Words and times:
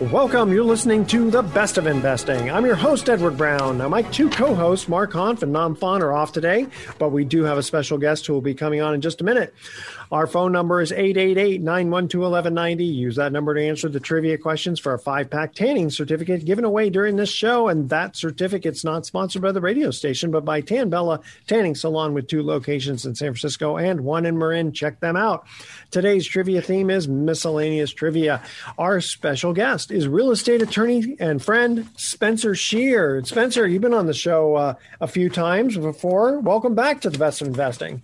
Welcome. 0.00 0.52
You're 0.52 0.62
listening 0.62 1.06
to 1.06 1.30
The 1.30 1.40
Best 1.40 1.78
of 1.78 1.86
Investing. 1.86 2.50
I'm 2.50 2.66
your 2.66 2.74
host, 2.74 3.08
Edward 3.08 3.38
Brown. 3.38 3.78
Now, 3.78 3.88
my 3.88 4.02
two 4.02 4.28
co 4.28 4.54
hosts, 4.54 4.90
Mark 4.90 5.12
Hanf 5.12 5.42
and 5.42 5.54
Nam 5.54 5.74
Phan, 5.74 6.02
are 6.02 6.12
off 6.12 6.32
today, 6.32 6.66
but 6.98 7.12
we 7.12 7.24
do 7.24 7.44
have 7.44 7.56
a 7.56 7.62
special 7.62 7.96
guest 7.96 8.26
who 8.26 8.34
will 8.34 8.42
be 8.42 8.52
coming 8.52 8.82
on 8.82 8.92
in 8.92 9.00
just 9.00 9.22
a 9.22 9.24
minute. 9.24 9.54
Our 10.12 10.26
phone 10.26 10.52
number 10.52 10.80
is 10.80 10.92
888 10.92 11.60
912 11.60 12.22
1190. 12.22 12.84
Use 12.84 13.16
that 13.16 13.32
number 13.32 13.54
to 13.54 13.66
answer 13.66 13.88
the 13.88 14.00
trivia 14.00 14.38
questions 14.38 14.78
for 14.78 14.94
a 14.94 14.98
five 14.98 15.30
pack 15.30 15.54
tanning 15.54 15.90
certificate 15.90 16.44
given 16.44 16.64
away 16.64 16.90
during 16.90 17.16
this 17.16 17.30
show. 17.30 17.68
And 17.68 17.88
that 17.88 18.16
certificate's 18.16 18.84
not 18.84 19.06
sponsored 19.06 19.42
by 19.42 19.52
the 19.52 19.60
radio 19.60 19.90
station, 19.90 20.30
but 20.30 20.44
by 20.44 20.60
Tan 20.60 20.90
Bella 20.90 21.20
Tanning 21.46 21.74
Salon 21.74 22.14
with 22.14 22.28
two 22.28 22.42
locations 22.42 23.04
in 23.04 23.14
San 23.14 23.32
Francisco 23.32 23.76
and 23.76 24.02
one 24.02 24.26
in 24.26 24.38
Marin. 24.38 24.72
Check 24.72 25.00
them 25.00 25.16
out. 25.16 25.46
Today's 25.90 26.26
trivia 26.26 26.62
theme 26.62 26.90
is 26.90 27.08
miscellaneous 27.08 27.92
trivia. 27.92 28.42
Our 28.78 29.00
special 29.00 29.52
guest 29.52 29.90
is 29.90 30.06
real 30.06 30.30
estate 30.30 30.62
attorney 30.62 31.16
and 31.18 31.42
friend 31.42 31.88
Spencer 31.96 32.54
Scheer. 32.54 33.24
Spencer, 33.24 33.66
you've 33.66 33.82
been 33.82 33.94
on 33.94 34.06
the 34.06 34.14
show 34.14 34.54
uh, 34.54 34.74
a 35.00 35.06
few 35.06 35.28
times 35.28 35.76
before. 35.76 36.38
Welcome 36.40 36.74
back 36.74 37.00
to 37.02 37.10
the 37.10 37.18
Best 37.18 37.40
of 37.40 37.48
Investing. 37.48 38.02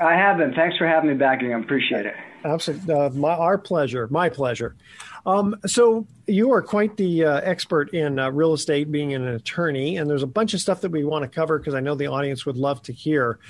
I 0.00 0.14
have 0.14 0.38
been. 0.38 0.52
Thanks 0.54 0.76
for 0.76 0.86
having 0.86 1.10
me 1.10 1.16
back 1.16 1.40
again. 1.40 1.54
I 1.54 1.60
appreciate 1.60 2.06
it. 2.06 2.14
Absolutely. 2.44 2.94
Uh, 2.94 3.10
my, 3.10 3.30
our 3.30 3.58
pleasure. 3.58 4.06
My 4.08 4.28
pleasure. 4.28 4.76
Um, 5.24 5.56
so 5.66 6.06
you 6.28 6.52
are 6.52 6.62
quite 6.62 6.96
the 6.96 7.24
uh, 7.24 7.40
expert 7.40 7.92
in 7.92 8.18
uh, 8.18 8.30
real 8.30 8.52
estate, 8.52 8.92
being 8.92 9.12
an 9.14 9.26
attorney, 9.26 9.96
and 9.96 10.08
there's 10.08 10.22
a 10.22 10.28
bunch 10.28 10.54
of 10.54 10.60
stuff 10.60 10.82
that 10.82 10.92
we 10.92 11.02
want 11.02 11.24
to 11.24 11.28
cover 11.28 11.58
because 11.58 11.74
I 11.74 11.80
know 11.80 11.96
the 11.96 12.06
audience 12.06 12.46
would 12.46 12.56
love 12.56 12.80
to 12.82 12.92
hear. 12.92 13.40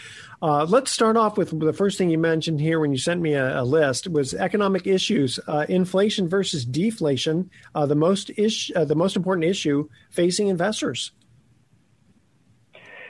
Uh, 0.40 0.64
let's 0.64 0.90
start 0.90 1.18
off 1.18 1.36
with 1.36 1.58
the 1.58 1.74
first 1.74 1.98
thing 1.98 2.08
you 2.08 2.18
mentioned 2.18 2.60
here 2.60 2.80
when 2.80 2.92
you 2.92 2.98
sent 2.98 3.20
me 3.20 3.34
a, 3.34 3.60
a 3.60 3.64
list 3.64 4.08
was 4.08 4.32
economic 4.32 4.86
issues, 4.86 5.38
uh, 5.46 5.66
inflation 5.68 6.28
versus 6.28 6.64
deflation, 6.64 7.50
uh, 7.74 7.84
the 7.84 7.94
most 7.94 8.30
ish, 8.38 8.70
uh, 8.74 8.84
the 8.84 8.94
most 8.94 9.16
important 9.16 9.44
issue 9.44 9.88
facing 10.10 10.48
investors. 10.48 11.12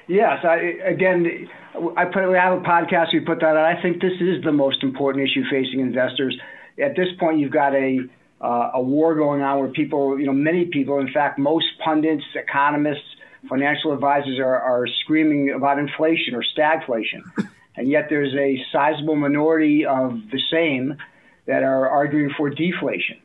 Yes, 0.09 0.45
I, 0.45 0.57
again, 0.85 1.49
I 1.97 2.05
put 2.07 2.29
we 2.29 2.37
have 2.37 2.59
a 2.59 2.63
podcast. 2.63 3.13
We 3.13 3.21
put 3.21 3.41
that 3.41 3.57
out. 3.57 3.65
I 3.65 3.81
think 3.83 4.01
this 4.01 4.21
is 4.21 4.43
the 4.45 4.53
most 4.53 4.83
important 4.83 5.29
issue 5.29 5.45
facing 5.51 5.81
investors. 5.81 6.37
At 6.83 6.97
this 6.97 7.09
point, 7.19 7.39
you've 7.39 7.53
got 7.53 7.75
a 7.75 8.01
uh, 8.41 8.71
a 8.75 8.83
war 8.83 9.15
going 9.15 9.43
on 9.43 9.59
where 9.61 9.69
people, 9.69 10.19
you 10.19 10.27
know, 10.27 10.33
many 10.33 10.67
people, 10.67 10.99
in 10.99 11.11
fact, 11.13 11.39
most 11.39 11.67
pundits, 11.83 12.25
economists, 12.35 13.05
financial 13.49 13.93
advisors 13.93 14.39
are, 14.39 14.61
are 14.61 14.87
screaming 15.05 15.51
about 15.51 15.79
inflation 15.79 16.35
or 16.35 16.43
stagflation, 16.57 17.23
and 17.77 17.89
yet 17.89 18.07
there's 18.11 18.35
a 18.35 18.63
sizable 18.73 19.17
minority 19.17 19.87
of 19.87 20.21
the 20.31 20.41
same 20.51 20.97
that 21.47 21.63
are 21.63 21.89
arguing 21.89 22.31
for 22.37 22.51
deflation. 22.51 23.19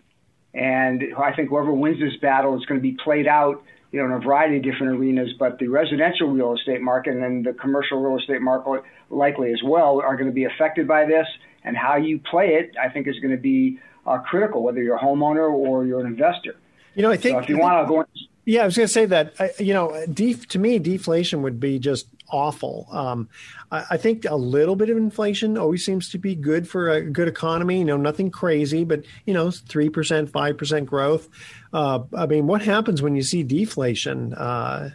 And 0.53 1.03
I 1.17 1.33
think 1.33 1.49
whoever 1.49 1.71
wins 1.71 1.99
this 1.99 2.17
battle 2.21 2.57
is 2.57 2.65
going 2.65 2.79
to 2.79 2.83
be 2.83 2.97
played 3.03 3.27
out 3.27 3.63
you 3.91 3.99
know, 3.99 4.05
in 4.05 4.11
a 4.11 4.19
variety 4.19 4.57
of 4.57 4.63
different 4.63 4.97
arenas, 4.97 5.29
but 5.37 5.59
the 5.59 5.67
residential 5.67 6.29
real 6.29 6.53
estate 6.53 6.81
market 6.81 7.13
and 7.13 7.21
then 7.21 7.43
the 7.43 7.53
commercial 7.53 8.01
real 8.01 8.17
estate 8.17 8.41
market 8.41 8.83
likely 9.09 9.51
as 9.51 9.61
well 9.63 10.01
are 10.01 10.15
going 10.15 10.29
to 10.29 10.33
be 10.33 10.45
affected 10.45 10.87
by 10.87 11.05
this. 11.05 11.27
And 11.63 11.77
how 11.77 11.97
you 11.97 12.19
play 12.19 12.55
it, 12.55 12.75
I 12.81 12.89
think, 12.89 13.07
is 13.07 13.19
going 13.19 13.35
to 13.35 13.41
be 13.41 13.79
uh, 14.07 14.17
critical, 14.19 14.63
whether 14.63 14.81
you're 14.81 14.95
a 14.95 14.99
homeowner 14.99 15.51
or 15.51 15.85
you're 15.85 15.99
an 15.99 16.07
investor. 16.07 16.55
You 16.95 17.03
know, 17.03 17.11
I 17.11 17.17
think 17.17 17.35
so 17.35 17.39
if 17.43 17.49
you 17.49 17.59
want 17.59 17.87
to 17.87 17.93
go. 17.93 18.05
Yeah, 18.45 18.63
I 18.63 18.65
was 18.65 18.75
going 18.75 18.87
to 18.87 18.93
say 18.93 19.05
that. 19.05 19.59
You 19.59 19.73
know, 19.73 20.05
def, 20.11 20.47
to 20.49 20.59
me, 20.59 20.79
deflation 20.79 21.43
would 21.43 21.59
be 21.59 21.77
just 21.77 22.07
awful. 22.31 22.87
Um, 22.91 23.29
I, 23.71 23.85
I, 23.91 23.97
think 23.97 24.25
a 24.25 24.35
little 24.35 24.75
bit 24.75 24.89
of 24.89 24.97
inflation 24.97 25.57
always 25.57 25.85
seems 25.85 26.09
to 26.09 26.17
be 26.17 26.35
good 26.35 26.67
for 26.67 26.89
a 26.89 27.01
good 27.01 27.27
economy. 27.27 27.79
You 27.79 27.85
know, 27.85 27.97
nothing 27.97 28.31
crazy, 28.31 28.83
but 28.83 29.03
you 29.25 29.33
know, 29.33 29.51
three 29.51 29.89
percent, 29.89 30.29
five 30.29 30.57
percent 30.57 30.85
growth. 30.85 31.29
Uh, 31.73 31.99
I 32.17 32.25
mean, 32.25 32.47
what 32.47 32.61
happens 32.61 33.01
when 33.01 33.15
you 33.15 33.23
see 33.23 33.43
deflation? 33.43 34.33
Uh, 34.33 34.91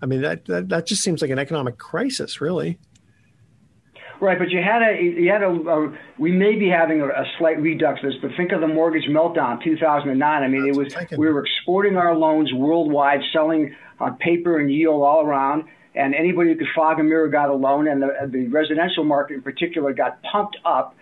I 0.00 0.06
mean, 0.06 0.22
that, 0.22 0.44
that 0.46 0.68
that 0.70 0.86
just 0.86 1.02
seems 1.02 1.22
like 1.22 1.30
an 1.30 1.38
economic 1.38 1.78
crisis, 1.78 2.40
really. 2.40 2.78
Right, 4.22 4.38
but 4.38 4.50
you 4.50 4.62
had 4.62 4.82
a 4.82 5.02
you 5.02 5.30
had 5.32 5.42
a, 5.42 5.48
a 5.48 5.98
we 6.16 6.30
may 6.30 6.54
be 6.54 6.68
having 6.68 7.00
a, 7.00 7.08
a 7.08 7.24
slight 7.38 7.60
redux 7.60 8.00
this, 8.02 8.14
but 8.22 8.30
think 8.36 8.52
of 8.52 8.60
the 8.60 8.68
mortgage 8.68 9.08
meltdown 9.08 9.60
2009. 9.64 10.42
I 10.42 10.46
mean, 10.46 10.64
it 10.64 10.76
was 10.76 10.94
we 11.18 11.28
were 11.28 11.44
exporting 11.44 11.96
our 11.96 12.14
loans 12.14 12.52
worldwide, 12.52 13.18
selling 13.32 13.74
uh, 13.98 14.10
paper 14.20 14.60
and 14.60 14.70
yield 14.70 15.02
all 15.02 15.26
around, 15.26 15.64
and 15.94 16.14
anybody 16.14 16.50
who 16.50 16.56
could 16.56 16.68
fog 16.74 17.00
a 17.00 17.02
mirror 17.02 17.28
got 17.28 17.48
a 17.48 17.54
loan, 17.54 17.88
and 17.88 18.02
the 18.02 18.08
the 18.28 18.48
residential 18.48 19.04
market 19.04 19.34
in 19.34 19.42
particular 19.42 19.92
got 19.92 20.22
pumped 20.22 20.56
up 20.64 20.94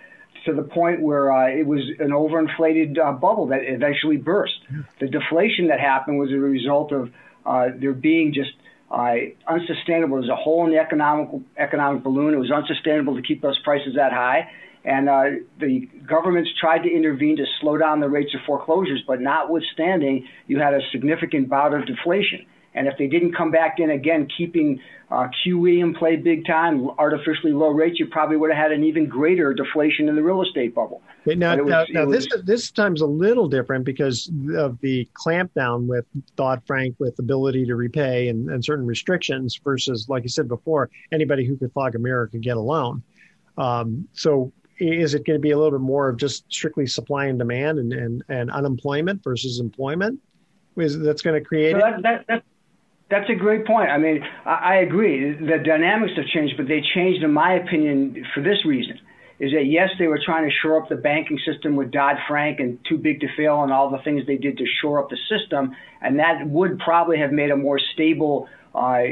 to 0.44 0.54
the 0.54 0.62
point 0.62 1.00
where 1.00 1.32
uh, 1.32 1.48
it 1.48 1.66
was 1.66 1.80
an 1.98 2.10
overinflated 2.10 2.98
uh, 2.98 3.12
bubble 3.12 3.48
that 3.48 3.60
eventually 3.62 4.16
burst. 4.16 4.54
The 4.98 5.08
deflation 5.08 5.68
that 5.68 5.80
happened 5.80 6.18
was 6.18 6.32
a 6.32 6.36
result 6.38 6.92
of 6.92 7.10
uh, 7.44 7.68
there 7.78 7.92
being 7.92 8.32
just 8.32 8.52
uh, 8.90 9.14
unsustainable. 9.46 10.16
There's 10.16 10.30
a 10.30 10.36
hole 10.36 10.64
in 10.64 10.72
the 10.72 10.78
economic 10.78 11.28
economic 11.56 12.02
balloon. 12.02 12.34
It 12.34 12.38
was 12.38 12.50
unsustainable 12.50 13.16
to 13.16 13.22
keep 13.22 13.42
those 13.42 13.58
prices 13.60 13.94
that 13.96 14.12
high, 14.12 14.50
and 14.84 15.08
uh, 15.08 15.24
the 15.58 15.88
governments 16.06 16.50
tried 16.58 16.82
to 16.82 16.90
intervene 16.90 17.36
to 17.36 17.46
slow 17.60 17.76
down 17.76 18.00
the 18.00 18.08
rates 18.08 18.34
of 18.34 18.40
foreclosures. 18.46 19.02
But 19.06 19.20
notwithstanding, 19.20 20.26
you 20.46 20.58
had 20.58 20.74
a 20.74 20.80
significant 20.90 21.48
bout 21.48 21.74
of 21.74 21.86
deflation. 21.86 22.46
And 22.74 22.86
if 22.86 22.96
they 22.98 23.08
didn't 23.08 23.34
come 23.34 23.50
back 23.50 23.80
in 23.80 23.90
again, 23.90 24.28
keeping 24.36 24.80
uh, 25.10 25.26
QE 25.44 25.80
in 25.80 25.92
play 25.92 26.16
big 26.16 26.46
time, 26.46 26.88
artificially 26.98 27.52
low 27.52 27.70
rates, 27.70 27.98
you 27.98 28.06
probably 28.06 28.36
would 28.36 28.50
have 28.50 28.58
had 28.58 28.72
an 28.72 28.84
even 28.84 29.08
greater 29.08 29.52
deflation 29.52 30.08
in 30.08 30.14
the 30.14 30.22
real 30.22 30.40
estate 30.42 30.72
bubble. 30.72 31.02
Now, 31.26 31.56
was, 31.56 31.68
now, 31.68 31.84
now 31.90 32.06
was, 32.06 32.28
this 32.28 32.42
this 32.44 32.70
time's 32.70 33.00
a 33.00 33.06
little 33.06 33.48
different 33.48 33.84
because 33.84 34.30
of 34.56 34.80
the 34.80 35.08
clampdown 35.14 35.88
with 35.88 36.06
Dodd 36.36 36.62
Frank, 36.64 36.94
with 37.00 37.18
ability 37.18 37.66
to 37.66 37.74
repay 37.74 38.28
and, 38.28 38.48
and, 38.48 38.64
certain 38.64 38.86
restrictions, 38.86 39.58
versus, 39.62 40.08
like 40.08 40.22
you 40.22 40.28
said 40.28 40.46
before, 40.46 40.90
anybody 41.10 41.44
who 41.44 41.56
could 41.56 41.72
fog 41.72 41.96
a 41.96 41.98
mirror 41.98 42.28
could 42.28 42.42
get 42.42 42.56
a 42.56 42.60
loan. 42.60 43.02
Um, 43.58 44.08
so, 44.12 44.52
is 44.78 45.14
it 45.14 45.26
going 45.26 45.38
to 45.38 45.42
be 45.42 45.50
a 45.50 45.58
little 45.58 45.72
bit 45.72 45.84
more 45.84 46.08
of 46.08 46.18
just 46.18 46.44
strictly 46.50 46.86
supply 46.86 47.26
and 47.26 47.38
demand 47.38 47.78
and, 47.80 47.92
and, 47.92 48.22
and 48.28 48.50
unemployment 48.50 49.24
versus 49.24 49.58
employment? 49.58 50.20
Is 50.76 50.98
that's 50.98 51.20
going 51.20 51.38
to 51.38 51.46
create? 51.46 51.72
So 51.72 51.78
that, 51.78 52.02
that, 52.02 52.24
that, 52.28 52.44
that's 53.10 53.28
a 53.28 53.34
great 53.34 53.66
point. 53.66 53.90
I 53.90 53.98
mean, 53.98 54.22
I, 54.44 54.54
I 54.54 54.74
agree. 54.76 55.32
The 55.34 55.58
dynamics 55.64 56.12
have 56.16 56.26
changed, 56.26 56.56
but 56.56 56.68
they 56.68 56.80
changed, 56.94 57.22
in 57.22 57.32
my 57.32 57.54
opinion, 57.54 58.24
for 58.34 58.40
this 58.42 58.64
reason 58.64 58.98
is 59.40 59.52
that 59.52 59.64
yes, 59.64 59.88
they 59.98 60.06
were 60.06 60.20
trying 60.22 60.48
to 60.48 60.54
shore 60.62 60.80
up 60.80 60.88
the 60.90 60.96
banking 60.96 61.38
system 61.46 61.74
with 61.74 61.90
Dodd 61.90 62.16
Frank 62.28 62.60
and 62.60 62.78
too 62.86 62.98
big 62.98 63.20
to 63.20 63.26
fail 63.36 63.62
and 63.62 63.72
all 63.72 63.90
the 63.90 64.02
things 64.04 64.26
they 64.26 64.36
did 64.36 64.58
to 64.58 64.66
shore 64.82 65.02
up 65.02 65.08
the 65.08 65.16
system, 65.28 65.74
and 66.02 66.18
that 66.18 66.46
would 66.46 66.78
probably 66.78 67.18
have 67.18 67.32
made 67.32 67.50
a 67.50 67.56
more 67.56 67.78
stable 67.94 68.48
uh, 68.74 69.02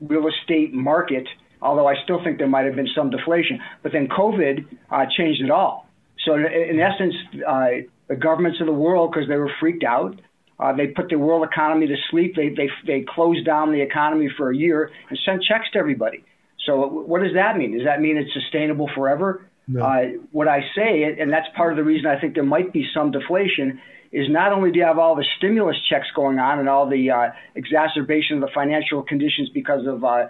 real 0.00 0.28
estate 0.28 0.74
market. 0.74 1.26
Although 1.62 1.88
I 1.88 1.94
still 2.04 2.22
think 2.22 2.38
there 2.38 2.46
might 2.46 2.66
have 2.66 2.76
been 2.76 2.88
some 2.94 3.10
deflation, 3.10 3.60
but 3.82 3.92
then 3.92 4.06
COVID 4.08 4.66
uh, 4.90 5.06
changed 5.16 5.42
it 5.42 5.50
all. 5.50 5.86
So 6.26 6.34
in, 6.34 6.44
in 6.44 6.78
essence, 6.78 7.14
uh, 7.46 7.68
the 8.08 8.16
governments 8.16 8.60
of 8.60 8.66
the 8.66 8.72
world, 8.72 9.12
because 9.12 9.28
they 9.28 9.36
were 9.36 9.50
freaked 9.60 9.84
out, 9.84 10.20
uh, 10.60 10.72
they 10.72 10.88
put 10.88 11.08
the 11.08 11.18
world 11.18 11.46
economy 11.50 11.86
to 11.86 11.96
sleep. 12.10 12.36
They, 12.36 12.50
they, 12.50 12.68
they 12.86 13.04
closed 13.08 13.46
down 13.46 13.72
the 13.72 13.80
economy 13.80 14.28
for 14.36 14.50
a 14.50 14.56
year 14.56 14.90
and 15.08 15.18
sent 15.24 15.42
checks 15.42 15.70
to 15.72 15.78
everybody. 15.78 16.24
So 16.66 16.86
what 16.86 17.22
does 17.22 17.34
that 17.34 17.56
mean? 17.56 17.76
Does 17.76 17.86
that 17.86 18.00
mean 18.00 18.16
it's 18.16 18.32
sustainable 18.34 18.90
forever? 18.94 19.46
No. 19.66 19.84
Uh, 19.84 20.02
what 20.32 20.48
I 20.48 20.60
say, 20.76 21.04
and 21.04 21.32
that's 21.32 21.46
part 21.56 21.72
of 21.72 21.76
the 21.76 21.84
reason 21.84 22.06
I 22.06 22.20
think 22.20 22.34
there 22.34 22.44
might 22.44 22.72
be 22.72 22.86
some 22.92 23.10
deflation, 23.10 23.80
is 24.12 24.26
not 24.28 24.52
only 24.52 24.72
do 24.72 24.80
you 24.80 24.84
have 24.84 24.98
all 24.98 25.14
the 25.14 25.24
stimulus 25.38 25.76
checks 25.88 26.08
going 26.14 26.38
on 26.38 26.58
and 26.58 26.68
all 26.68 26.88
the 26.88 27.10
uh, 27.10 27.30
exacerbation 27.54 28.36
of 28.36 28.40
the 28.42 28.50
financial 28.54 29.02
conditions 29.02 29.48
because 29.54 29.86
of 29.86 30.04
uh, 30.04 30.26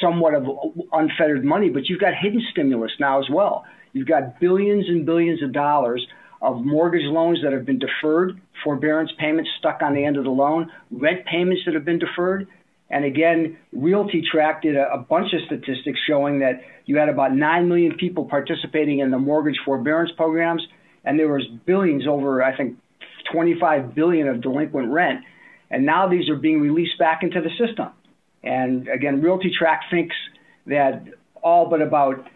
somewhat 0.00 0.34
of 0.34 0.46
unfettered 0.92 1.44
money, 1.44 1.68
but 1.68 1.88
you've 1.88 2.00
got 2.00 2.12
hidden 2.14 2.42
stimulus 2.52 2.92
now 3.00 3.18
as 3.18 3.26
well. 3.30 3.64
You've 3.92 4.08
got 4.08 4.40
billions 4.40 4.88
and 4.88 5.04
billions 5.04 5.42
of 5.42 5.52
dollars 5.52 6.06
of 6.44 6.62
mortgage 6.62 7.04
loans 7.04 7.40
that 7.42 7.52
have 7.52 7.64
been 7.64 7.78
deferred, 7.78 8.38
forbearance 8.62 9.10
payments 9.18 9.50
stuck 9.58 9.80
on 9.80 9.94
the 9.94 10.04
end 10.04 10.18
of 10.18 10.24
the 10.24 10.30
loan, 10.30 10.70
rent 10.90 11.24
payments 11.24 11.62
that 11.64 11.74
have 11.74 11.86
been 11.86 11.98
deferred. 11.98 12.46
And 12.90 13.04
again, 13.04 13.56
RealtyTrac 13.74 14.60
did 14.60 14.76
a, 14.76 14.92
a 14.92 14.98
bunch 14.98 15.32
of 15.32 15.40
statistics 15.46 15.98
showing 16.06 16.40
that 16.40 16.60
you 16.84 16.98
had 16.98 17.08
about 17.08 17.34
9 17.34 17.66
million 17.66 17.96
people 17.96 18.26
participating 18.26 18.98
in 18.98 19.10
the 19.10 19.18
mortgage 19.18 19.58
forbearance 19.64 20.10
programs, 20.16 20.62
and 21.02 21.18
there 21.18 21.32
was 21.32 21.46
billions 21.64 22.06
over, 22.06 22.42
I 22.42 22.54
think, 22.54 22.76
25 23.32 23.94
billion 23.94 24.28
of 24.28 24.42
delinquent 24.42 24.92
rent. 24.92 25.20
And 25.70 25.86
now 25.86 26.08
these 26.08 26.28
are 26.28 26.36
being 26.36 26.60
released 26.60 26.98
back 26.98 27.22
into 27.22 27.40
the 27.40 27.50
system. 27.58 27.88
And 28.42 28.86
again, 28.88 29.22
RealtyTrac 29.22 29.80
thinks 29.90 30.14
that 30.66 31.04
all 31.42 31.70
but 31.70 31.80
about 31.80 32.26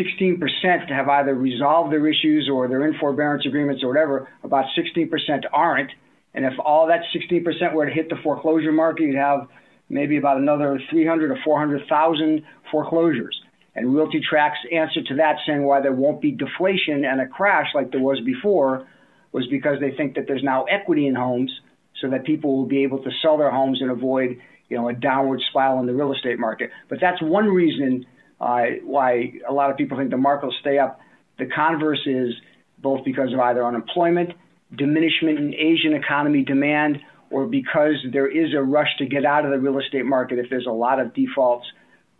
16% 0.00 0.90
have 0.90 1.08
either 1.08 1.34
resolved 1.34 1.92
their 1.92 2.06
issues 2.06 2.48
or 2.52 2.68
they're 2.68 2.86
in 2.86 2.98
forbearance 2.98 3.46
agreements 3.46 3.82
or 3.82 3.88
whatever. 3.88 4.28
About 4.42 4.66
16% 4.76 5.10
aren't. 5.52 5.90
And 6.34 6.44
if 6.44 6.54
all 6.64 6.86
that 6.88 7.00
16% 7.14 7.72
were 7.72 7.86
to 7.86 7.92
hit 7.92 8.08
the 8.08 8.16
foreclosure 8.22 8.72
market, 8.72 9.04
you'd 9.04 9.16
have 9.16 9.48
maybe 9.88 10.16
about 10.16 10.36
another 10.36 10.78
300 10.90 11.30
or 11.30 11.38
400,000 11.44 12.44
foreclosures. 12.70 13.40
And 13.74 13.88
RealtyTrac's 13.88 14.66
answer 14.72 15.02
to 15.04 15.14
that, 15.16 15.36
saying 15.46 15.64
why 15.64 15.80
there 15.80 15.92
won't 15.92 16.20
be 16.20 16.32
deflation 16.32 17.04
and 17.04 17.20
a 17.20 17.26
crash 17.26 17.68
like 17.74 17.92
there 17.92 18.00
was 18.00 18.20
before, 18.20 18.86
was 19.32 19.46
because 19.48 19.78
they 19.80 19.92
think 19.92 20.16
that 20.16 20.26
there's 20.26 20.42
now 20.42 20.64
equity 20.64 21.06
in 21.06 21.14
homes, 21.14 21.52
so 22.00 22.10
that 22.10 22.24
people 22.24 22.56
will 22.56 22.66
be 22.66 22.82
able 22.82 23.02
to 23.02 23.10
sell 23.22 23.38
their 23.38 23.50
homes 23.50 23.80
and 23.80 23.90
avoid, 23.90 24.40
you 24.68 24.76
know, 24.76 24.88
a 24.88 24.92
downward 24.92 25.40
spiral 25.50 25.80
in 25.80 25.86
the 25.86 25.94
real 25.94 26.12
estate 26.12 26.38
market. 26.38 26.70
But 26.88 26.98
that's 27.00 27.20
one 27.20 27.46
reason 27.46 28.06
uh, 28.40 28.64
why 28.84 29.32
a 29.48 29.52
lot 29.52 29.70
of 29.70 29.76
people 29.76 29.98
think 29.98 30.10
the 30.10 30.16
market 30.16 30.46
will 30.46 30.56
stay 30.60 30.78
up. 30.78 31.00
The 31.38 31.46
converse 31.46 32.00
is 32.06 32.34
both 32.78 33.04
because 33.04 33.32
of 33.32 33.40
either 33.40 33.64
unemployment, 33.64 34.30
diminishment 34.76 35.38
in 35.38 35.54
Asian 35.54 35.94
economy 35.94 36.44
demand, 36.44 37.00
or 37.30 37.46
because 37.46 37.96
there 38.12 38.28
is 38.28 38.54
a 38.54 38.62
rush 38.62 38.88
to 38.98 39.06
get 39.06 39.24
out 39.24 39.44
of 39.44 39.50
the 39.50 39.58
real 39.58 39.78
estate 39.78 40.06
market 40.06 40.38
if 40.38 40.48
there's 40.50 40.66
a 40.66 40.72
lot 40.72 41.00
of 41.00 41.14
defaults, 41.14 41.66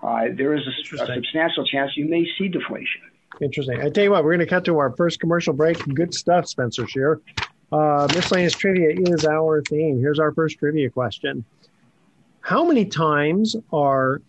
uh, 0.02 0.24
there 0.36 0.54
is 0.54 0.62
a, 0.66 1.02
a, 1.02 1.06
substantial 1.14 1.64
chance 1.66 1.92
you 1.96 2.08
may 2.08 2.26
see 2.38 2.48
deflation. 2.48 3.00
Interesting. 3.40 3.80
I 3.80 3.90
tell 3.90 4.04
you 4.04 4.10
what, 4.10 4.24
we're 4.24 4.34
going 4.34 4.46
to 4.46 4.46
cut 4.46 4.64
to 4.66 4.78
our 4.78 4.94
first 4.96 5.20
commercial 5.20 5.52
break. 5.52 5.78
Good 5.94 6.14
stuff, 6.14 6.48
Spencer 6.48 6.86
Scheer. 6.86 7.20
Uh, 7.70 8.08
miscellaneous 8.14 8.54
trivia 8.54 8.96
is 8.96 9.26
our 9.26 9.62
theme. 9.62 9.98
Here's 9.98 10.18
our 10.18 10.32
first 10.32 10.58
trivia 10.58 10.90
question. 10.90 11.44
How 12.48 12.64
many 12.64 12.86
times 12.86 13.54
are 13.74 14.22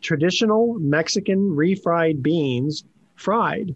traditional 0.00 0.78
Mexican 0.78 1.56
refried 1.56 2.22
beans 2.22 2.84
fried? 3.16 3.74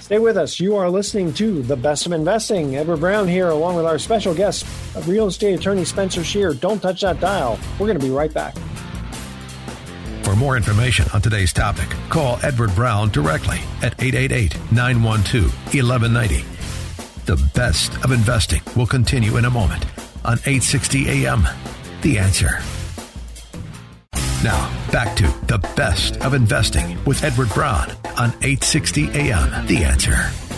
Stay 0.00 0.18
with 0.18 0.38
us. 0.38 0.58
You 0.58 0.76
are 0.76 0.88
listening 0.88 1.34
to 1.34 1.60
The 1.62 1.76
Best 1.76 2.06
of 2.06 2.12
Investing. 2.12 2.76
Edward 2.76 3.00
Brown 3.00 3.28
here, 3.28 3.50
along 3.50 3.76
with 3.76 3.84
our 3.84 3.98
special 3.98 4.32
guest, 4.34 4.64
real 5.06 5.26
estate 5.26 5.52
attorney 5.52 5.84
Spencer 5.84 6.24
Scheer. 6.24 6.54
Don't 6.54 6.80
touch 6.80 7.02
that 7.02 7.20
dial. 7.20 7.60
We're 7.78 7.88
going 7.88 7.98
to 7.98 8.04
be 8.04 8.10
right 8.10 8.32
back. 8.32 8.56
For 10.30 10.36
more 10.36 10.56
information 10.56 11.06
on 11.12 11.22
today's 11.22 11.52
topic, 11.52 11.88
call 12.08 12.38
Edward 12.44 12.72
Brown 12.76 13.08
directly 13.08 13.58
at 13.82 14.00
888 14.00 14.56
912 14.70 15.52
1190. 15.74 16.44
The 17.24 17.50
best 17.52 17.92
of 18.04 18.12
investing 18.12 18.62
will 18.76 18.86
continue 18.86 19.38
in 19.38 19.44
a 19.44 19.50
moment 19.50 19.84
on 20.24 20.34
860 20.46 21.08
AM. 21.08 21.48
The 22.02 22.18
answer. 22.18 22.60
Now, 24.44 24.70
back 24.92 25.16
to 25.16 25.24
the 25.48 25.58
best 25.74 26.18
of 26.18 26.32
investing 26.32 27.04
with 27.04 27.24
Edward 27.24 27.48
Brown 27.48 27.90
on 28.16 28.28
860 28.40 29.08
AM. 29.10 29.66
The 29.66 29.78
answer. 29.78 30.49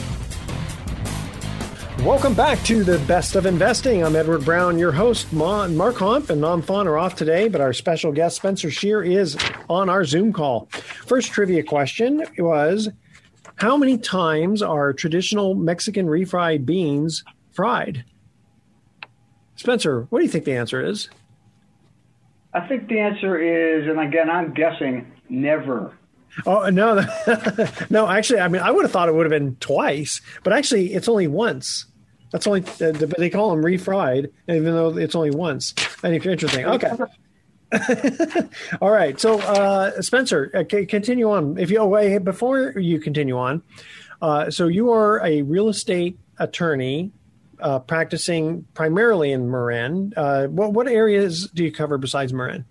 Welcome 2.05 2.35
back 2.35 2.61
to 2.65 2.83
the 2.83 2.99
Best 3.07 3.37
of 3.37 3.47
Investing. 3.47 4.03
I'm 4.03 4.17
Edward 4.17 4.45
Brown, 4.45 4.77
your 4.77 4.91
host. 4.91 5.33
Mark 5.33 5.69
Hanf 5.69 6.31
and 6.31 6.41
Nam 6.41 6.61
Phan 6.61 6.89
are 6.89 6.99
off 6.99 7.15
today, 7.15 7.49
but 7.49 7.61
our 7.61 7.73
special 7.73 8.11
guest, 8.11 8.35
Spencer 8.35 8.73
Scheer, 8.73 9.05
is 9.05 9.39
on 9.71 9.89
our 9.89 10.05
Zoom 10.05 10.33
call. 10.33 10.69
First 11.07 11.31
trivia 11.31 11.63
question 11.63 12.25
was 12.39 12.89
How 13.55 13.77
many 13.77 13.99
times 13.99 14.63
are 14.63 14.93
traditional 14.93 15.55
Mexican 15.55 16.07
refried 16.07 16.67
beans 16.67 17.23
fried? 17.53 18.05
Spencer, 19.55 20.09
what 20.11 20.19
do 20.19 20.25
you 20.25 20.31
think 20.31 20.45
the 20.45 20.57
answer 20.57 20.85
is? 20.85 21.09
I 22.53 22.67
think 22.67 22.89
the 22.89 22.99
answer 22.99 23.39
is, 23.39 23.89
and 23.89 24.01
again, 24.01 24.29
I'm 24.29 24.53
guessing, 24.55 25.13
never. 25.29 25.97
Oh 26.47 26.69
no, 26.69 27.07
no! 27.91 28.09
Actually, 28.09 28.41
I 28.41 28.49
mean, 28.49 28.63
I 28.63 28.73
would 28.73 28.83
have 28.83 28.91
thought 28.91 29.09
it 29.09 29.15
would 29.15 29.31
have 29.31 29.41
been 29.41 29.55
twice, 29.57 30.21
but 30.43 30.53
actually, 30.53 30.95
it's 30.95 31.09
only 31.09 31.29
once. 31.29 31.87
That's 32.33 32.47
only 32.47 32.63
uh, 32.81 32.93
they 33.19 33.31
call 33.31 33.51
them 33.51 33.63
refried, 33.63 34.33
even 34.49 34.65
though 34.65 34.97
it's 34.97 35.15
only 35.15 35.31
once. 35.31 35.75
And 36.03 36.15
if 36.15 36.25
you're 36.25 36.33
interesting. 36.33 36.65
Okay. 36.65 36.91
All 38.81 38.91
right. 38.91 39.19
So, 39.19 39.39
uh, 39.41 40.03
Spencer, 40.03 40.51
uh, 40.55 40.65
continue 40.65 41.31
on. 41.31 41.59
If 41.59 41.71
you 41.71 41.79
oh, 41.79 41.87
wait, 41.87 42.19
before 42.19 42.79
you 42.79 43.01
continue 43.01 43.39
on, 43.39 43.63
uh, 44.21 44.51
so 44.51 44.69
you 44.69 44.93
are 44.93 45.25
a 45.25 45.43
real 45.43 45.69
estate 45.69 46.19
attorney 46.39 47.13
uh, 47.61 47.79
practicing 47.79 48.67
primarily 48.75 49.33
in 49.33 49.51
Marin. 49.51 50.13
Uh, 50.17 50.47
what 50.49 50.73
what 50.73 50.87
areas 50.87 51.49
do 51.55 51.65
you 51.65 51.73
cover 51.73 51.99
besides 51.99 52.33
Marin? 52.33 52.65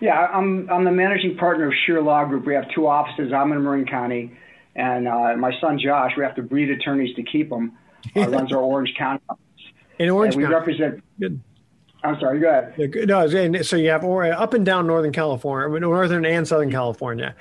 Yeah, 0.00 0.14
I'm 0.14 0.68
I'm 0.70 0.84
the 0.84 0.92
managing 0.92 1.36
partner 1.36 1.68
of 1.68 1.74
Scheer 1.84 2.02
Law 2.02 2.24
Group. 2.24 2.46
We 2.46 2.54
have 2.54 2.66
two 2.74 2.86
offices. 2.86 3.32
I'm 3.32 3.52
in 3.52 3.62
Marin 3.62 3.86
County, 3.86 4.36
and 4.74 5.04
my 5.40 5.52
son 5.60 5.78
Josh. 5.78 6.12
We 6.16 6.24
have 6.24 6.34
to 6.36 6.42
breed 6.42 6.70
attorneys 6.70 7.14
to 7.16 7.22
keep 7.22 7.50
them 7.50 7.78
uh, 8.16 8.28
runs 8.28 8.52
our 8.52 8.58
Orange 8.58 8.94
County. 8.96 9.22
In 9.98 10.10
Orange 10.10 10.34
and 10.34 10.42
we 10.42 10.48
County. 10.48 10.54
represent. 10.54 11.04
Good. 11.18 11.40
I'm 12.04 12.18
sorry. 12.20 12.38
Go 12.38 12.48
ahead. 12.48 13.08
No, 13.08 13.26
so 13.62 13.76
you 13.76 13.90
have 13.90 14.04
up 14.04 14.54
and 14.54 14.64
down 14.64 14.86
Northern 14.86 15.12
California, 15.12 15.80
Northern 15.80 16.24
and 16.24 16.46
Southern 16.46 16.70
California. 16.70 17.34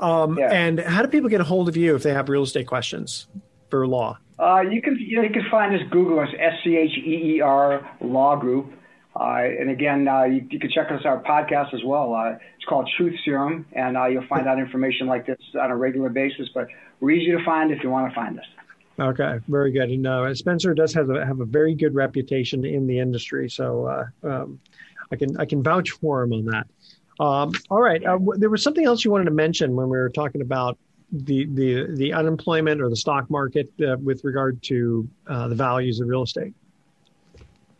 Um, 0.00 0.38
yeah. 0.38 0.52
And 0.52 0.80
how 0.80 1.02
do 1.02 1.08
people 1.08 1.30
get 1.30 1.40
a 1.40 1.44
hold 1.44 1.68
of 1.68 1.76
you 1.76 1.94
if 1.94 2.02
they 2.02 2.12
have 2.12 2.28
real 2.28 2.42
estate 2.42 2.66
questions 2.66 3.26
for 3.70 3.86
law? 3.86 4.18
Uh, 4.38 4.62
you 4.68 4.82
can 4.82 4.98
you, 4.98 5.16
know, 5.16 5.22
you 5.22 5.30
can 5.30 5.46
find 5.50 5.74
us 5.74 5.80
Google 5.90 6.18
us 6.18 6.28
S 6.38 6.54
C 6.64 6.76
H 6.76 6.90
E 6.98 7.36
E 7.36 7.40
R 7.40 7.88
Law 8.00 8.36
Group. 8.36 8.72
Uh, 9.16 9.42
and 9.60 9.70
again, 9.70 10.08
uh, 10.08 10.24
you, 10.24 10.44
you, 10.50 10.58
can 10.58 10.68
check 10.68 10.90
us 10.90 11.02
our 11.04 11.22
podcast 11.22 11.72
as 11.72 11.84
well. 11.84 12.14
Uh, 12.14 12.32
it's 12.56 12.64
called 12.68 12.90
Truth 12.96 13.14
Serum, 13.24 13.64
and 13.72 13.96
uh, 13.96 14.06
you'll 14.06 14.26
find 14.26 14.48
out 14.48 14.58
information 14.58 15.06
like 15.06 15.24
this 15.24 15.38
on 15.60 15.70
a 15.70 15.76
regular 15.76 16.08
basis. 16.08 16.48
But 16.52 16.66
we're 16.98 17.12
easy 17.12 17.30
to 17.30 17.44
find 17.44 17.70
if 17.70 17.84
you 17.84 17.90
want 17.90 18.10
to 18.10 18.14
find 18.14 18.40
us. 18.40 18.44
Okay, 18.98 19.38
very 19.48 19.72
good. 19.72 19.90
And 19.90 20.06
uh, 20.06 20.34
Spencer 20.34 20.72
does 20.74 20.94
have 20.94 21.10
a, 21.10 21.24
have 21.24 21.40
a 21.40 21.44
very 21.44 21.74
good 21.74 21.94
reputation 21.94 22.64
in 22.64 22.86
the 22.86 22.98
industry, 22.98 23.50
so 23.50 23.86
uh, 23.86 24.28
um, 24.28 24.60
I 25.10 25.16
can 25.16 25.36
I 25.38 25.44
can 25.44 25.62
vouch 25.62 25.90
for 25.90 26.22
him 26.22 26.32
on 26.32 26.44
that. 26.46 26.66
Um, 27.18 27.52
all 27.70 27.80
right, 27.80 28.04
uh, 28.04 28.18
there 28.36 28.50
was 28.50 28.62
something 28.62 28.84
else 28.84 29.04
you 29.04 29.10
wanted 29.10 29.24
to 29.24 29.32
mention 29.32 29.74
when 29.74 29.86
we 29.86 29.96
were 29.96 30.10
talking 30.10 30.42
about 30.42 30.78
the 31.10 31.46
the 31.46 31.86
the 31.96 32.12
unemployment 32.12 32.80
or 32.80 32.88
the 32.88 32.96
stock 32.96 33.28
market 33.30 33.72
uh, 33.86 33.96
with 34.02 34.22
regard 34.22 34.62
to 34.64 35.08
uh, 35.26 35.48
the 35.48 35.56
values 35.56 36.00
of 36.00 36.08
real 36.08 36.22
estate. 36.22 36.54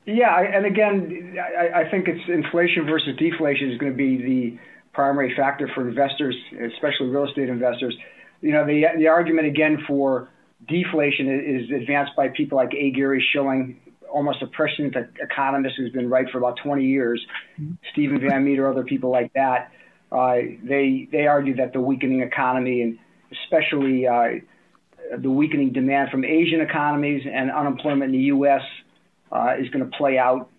Yeah, 0.06 0.38
and 0.40 0.66
again, 0.66 1.38
I, 1.38 1.83
I 1.83 1.90
think 1.90 2.09
it's 2.09 2.28
inflation 2.28 2.87
versus 2.87 3.16
deflation 3.16 3.71
is 3.71 3.78
going 3.78 3.92
to 3.92 3.97
be 3.97 4.16
the 4.16 4.59
primary 4.92 5.35
factor 5.35 5.71
for 5.75 5.88
investors, 5.88 6.37
especially 6.61 7.06
real 7.06 7.26
estate 7.26 7.49
investors 7.49 7.94
you 8.44 8.52
know, 8.52 8.66
the 8.66 8.85
the 8.99 9.09
argument 9.09 9.47
again 9.47 9.83
for 9.87 10.28
deflation 10.66 11.28
is, 11.28 11.71
advanced 11.71 12.12
by 12.16 12.28
people 12.28 12.56
like 12.56 12.73
A. 12.75 12.90
Gary 12.90 13.25
Shilling, 13.33 13.80
almost 14.11 14.42
a 14.42 14.47
prescient 14.47 14.94
economist 15.21 15.75
who's 15.76 15.92
been 15.92 16.09
right 16.09 16.26
for 16.30 16.38
about 16.38 16.59
20 16.62 16.85
years. 16.85 17.25
Steven 17.92 18.21
Van 18.21 18.44
Metre, 18.44 18.68
other 18.68 18.85
people 18.85 19.11
like 19.11 19.33
that. 19.35 19.73
Uh, 20.12 20.37
they 20.62 21.09
they 21.11 21.26
argue 21.26 21.56
that 21.56 21.73
the 21.73 21.80
weakening 21.80 22.21
economy 22.21 22.83
and 22.83 22.99
especially 23.33 24.06
uh, 24.06 24.38
the 25.18 25.30
weakening 25.30 25.73
demand 25.73 26.11
from 26.11 26.25
Asian 26.25 26.61
economies 26.61 27.26
and 27.30 27.50
unemployment 27.50 28.14
in 28.14 28.21
the 28.21 28.26
U.S. 28.26 28.62
Uh, 29.33 29.54
is 29.59 29.68
going 29.71 29.88
to 29.88 29.97
play 29.97 30.18
out 30.18 30.50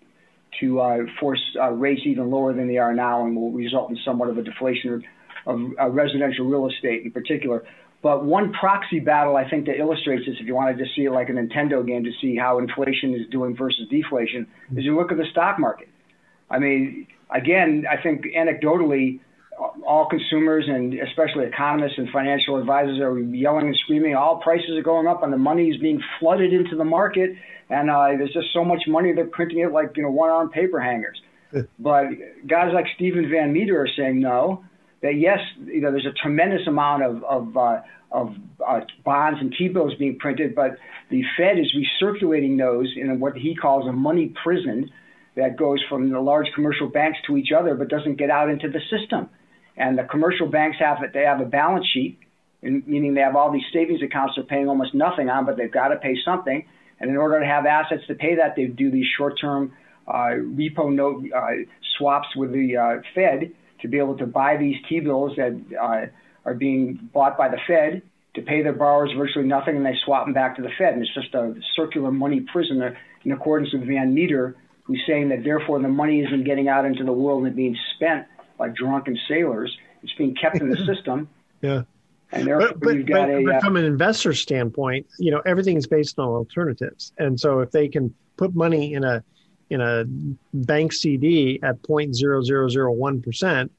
to 0.60 0.80
uh, 0.80 0.98
force 1.20 1.42
uh, 1.60 1.70
rates 1.70 2.02
even 2.04 2.30
lower 2.30 2.52
than 2.52 2.68
they 2.68 2.78
are 2.78 2.94
now 2.94 3.24
and 3.24 3.36
will 3.36 3.52
result 3.52 3.90
in 3.90 3.98
somewhat 4.04 4.28
of 4.28 4.38
a 4.38 4.42
deflation 4.42 5.04
of, 5.46 5.60
of 5.78 5.94
residential 5.94 6.46
real 6.46 6.68
estate 6.68 7.04
in 7.04 7.10
particular. 7.10 7.64
But 8.06 8.24
one 8.24 8.52
proxy 8.52 9.00
battle 9.00 9.34
I 9.34 9.50
think 9.50 9.66
that 9.66 9.78
illustrates 9.80 10.26
this, 10.26 10.36
if 10.38 10.46
you 10.46 10.54
wanted 10.54 10.78
to 10.78 10.84
see 10.94 11.06
it 11.06 11.10
like 11.10 11.28
a 11.28 11.32
Nintendo 11.32 11.84
game 11.84 12.04
to 12.04 12.12
see 12.20 12.36
how 12.36 12.60
inflation 12.60 13.12
is 13.14 13.26
doing 13.32 13.56
versus 13.56 13.88
deflation, 13.90 14.46
is 14.76 14.84
you 14.84 14.94
look 14.94 15.10
at 15.10 15.18
the 15.18 15.24
stock 15.32 15.58
market. 15.58 15.88
I 16.48 16.60
mean, 16.60 17.08
again, 17.34 17.84
I 17.90 18.00
think 18.00 18.26
anecdotally, 18.26 19.18
all 19.84 20.06
consumers 20.08 20.66
and 20.68 20.94
especially 20.94 21.46
economists 21.46 21.94
and 21.98 22.08
financial 22.10 22.58
advisors 22.58 23.00
are 23.00 23.18
yelling 23.18 23.66
and 23.66 23.76
screaming. 23.82 24.14
All 24.14 24.36
prices 24.36 24.76
are 24.76 24.84
going 24.84 25.08
up, 25.08 25.24
and 25.24 25.32
the 25.32 25.36
money 25.36 25.68
is 25.68 25.76
being 25.80 26.00
flooded 26.20 26.52
into 26.52 26.76
the 26.76 26.84
market. 26.84 27.30
And 27.70 27.90
uh, 27.90 28.10
there's 28.16 28.32
just 28.32 28.52
so 28.52 28.64
much 28.64 28.84
money 28.86 29.14
they're 29.14 29.24
printing 29.26 29.58
it 29.58 29.72
like 29.72 29.96
you 29.96 30.04
know 30.04 30.10
one-arm 30.10 30.50
paper 30.50 30.78
hangers. 30.78 31.20
but 31.80 32.04
guys 32.46 32.70
like 32.72 32.86
Steven 32.94 33.28
Van 33.28 33.52
Metre 33.52 33.82
are 33.82 33.88
saying 33.96 34.20
no. 34.20 34.64
That 35.02 35.16
yes, 35.18 35.38
you 35.66 35.82
know, 35.82 35.90
there's 35.90 36.06
a 36.06 36.14
tremendous 36.22 36.66
amount 36.66 37.02
of 37.02 37.22
of, 37.24 37.56
uh, 37.56 37.80
of 38.10 38.34
uh, 38.66 38.80
bonds 39.04 39.40
and 39.40 39.54
T-bills 39.56 39.94
being 39.98 40.18
printed, 40.18 40.54
but 40.54 40.76
the 41.10 41.22
Fed 41.36 41.58
is 41.58 41.74
recirculating 41.74 42.58
those 42.58 42.92
in 42.96 43.20
what 43.20 43.36
he 43.36 43.54
calls 43.54 43.88
a 43.88 43.92
money 43.92 44.32
prison 44.42 44.90
that 45.36 45.56
goes 45.56 45.82
from 45.88 46.10
the 46.10 46.20
large 46.20 46.46
commercial 46.54 46.88
banks 46.88 47.18
to 47.26 47.36
each 47.36 47.52
other, 47.56 47.74
but 47.74 47.88
doesn't 47.88 48.16
get 48.16 48.30
out 48.30 48.48
into 48.48 48.68
the 48.68 48.80
system. 48.90 49.28
And 49.76 49.98
the 49.98 50.04
commercial 50.04 50.46
banks 50.48 50.78
have 50.78 50.98
they 51.12 51.22
have 51.22 51.40
a 51.40 51.44
balance 51.44 51.86
sheet, 51.92 52.18
meaning 52.62 53.14
they 53.14 53.20
have 53.20 53.36
all 53.36 53.52
these 53.52 53.66
savings 53.72 54.02
accounts 54.02 54.34
they're 54.36 54.44
paying 54.44 54.68
almost 54.68 54.94
nothing 54.94 55.28
on, 55.28 55.44
but 55.44 55.56
they've 55.56 55.70
got 55.70 55.88
to 55.88 55.96
pay 55.96 56.16
something. 56.24 56.66
And 56.98 57.10
in 57.10 57.16
order 57.16 57.38
to 57.40 57.46
have 57.46 57.66
assets 57.66 58.02
to 58.08 58.14
pay 58.14 58.36
that, 58.36 58.56
they 58.56 58.66
do 58.66 58.90
these 58.90 59.06
short-term 59.18 59.74
uh, 60.08 60.38
repo 60.56 60.90
note 60.92 61.24
uh, 61.36 61.50
swaps 61.98 62.28
with 62.34 62.52
the 62.52 62.76
uh, 62.76 63.02
Fed 63.14 63.52
to 63.82 63.88
be 63.88 63.98
able 63.98 64.16
to 64.16 64.26
buy 64.26 64.56
these 64.56 64.76
T-bills 64.88 65.32
that 65.36 65.60
uh, 65.78 66.06
are 66.46 66.54
being 66.54 67.10
bought 67.12 67.36
by 67.36 67.48
the 67.48 67.58
Fed 67.66 68.02
to 68.34 68.42
pay 68.42 68.62
their 68.62 68.72
borrowers 68.72 69.12
virtually 69.16 69.46
nothing, 69.46 69.76
and 69.76 69.84
they 69.84 69.96
swap 70.04 70.24
them 70.24 70.32
back 70.32 70.56
to 70.56 70.62
the 70.62 70.70
Fed. 70.78 70.94
And 70.94 71.02
it's 71.02 71.12
just 71.12 71.34
a 71.34 71.54
circular 71.74 72.12
money 72.12 72.40
prison 72.40 72.80
in 73.24 73.32
accordance 73.32 73.72
with 73.72 73.86
Van 73.86 74.14
Metre, 74.14 74.56
who's 74.84 75.02
saying 75.06 75.28
that 75.30 75.42
therefore 75.42 75.80
the 75.80 75.88
money 75.88 76.20
isn't 76.20 76.44
getting 76.44 76.68
out 76.68 76.84
into 76.84 77.04
the 77.04 77.12
world 77.12 77.44
and 77.44 77.56
being 77.56 77.76
spent 77.96 78.26
like 78.58 78.74
drunken 78.74 79.18
sailors. 79.28 79.76
It's 80.02 80.12
being 80.14 80.34
kept 80.34 80.60
in 80.60 80.70
the 80.70 80.76
system. 80.86 81.28
yeah. 81.60 81.82
And 82.32 82.46
therefore, 82.46 82.68
but, 82.68 82.80
but, 82.80 83.06
but, 83.06 83.30
a, 83.30 83.44
but 83.44 83.54
uh, 83.56 83.60
from 83.60 83.76
an 83.76 83.84
investor 83.84 84.32
standpoint, 84.34 85.06
you 85.18 85.30
know, 85.30 85.40
everything 85.46 85.76
is 85.76 85.86
based 85.86 86.18
on 86.18 86.26
alternatives. 86.28 87.12
And 87.18 87.38
so 87.38 87.60
if 87.60 87.70
they 87.70 87.86
can 87.88 88.12
put 88.36 88.54
money 88.54 88.94
in 88.94 89.04
a 89.04 89.22
in 89.70 89.80
a 89.80 90.04
bank 90.54 90.92
CD 90.92 91.58
at 91.62 91.82
0.0001%, 91.82 93.70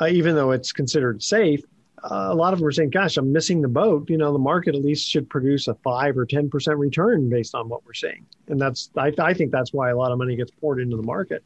uh, 0.00 0.06
even 0.06 0.34
though 0.34 0.50
it's 0.50 0.72
considered 0.72 1.22
safe, 1.22 1.60
uh, 2.04 2.28
a 2.30 2.34
lot 2.34 2.52
of 2.52 2.58
them 2.58 2.68
are 2.68 2.72
saying, 2.72 2.90
gosh, 2.90 3.16
I'm 3.16 3.32
missing 3.32 3.62
the 3.62 3.68
boat. 3.68 4.08
You 4.10 4.16
know, 4.16 4.32
the 4.32 4.38
market 4.38 4.74
at 4.74 4.84
least 4.84 5.08
should 5.08 5.28
produce 5.28 5.68
a 5.68 5.74
five 5.74 6.16
or 6.16 6.26
10% 6.26 6.78
return 6.78 7.28
based 7.28 7.54
on 7.54 7.68
what 7.68 7.84
we're 7.84 7.94
seeing. 7.94 8.26
And 8.48 8.60
that's, 8.60 8.90
I, 8.96 9.12
I 9.18 9.34
think 9.34 9.52
that's 9.52 9.72
why 9.72 9.90
a 9.90 9.96
lot 9.96 10.12
of 10.12 10.18
money 10.18 10.36
gets 10.36 10.50
poured 10.50 10.80
into 10.80 10.96
the 10.96 11.02
market. 11.02 11.44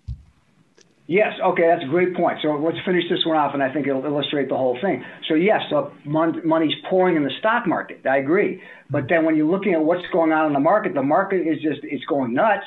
Yes, 1.09 1.35
okay, 1.45 1.67
that's 1.67 1.83
a 1.83 1.89
great 1.89 2.15
point. 2.15 2.39
So 2.43 2.55
let's 2.57 2.79
finish 2.87 3.05
this 3.11 3.27
one 3.27 3.37
off, 3.37 3.55
and 3.55 3.63
I 3.63 3.73
think 3.73 3.87
it'll 3.87 4.05
illustrate 4.05 4.49
the 4.49 4.57
whole 4.57 4.79
thing. 4.81 5.05
So 5.29 5.35
yes, 5.35 5.61
so 5.69 5.93
money's 6.05 6.75
pouring 6.89 7.17
in 7.17 7.25
the 7.25 7.33
stock 7.41 7.67
market. 7.67 8.07
I 8.07 8.19
agree, 8.19 8.63
but 8.89 9.09
then 9.09 9.25
when 9.25 9.37
you're 9.37 9.51
looking 9.51 9.75
at 9.75 9.83
what's 9.83 10.07
going 10.13 10.33
on 10.33 10.47
in 10.47 10.53
the 10.53 10.61
market, 10.61 10.95
the 10.95 11.03
market 11.03 11.47
is 11.47 11.61
just 11.61 11.81
it's 11.83 12.05
going 12.05 12.35
nuts. 12.35 12.65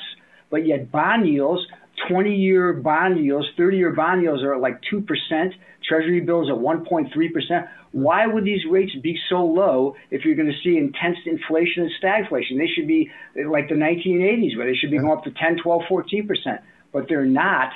But 0.50 0.64
yet 0.64 0.92
bond 0.92 1.26
yields, 1.26 1.66
20-year 2.08 2.74
bond 2.74 3.18
yields, 3.24 3.48
30-year 3.58 3.92
bond 3.92 4.22
yields 4.22 4.42
are 4.42 4.54
at 4.54 4.60
like 4.60 4.80
two 4.88 5.00
percent. 5.00 5.54
Treasury 5.88 6.20
bills 6.20 6.48
at 6.48 6.56
1.3 6.56 7.10
percent. 7.32 7.66
Why 7.92 8.26
would 8.26 8.44
these 8.44 8.64
rates 8.70 8.92
be 9.02 9.18
so 9.28 9.44
low 9.44 9.96
if 10.10 10.24
you're 10.24 10.36
going 10.36 10.52
to 10.52 10.60
see 10.62 10.76
intense 10.76 11.18
inflation 11.24 11.84
and 11.84 11.92
stagflation? 12.02 12.58
They 12.58 12.68
should 12.74 12.86
be 12.86 13.10
like 13.34 13.68
the 13.68 13.74
1980s, 13.74 14.56
where 14.56 14.66
they 14.66 14.76
should 14.76 14.90
be 14.90 14.98
going 14.98 15.12
up 15.12 15.24
to 15.24 15.30
10, 15.30 15.58
12, 15.62 15.82
14 15.88 16.26
percent, 16.26 16.60
but 16.92 17.06
they're 17.08 17.24
not 17.24 17.70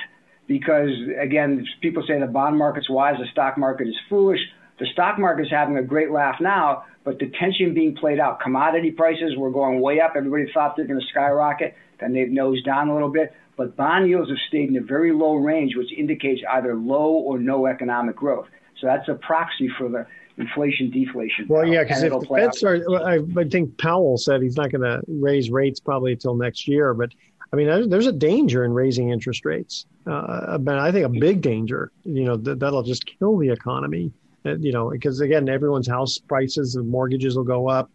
because 0.47 0.89
again, 1.21 1.65
people 1.81 2.03
say 2.05 2.19
the 2.19 2.27
bond 2.27 2.57
market's 2.57 2.89
wise, 2.89 3.15
the 3.19 3.27
stock 3.31 3.57
market 3.57 3.87
is 3.87 3.95
foolish. 4.09 4.39
The 4.79 4.87
stock 4.93 5.19
market 5.19 5.43
is 5.43 5.51
having 5.51 5.77
a 5.77 5.83
great 5.83 6.11
laugh 6.11 6.37
now, 6.41 6.85
but 7.03 7.19
the 7.19 7.31
tension 7.39 7.73
being 7.73 7.95
played 7.95 8.19
out. 8.19 8.39
Commodity 8.39 8.91
prices 8.91 9.37
were 9.37 9.51
going 9.51 9.79
way 9.79 10.01
up. 10.01 10.13
Everybody 10.15 10.51
thought 10.51 10.75
they're 10.75 10.87
going 10.87 10.99
to 10.99 11.05
skyrocket. 11.07 11.75
Then 11.99 12.13
they've 12.13 12.29
nosed 12.29 12.65
down 12.65 12.89
a 12.89 12.93
little 12.93 13.11
bit. 13.11 13.31
But 13.57 13.75
bond 13.75 14.09
yields 14.09 14.29
have 14.29 14.37
stayed 14.47 14.69
in 14.69 14.77
a 14.77 14.81
very 14.81 15.13
low 15.13 15.35
range, 15.35 15.75
which 15.75 15.91
indicates 15.91 16.41
either 16.51 16.75
low 16.75 17.11
or 17.11 17.37
no 17.37 17.67
economic 17.67 18.15
growth. 18.15 18.47
So 18.79 18.87
that's 18.87 19.07
a 19.09 19.15
proxy 19.15 19.69
for 19.77 19.89
the 19.89 20.07
inflation 20.37 20.89
deflation. 20.89 21.45
Well, 21.47 21.67
yeah, 21.67 21.83
because 21.83 22.03
if 22.03 22.11
the 22.11 22.25
Fed 22.25 22.55
starts, 22.55 22.85
I, 22.89 23.19
I 23.37 23.43
think 23.49 23.77
Powell 23.77 24.17
said 24.17 24.41
he's 24.41 24.57
not 24.57 24.71
going 24.71 24.81
to 24.81 25.01
raise 25.07 25.51
rates 25.51 25.79
probably 25.79 26.13
until 26.13 26.35
next 26.35 26.67
year. 26.67 26.93
But 26.93 27.11
I 27.53 27.55
mean, 27.55 27.89
there's 27.89 28.07
a 28.07 28.11
danger 28.11 28.63
in 28.63 28.73
raising 28.73 29.09
interest 29.09 29.45
rates. 29.45 29.85
Uh, 30.07 30.57
but 30.57 30.79
I 30.79 30.91
think 30.91 31.05
a 31.05 31.09
big 31.09 31.41
danger, 31.41 31.91
you 32.03 32.23
know, 32.23 32.37
th- 32.37 32.57
that'll 32.59 32.83
just 32.83 33.05
kill 33.05 33.37
the 33.37 33.49
economy. 33.49 34.11
Uh, 34.45 34.57
you 34.57 34.71
know, 34.71 34.89
because 34.89 35.19
again, 35.19 35.47
everyone's 35.47 35.87
house 35.87 36.17
prices 36.17 36.75
and 36.75 36.89
mortgages 36.89 37.35
will 37.35 37.43
go 37.43 37.69
up. 37.69 37.91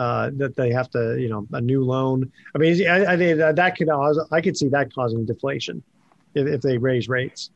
Uh, 0.00 0.30
that 0.40 0.56
they 0.56 0.70
have 0.72 0.88
to, 0.88 1.02
you 1.20 1.28
know, 1.28 1.46
a 1.52 1.60
new 1.60 1.84
loan. 1.84 2.32
I 2.54 2.58
mean, 2.58 2.72
I, 2.88 3.12
I 3.12 3.16
think 3.18 3.36
that 3.36 3.76
could, 3.76 3.90
I 4.38 4.40
could 4.40 4.56
see 4.56 4.68
that 4.68 4.94
causing 4.94 5.26
deflation 5.26 5.82
if, 6.34 6.46
if 6.46 6.60
they 6.62 6.78
raise 6.78 7.06
rates. 7.06 7.50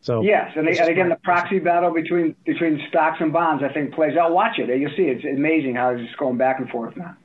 So 0.00 0.22
yes, 0.22 0.52
and, 0.54 0.64
they, 0.64 0.78
and 0.78 0.88
again, 0.88 1.08
the 1.08 1.16
proxy 1.16 1.58
battle 1.58 1.92
between 1.92 2.36
between 2.44 2.80
stocks 2.88 3.18
and 3.20 3.32
bonds, 3.32 3.64
I 3.64 3.72
think, 3.72 3.94
plays 3.94 4.16
out. 4.16 4.32
Watch 4.32 4.60
it, 4.60 4.68
you'll 4.78 4.96
see. 4.96 5.08
It's 5.14 5.24
amazing 5.24 5.74
how 5.74 5.90
it's 5.90 6.02
just 6.06 6.16
going 6.18 6.38
back 6.38 6.60
and 6.60 6.68
forth 6.70 6.94
now. 6.96 7.16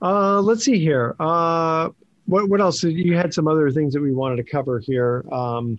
Uh, 0.00 0.40
let's 0.40 0.64
see 0.64 0.78
here. 0.78 1.16
Uh, 1.18 1.90
what 2.26 2.48
what 2.48 2.60
else? 2.60 2.84
You 2.84 3.16
had 3.16 3.34
some 3.34 3.48
other 3.48 3.68
things 3.72 3.94
that 3.94 4.00
we 4.00 4.12
wanted 4.12 4.36
to 4.36 4.44
cover 4.44 4.78
here. 4.78 5.24
Um, 5.32 5.76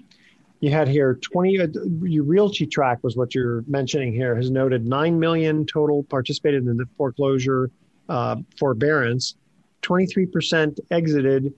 you 0.61 0.69
had 0.69 0.87
here 0.87 1.15
20 1.15 1.59
uh, 1.59 1.67
your 2.03 2.23
RealtyTrac 2.23 3.03
was 3.03 3.17
what 3.17 3.35
you're 3.35 3.63
mentioning 3.67 4.13
here 4.13 4.35
has 4.35 4.49
noted 4.49 4.85
9 4.85 5.19
million 5.19 5.65
total 5.65 6.03
participated 6.03 6.65
in 6.67 6.77
the 6.77 6.85
foreclosure 6.97 7.69
uh, 8.07 8.37
forbearance. 8.57 9.35
23% 9.81 10.79
exited 10.91 11.53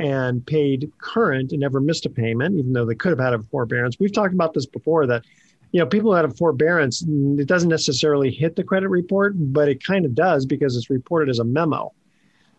and 0.00 0.44
paid 0.44 0.90
current 0.98 1.52
and 1.52 1.60
never 1.60 1.80
missed 1.80 2.06
a 2.06 2.10
payment 2.10 2.58
even 2.58 2.72
though 2.72 2.84
they 2.84 2.94
could 2.94 3.10
have 3.10 3.20
had 3.20 3.32
a 3.32 3.42
forbearance. 3.44 3.96
We've 3.98 4.12
talked 4.12 4.34
about 4.34 4.52
this 4.52 4.66
before 4.66 5.06
that 5.06 5.24
you 5.70 5.78
know 5.78 5.86
people 5.86 6.12
that 6.12 6.24
have 6.24 6.36
forbearance 6.36 7.02
it 7.02 7.46
doesn't 7.46 7.68
necessarily 7.68 8.30
hit 8.30 8.56
the 8.56 8.64
credit 8.64 8.88
report 8.88 9.34
but 9.36 9.68
it 9.68 9.84
kind 9.84 10.06
of 10.06 10.14
does 10.14 10.46
because 10.46 10.76
it's 10.76 10.90
reported 10.90 11.28
as 11.28 11.38
a 11.38 11.44
memo. 11.44 11.92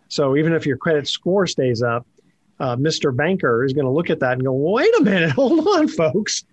So 0.08 0.38
even 0.38 0.54
if 0.54 0.66
your 0.66 0.78
credit 0.78 1.08
score 1.08 1.46
stays 1.46 1.84
up, 1.84 2.08
uh, 2.60 2.76
Mr. 2.76 3.16
Banker 3.16 3.64
is 3.64 3.74
going 3.74 3.86
to 3.86 3.92
look 3.92 4.10
at 4.10 4.20
that 4.20 4.34
and 4.34 4.44
go, 4.44 4.54
wait 4.54 4.94
a 5.00 5.04
minute, 5.04 5.32
hold 5.36 5.66
on, 5.68 5.88
folks. 5.88 6.44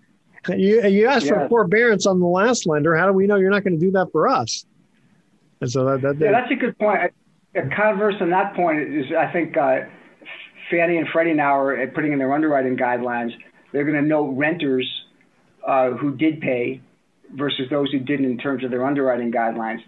You, 0.47 0.85
you 0.87 1.07
asked 1.07 1.25
yeah. 1.25 1.43
for 1.43 1.49
forbearance 1.49 2.05
on 2.05 2.19
the 2.19 2.27
last 2.27 2.65
lender. 2.65 2.95
How 2.95 3.05
do 3.05 3.13
we 3.13 3.27
know 3.27 3.35
you're 3.35 3.51
not 3.51 3.63
going 3.63 3.77
to 3.77 3.85
do 3.85 3.91
that 3.91 4.11
for 4.11 4.27
us? 4.27 4.65
And 5.59 5.69
so 5.69 5.85
that, 5.85 6.01
that, 6.01 6.19
that 6.19 6.25
yeah, 6.25 6.31
that's 6.31 6.51
a 6.51 6.55
good 6.55 6.77
point. 6.77 7.11
A 7.55 7.67
converse 7.75 8.15
on 8.21 8.29
that 8.29 8.55
point 8.55 8.79
is, 8.79 9.05
I 9.17 9.31
think 9.31 9.57
uh, 9.57 9.79
Fannie 10.69 10.97
and 10.97 11.07
Freddie 11.09 11.33
now 11.33 11.59
are 11.59 11.87
putting 11.87 12.13
in 12.13 12.19
their 12.19 12.33
underwriting 12.33 12.77
guidelines. 12.77 13.31
They're 13.73 13.83
going 13.83 14.01
to 14.01 14.07
note 14.07 14.35
renters 14.37 14.87
uh, 15.65 15.91
who 15.91 16.15
did 16.15 16.39
pay 16.39 16.81
versus 17.33 17.69
those 17.69 17.91
who 17.91 17.99
didn't 17.99 18.25
in 18.25 18.37
terms 18.37 18.63
of 18.63 18.71
their 18.71 18.85
underwriting 18.85 19.31
guidelines, 19.31 19.81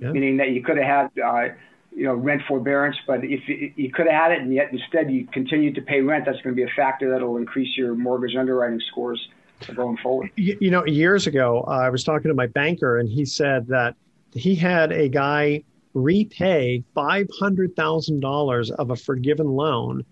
yeah. 0.00 0.10
meaning 0.10 0.38
that 0.38 0.50
you 0.50 0.62
could 0.62 0.78
have 0.78 1.10
had 1.14 1.22
uh, 1.22 1.48
you 1.96 2.04
know, 2.04 2.14
rent 2.14 2.42
forbearance. 2.46 2.96
But 3.06 3.24
if 3.24 3.48
you 3.48 3.90
could 3.90 4.06
had 4.06 4.30
it 4.30 4.42
and 4.42 4.52
yet 4.52 4.70
instead 4.70 5.10
you 5.10 5.26
continue 5.26 5.72
to 5.72 5.80
pay 5.80 6.02
rent, 6.02 6.26
that's 6.26 6.40
going 6.42 6.54
to 6.54 6.56
be 6.56 6.70
a 6.70 6.74
factor 6.76 7.10
that 7.10 7.26
will 7.26 7.38
increase 7.38 7.76
your 7.76 7.94
mortgage 7.94 8.36
underwriting 8.36 8.80
scores 8.90 9.28
going 9.74 9.96
forward. 9.96 10.30
You, 10.36 10.58
you 10.60 10.70
know, 10.70 10.84
years 10.84 11.26
ago, 11.26 11.64
uh, 11.66 11.70
I 11.70 11.88
was 11.88 12.04
talking 12.04 12.28
to 12.28 12.34
my 12.34 12.46
banker 12.48 12.98
and 12.98 13.08
he 13.08 13.24
said 13.24 13.68
that 13.68 13.96
he 14.34 14.54
had 14.54 14.92
a 14.92 15.08
guy 15.08 15.64
repay 15.94 16.84
$500,000 16.94 18.70
of 18.72 18.90
a 18.90 18.96
forgiven 18.96 19.46
loan 19.46 20.04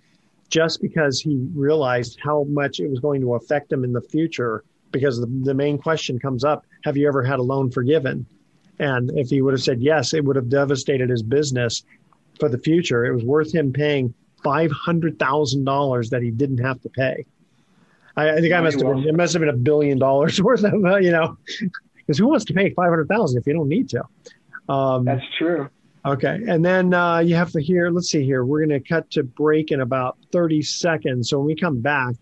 just 0.49 0.81
because 0.81 1.21
he 1.21 1.47
realized 1.55 2.19
how 2.23 2.45
much 2.49 2.81
it 2.81 2.89
was 2.89 3.01
going 3.01 3.21
to 3.21 3.35
affect 3.35 3.71
him 3.71 3.85
in 3.85 3.93
the 3.93 4.01
future 4.01 4.65
because 4.91 5.21
the, 5.21 5.27
the 5.43 5.53
main 5.53 5.77
question 5.77 6.19
comes 6.19 6.45
up 6.45 6.65
have 6.85 6.97
you 6.97 7.07
ever 7.07 7.23
had 7.23 7.39
a 7.39 7.43
loan 7.43 7.71
forgiven 7.71 8.25
And 8.79 9.11
if 9.17 9.29
he 9.29 9.43
would 9.43 9.55
have 9.55 9.63
said 9.63 9.81
yes, 9.81 10.15
it 10.15 10.25
would 10.25 10.37
have 10.37 10.49
devastated 10.49 11.09
his 11.09 11.23
business 11.23 11.85
for 12.41 12.49
the 12.49 12.59
future. 12.59 13.05
It 13.05 13.15
was 13.15 13.25
worth 13.25 13.55
him 13.55 13.73
paying 13.73 14.15
five 14.43 14.71
hundred 14.73 15.19
thousand 15.19 15.65
dollars 15.65 16.11
that 16.11 16.23
he 16.23 16.31
didn't 16.31 16.59
have 16.59 16.81
to 16.83 16.89
pay. 16.89 17.25
I, 18.17 18.31
I 18.31 18.41
think 18.41 18.53
I 18.53 18.61
must 18.61 18.81
have 18.81 18.89
been, 18.89 19.09
it 19.09 19.15
must 19.15 19.33
have 19.33 19.41
been 19.41 19.49
a 19.49 19.57
billion 19.57 19.99
dollars 19.99 20.41
worth 20.43 20.65
of 20.65 20.85
uh, 20.85 20.97
you 20.97 21.11
know 21.11 21.37
because 21.97 22.19
who 22.19 22.29
wants 22.29 22.45
to 22.47 22.55
pay 22.55 22.71
five 22.71 22.91
hundred 22.91 23.09
thousand 23.09 23.41
if 23.41 23.47
you 23.47 23.55
don't 23.55 23.69
need 23.69 23.89
to? 23.91 24.03
Um, 24.69 25.05
That's 25.05 25.25
true. 25.39 25.69
Okay, 26.07 26.39
and 26.47 26.63
then 26.63 26.93
uh, 26.93 27.19
you 27.19 27.35
have 27.35 27.51
to 27.53 27.63
hear. 27.63 27.91
Let's 27.91 28.11
see 28.11 28.25
here. 28.25 28.45
We're 28.45 28.67
going 28.67 28.83
to 28.83 28.87
cut 28.87 29.11
to 29.13 29.23
break 29.23 29.71
in 29.71 29.81
about 29.81 30.19
thirty 30.33 30.63
seconds. 30.63 31.31
So 31.31 31.39
when 31.39 31.47
we 31.47 31.57
come 31.57 31.81
back, 31.81 32.15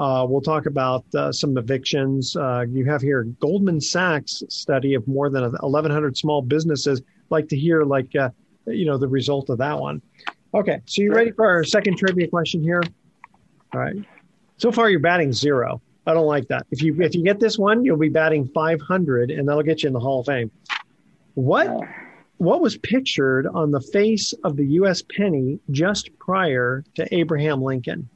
uh, 0.00 0.24
we'll 0.26 0.40
talk 0.40 0.64
about 0.64 1.04
uh, 1.14 1.30
some 1.30 1.58
evictions. 1.58 2.34
Uh, 2.34 2.64
you 2.70 2.86
have 2.86 3.02
here 3.02 3.24
Goldman 3.38 3.82
Sachs 3.82 4.42
study 4.48 4.94
of 4.94 5.06
more 5.06 5.28
than 5.28 5.42
1,100 5.42 6.16
small 6.16 6.40
businesses. 6.40 7.02
Like 7.28 7.48
to 7.48 7.56
hear 7.56 7.84
like 7.84 8.16
uh, 8.16 8.30
you 8.66 8.86
know 8.86 8.96
the 8.96 9.06
result 9.06 9.50
of 9.50 9.58
that 9.58 9.78
one. 9.78 10.00
Okay, 10.54 10.80
so 10.86 11.02
you 11.02 11.12
ready 11.12 11.32
for 11.32 11.46
our 11.46 11.64
second 11.64 11.98
trivia 11.98 12.28
question 12.28 12.62
here? 12.62 12.82
All 13.74 13.80
right. 13.80 13.94
So 14.56 14.72
far, 14.72 14.88
you're 14.88 15.00
batting 15.00 15.34
zero. 15.34 15.82
I 16.06 16.14
don't 16.14 16.26
like 16.26 16.48
that. 16.48 16.66
If 16.70 16.82
you 16.82 16.98
if 17.02 17.14
you 17.14 17.22
get 17.22 17.38
this 17.38 17.58
one, 17.58 17.84
you'll 17.84 17.98
be 17.98 18.08
batting 18.08 18.48
500, 18.54 19.30
and 19.30 19.46
that'll 19.46 19.62
get 19.62 19.82
you 19.82 19.88
in 19.88 19.92
the 19.92 20.00
Hall 20.00 20.20
of 20.20 20.26
Fame. 20.26 20.50
What 21.34 21.78
what 22.38 22.62
was 22.62 22.78
pictured 22.78 23.46
on 23.46 23.70
the 23.70 23.82
face 23.82 24.32
of 24.44 24.56
the 24.56 24.66
U.S. 24.66 25.02
penny 25.14 25.60
just 25.70 26.08
prior 26.18 26.84
to 26.94 27.14
Abraham 27.14 27.60
Lincoln? 27.60 28.08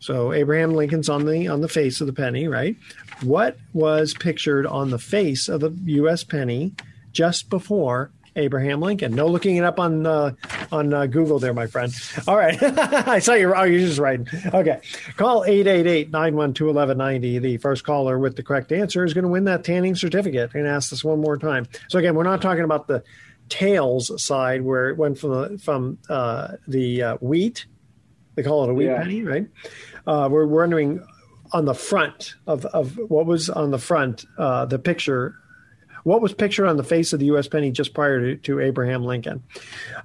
So 0.00 0.32
Abraham 0.32 0.74
Lincoln's 0.74 1.08
on 1.08 1.26
the 1.26 1.48
on 1.48 1.60
the 1.60 1.68
face 1.68 2.00
of 2.00 2.06
the 2.06 2.12
penny, 2.12 2.48
right? 2.48 2.76
What 3.22 3.58
was 3.72 4.14
pictured 4.14 4.66
on 4.66 4.90
the 4.90 4.98
face 4.98 5.48
of 5.48 5.60
the 5.60 5.76
U.S. 5.84 6.24
penny 6.24 6.72
just 7.12 7.50
before 7.50 8.10
Abraham 8.34 8.80
Lincoln? 8.80 9.14
No 9.14 9.26
looking 9.26 9.56
it 9.56 9.64
up 9.64 9.78
on 9.78 10.06
uh, 10.06 10.32
on 10.72 10.94
uh, 10.94 11.04
Google 11.04 11.38
there, 11.38 11.52
my 11.52 11.66
friend. 11.66 11.92
All 12.26 12.36
right, 12.36 12.60
I 12.62 13.18
saw 13.18 13.34
you. 13.34 13.52
Oh, 13.54 13.64
you're 13.64 13.80
just 13.80 13.98
writing. 13.98 14.26
Okay, 14.54 14.80
call 15.16 15.44
888-912-1190. 15.44 17.42
The 17.42 17.58
first 17.58 17.84
caller 17.84 18.18
with 18.18 18.36
the 18.36 18.42
correct 18.42 18.72
answer 18.72 19.04
is 19.04 19.12
going 19.12 19.24
to 19.24 19.30
win 19.30 19.44
that 19.44 19.64
tanning 19.64 19.96
certificate. 19.96 20.54
And 20.54 20.66
ask 20.66 20.88
this 20.88 21.04
one 21.04 21.20
more 21.20 21.36
time. 21.36 21.66
So 21.88 21.98
again, 21.98 22.14
we're 22.14 22.24
not 22.24 22.40
talking 22.40 22.64
about 22.64 22.86
the 22.86 23.04
tails 23.50 24.10
side 24.24 24.62
where 24.62 24.88
it 24.88 24.96
went 24.96 25.18
from 25.18 25.30
the 25.30 25.58
from 25.58 25.98
uh, 26.08 26.52
the 26.66 27.02
uh, 27.02 27.16
wheat. 27.16 27.66
They 28.40 28.48
call 28.48 28.64
it 28.64 28.70
a 28.70 28.74
wheat 28.74 28.86
yeah. 28.86 29.02
penny, 29.02 29.22
right? 29.22 29.46
uh, 30.06 30.28
we're 30.30 30.46
wondering 30.46 31.04
on 31.52 31.66
the 31.66 31.74
front 31.74 32.36
of, 32.46 32.64
of 32.66 32.96
what 32.96 33.26
was 33.26 33.50
on 33.50 33.70
the 33.70 33.78
front, 33.78 34.24
uh, 34.38 34.64
the 34.64 34.78
picture, 34.78 35.34
what 36.04 36.22
was 36.22 36.32
pictured 36.32 36.66
on 36.66 36.78
the 36.78 36.82
face 36.82 37.12
of 37.12 37.18
the 37.18 37.26
U.S. 37.26 37.48
penny 37.48 37.70
just 37.70 37.92
prior 37.92 38.18
to, 38.18 38.36
to 38.36 38.60
Abraham 38.60 39.04
Lincoln. 39.04 39.42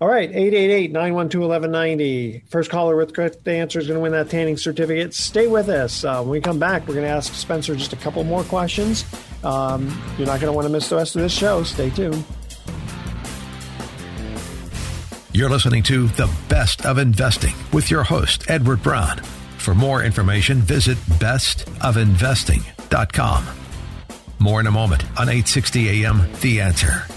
All 0.02 0.10
right, 0.10 0.30
888-912-1190. 0.34 2.50
First 2.50 2.70
caller 2.70 2.98
with 2.98 3.14
correct 3.14 3.48
answer 3.48 3.80
is 3.80 3.88
going 3.88 3.96
to 3.96 4.02
win 4.02 4.12
that 4.12 4.30
tanning 4.30 4.58
certificate. 4.58 5.14
Stay 5.14 5.48
with 5.48 5.70
us. 5.70 6.04
Uh, 6.04 6.20
when 6.20 6.32
we 6.32 6.42
come 6.42 6.60
back, 6.60 6.90
we're 6.90 6.96
going 6.96 7.08
to 7.08 7.14
ask 7.14 7.34
Spencer 7.34 7.74
just 7.74 7.94
a 7.94 7.98
couple 7.98 8.22
more 8.26 8.44
questions. 8.44 9.06
Um, 9.46 9.86
you're 10.18 10.28
not 10.28 10.42
going 10.42 10.52
to 10.52 10.54
want 10.54 10.66
to 10.66 10.74
miss 10.74 10.90
the 10.90 10.98
rest 10.98 11.16
of 11.16 11.22
this 11.22 11.32
show. 11.32 11.64
Stay 11.64 11.90
tuned. 11.90 12.26
You're 15.36 15.50
listening 15.50 15.84
to 15.84 16.08
The 16.08 16.34
Best 16.48 16.86
of 16.86 16.98
Investing 16.98 17.54
with 17.74 17.92
your 17.92 18.04
host, 18.04 18.50
Edward 18.50 18.82
Brown. 18.82 19.18
For 19.58 19.76
more 19.76 20.02
information, 20.02 20.62
visit 20.62 20.98
bestofinvesting.com. 20.98 23.46
More 24.40 24.62
in 24.62 24.68
a 24.68 24.72
moment 24.72 25.04
on 25.20 25.28
860 25.28 26.06
AM 26.06 26.32
The 26.40 26.62
Answer. 26.62 27.15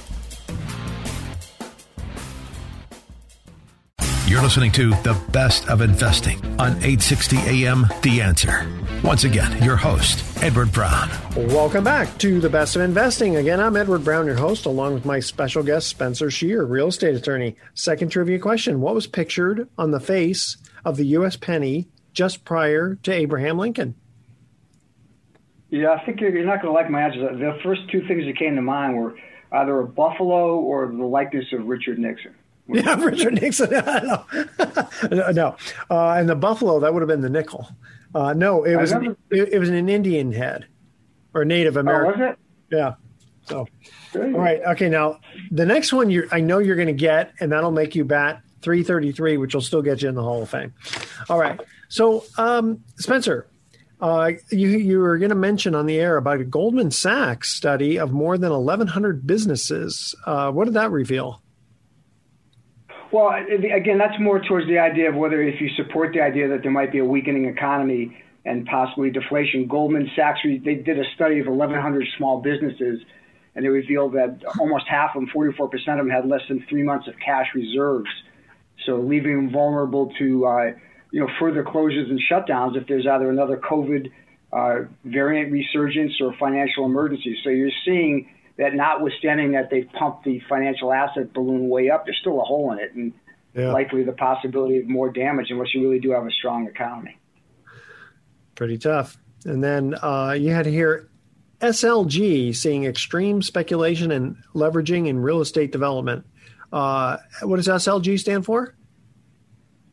You're 4.28 4.42
listening 4.42 4.72
to 4.72 4.90
The 4.90 5.18
Best 5.32 5.70
of 5.70 5.80
Investing 5.80 6.36
on 6.60 6.72
860 6.84 7.38
AM 7.38 7.86
The 8.02 8.20
Answer. 8.20 8.70
Once 9.02 9.24
again, 9.24 9.62
your 9.62 9.76
host, 9.76 10.22
Edward 10.42 10.70
Brown. 10.70 11.08
Welcome 11.34 11.82
back 11.82 12.18
to 12.18 12.38
The 12.38 12.50
Best 12.50 12.76
of 12.76 12.82
Investing. 12.82 13.36
Again, 13.36 13.58
I'm 13.58 13.74
Edward 13.74 14.04
Brown, 14.04 14.26
your 14.26 14.36
host, 14.36 14.66
along 14.66 14.92
with 14.92 15.06
my 15.06 15.18
special 15.18 15.62
guest, 15.62 15.86
Spencer 15.86 16.30
Scheer, 16.30 16.62
real 16.66 16.88
estate 16.88 17.14
attorney. 17.14 17.56
Second 17.72 18.10
trivia 18.10 18.38
question 18.38 18.82
What 18.82 18.94
was 18.94 19.06
pictured 19.06 19.66
on 19.78 19.92
the 19.92 19.98
face 19.98 20.58
of 20.84 20.98
the 20.98 21.06
U.S. 21.06 21.36
penny 21.36 21.88
just 22.12 22.44
prior 22.44 22.96
to 22.96 23.10
Abraham 23.10 23.56
Lincoln? 23.56 23.94
Yeah, 25.70 25.92
I 25.92 26.04
think 26.04 26.20
you're, 26.20 26.36
you're 26.36 26.44
not 26.44 26.60
going 26.60 26.74
to 26.74 26.78
like 26.78 26.90
my 26.90 27.00
answer. 27.00 27.34
The 27.34 27.58
first 27.64 27.80
two 27.90 28.06
things 28.06 28.26
that 28.26 28.38
came 28.38 28.56
to 28.56 28.62
mind 28.62 28.94
were 28.94 29.14
either 29.52 29.80
a 29.80 29.86
buffalo 29.86 30.58
or 30.58 30.86
the 30.86 31.06
likeness 31.06 31.46
of 31.54 31.64
Richard 31.64 31.98
Nixon. 31.98 32.34
Yeah, 32.68 32.94
Richard 33.02 33.34
Nixon. 33.34 33.70
no, 33.72 34.24
no. 35.32 35.56
Uh, 35.90 36.10
and 36.12 36.28
the 36.28 36.36
buffalo 36.36 36.80
that 36.80 36.92
would 36.92 37.00
have 37.00 37.08
been 37.08 37.22
the 37.22 37.30
nickel. 37.30 37.68
Uh, 38.14 38.32
no, 38.32 38.64
it 38.64 38.76
was 38.76 38.92
an, 38.92 39.16
it, 39.30 39.52
it, 39.54 39.58
was 39.58 39.68
an 39.68 39.88
Indian 39.88 40.32
head 40.32 40.66
or 41.34 41.44
Native 41.44 41.76
American. 41.76 42.22
Oh, 42.22 42.26
was 42.26 42.34
it? 42.70 42.76
Yeah. 42.76 42.94
So, 43.44 43.66
all 44.14 44.22
right. 44.30 44.60
Okay. 44.62 44.88
Now 44.88 45.20
the 45.50 45.66
next 45.66 45.92
one 45.92 46.10
you 46.10 46.28
I 46.30 46.40
know 46.40 46.58
you're 46.58 46.76
going 46.76 46.88
to 46.88 46.94
get, 46.94 47.32
and 47.40 47.52
that'll 47.52 47.70
make 47.70 47.94
you 47.94 48.04
bat 48.04 48.42
333, 48.62 49.36
which 49.36 49.54
will 49.54 49.62
still 49.62 49.82
get 49.82 50.02
you 50.02 50.08
in 50.08 50.14
the 50.14 50.22
Hall 50.22 50.42
of 50.42 50.50
Fame. 50.50 50.74
All 51.28 51.38
right. 51.38 51.60
So, 51.88 52.24
um, 52.36 52.82
Spencer, 52.96 53.46
uh, 54.00 54.32
you 54.50 54.68
you 54.68 54.98
were 55.00 55.18
going 55.18 55.30
to 55.30 55.34
mention 55.34 55.74
on 55.74 55.86
the 55.86 55.98
air 55.98 56.16
about 56.16 56.40
a 56.40 56.44
Goldman 56.44 56.90
Sachs 56.90 57.54
study 57.54 57.98
of 57.98 58.12
more 58.12 58.36
than 58.36 58.50
1,100 58.50 59.26
businesses. 59.26 60.14
Uh, 60.26 60.50
what 60.50 60.66
did 60.66 60.74
that 60.74 60.90
reveal? 60.90 61.42
Well, 63.10 63.30
again, 63.30 63.96
that's 63.96 64.20
more 64.20 64.40
towards 64.40 64.66
the 64.66 64.78
idea 64.78 65.08
of 65.08 65.14
whether 65.14 65.42
if 65.42 65.60
you 65.60 65.68
support 65.76 66.12
the 66.12 66.20
idea 66.20 66.48
that 66.48 66.62
there 66.62 66.70
might 66.70 66.92
be 66.92 66.98
a 66.98 67.04
weakening 67.04 67.46
economy 67.46 68.22
and 68.44 68.66
possibly 68.66 69.10
deflation. 69.10 69.66
Goldman 69.66 70.10
Sachs 70.14 70.40
they 70.44 70.74
did 70.74 70.98
a 70.98 71.04
study 71.14 71.40
of 71.40 71.46
1,100 71.46 72.06
small 72.18 72.40
businesses, 72.42 73.00
and 73.54 73.64
they 73.64 73.68
revealed 73.68 74.12
that 74.12 74.42
almost 74.60 74.84
half 74.88 75.16
of 75.16 75.22
them, 75.22 75.30
44% 75.34 75.72
of 75.72 75.84
them, 75.84 76.10
had 76.10 76.26
less 76.26 76.42
than 76.48 76.64
three 76.68 76.82
months 76.82 77.08
of 77.08 77.14
cash 77.24 77.46
reserves, 77.54 78.10
so 78.84 78.96
leaving 78.96 79.36
them 79.36 79.52
vulnerable 79.52 80.12
to 80.18 80.46
uh, 80.46 80.64
you 81.10 81.20
know, 81.20 81.28
further 81.40 81.64
closures 81.64 82.10
and 82.10 82.20
shutdowns 82.30 82.76
if 82.76 82.86
there's 82.86 83.06
either 83.06 83.30
another 83.30 83.56
COVID 83.56 84.10
uh, 84.52 84.88
variant 85.04 85.52
resurgence 85.52 86.12
or 86.20 86.34
financial 86.38 86.84
emergency. 86.84 87.36
So 87.42 87.50
you're 87.50 87.70
seeing 87.84 88.28
that 88.58 88.74
notwithstanding 88.74 89.52
that 89.52 89.70
they've 89.70 89.88
pumped 89.92 90.24
the 90.24 90.42
financial 90.48 90.92
asset 90.92 91.32
balloon 91.32 91.68
way 91.68 91.90
up, 91.90 92.04
there's 92.04 92.18
still 92.20 92.40
a 92.40 92.44
hole 92.44 92.72
in 92.72 92.78
it 92.78 92.92
and 92.94 93.12
yeah. 93.54 93.72
likely 93.72 94.02
the 94.02 94.12
possibility 94.12 94.78
of 94.78 94.88
more 94.88 95.10
damage 95.10 95.46
unless 95.50 95.72
you 95.74 95.82
really 95.82 96.00
do 96.00 96.10
have 96.10 96.26
a 96.26 96.30
strong 96.30 96.66
economy. 96.66 97.16
Pretty 98.56 98.76
tough. 98.76 99.16
And 99.44 99.62
then 99.62 99.94
uh, 100.02 100.34
you 100.38 100.50
had 100.50 100.66
hear 100.66 101.08
SLG 101.60 102.54
seeing 102.54 102.84
extreme 102.84 103.42
speculation 103.42 104.10
and 104.10 104.36
leveraging 104.54 105.06
in 105.06 105.20
real 105.20 105.40
estate 105.40 105.70
development. 105.70 106.26
Uh, 106.72 107.18
what 107.42 107.56
does 107.56 107.68
SLG 107.68 108.18
stand 108.18 108.44
for? 108.44 108.74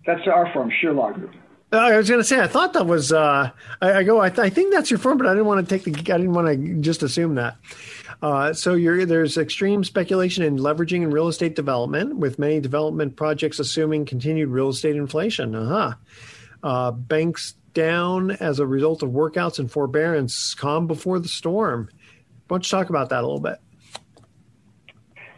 That's 0.06 0.28
our 0.28 0.52
firm, 0.54 0.72
Scheerlaw 0.72 1.14
Group. 1.14 1.32
I 1.72 1.98
was 1.98 2.08
going 2.08 2.22
to 2.22 2.24
say, 2.24 2.40
I 2.40 2.48
thought 2.48 2.74
that 2.74 2.86
was. 2.86 3.12
Uh, 3.12 3.52
I, 3.82 3.94
I, 3.94 4.04
go. 4.04 4.22
I, 4.22 4.30
th- 4.30 4.40
I, 4.40 4.50
think 4.50 4.74
that's 4.74 4.90
your 4.90 5.00
firm, 5.00 5.18
but 5.18 5.28
I 5.28 5.32
didn't 5.32 5.46
want 5.46 5.68
to 5.68 5.78
take 5.78 5.84
the. 5.84 6.14
I 6.14 6.18
didn't 6.18 6.34
want 6.34 6.48
to 6.48 6.76
just 6.82 7.04
assume 7.04 7.36
that. 7.36 7.58
Uh, 8.26 8.52
so 8.52 8.76
there's 9.06 9.38
extreme 9.38 9.84
speculation 9.84 10.44
in 10.44 10.58
leveraging 10.58 11.04
in 11.04 11.12
real 11.12 11.28
estate 11.28 11.56
development, 11.56 12.16
with 12.16 12.40
many 12.40 12.60
development 12.60 13.16
projects 13.16 13.60
assuming 13.60 14.04
continued 14.04 14.50
real 14.50 14.70
estate 14.70 14.96
inflation. 14.96 15.54
Uh-huh. 15.54 15.94
Uh, 16.64 16.90
banks 16.90 17.54
down 17.76 18.32
as 18.32 18.58
a 18.58 18.66
result 18.66 19.04
of 19.04 19.12
workouts 19.12 19.60
and 19.60 19.72
forbearance, 19.72 20.56
calm 20.56 20.88
before 20.88 21.20
the 21.20 21.28
storm. 21.28 21.88
Why 22.48 22.56
don't 22.56 22.66
you 22.66 22.76
talk 22.76 22.90
about 22.90 23.10
that 23.10 23.20
a 23.20 23.28
little 23.28 23.40
bit? 23.40 23.60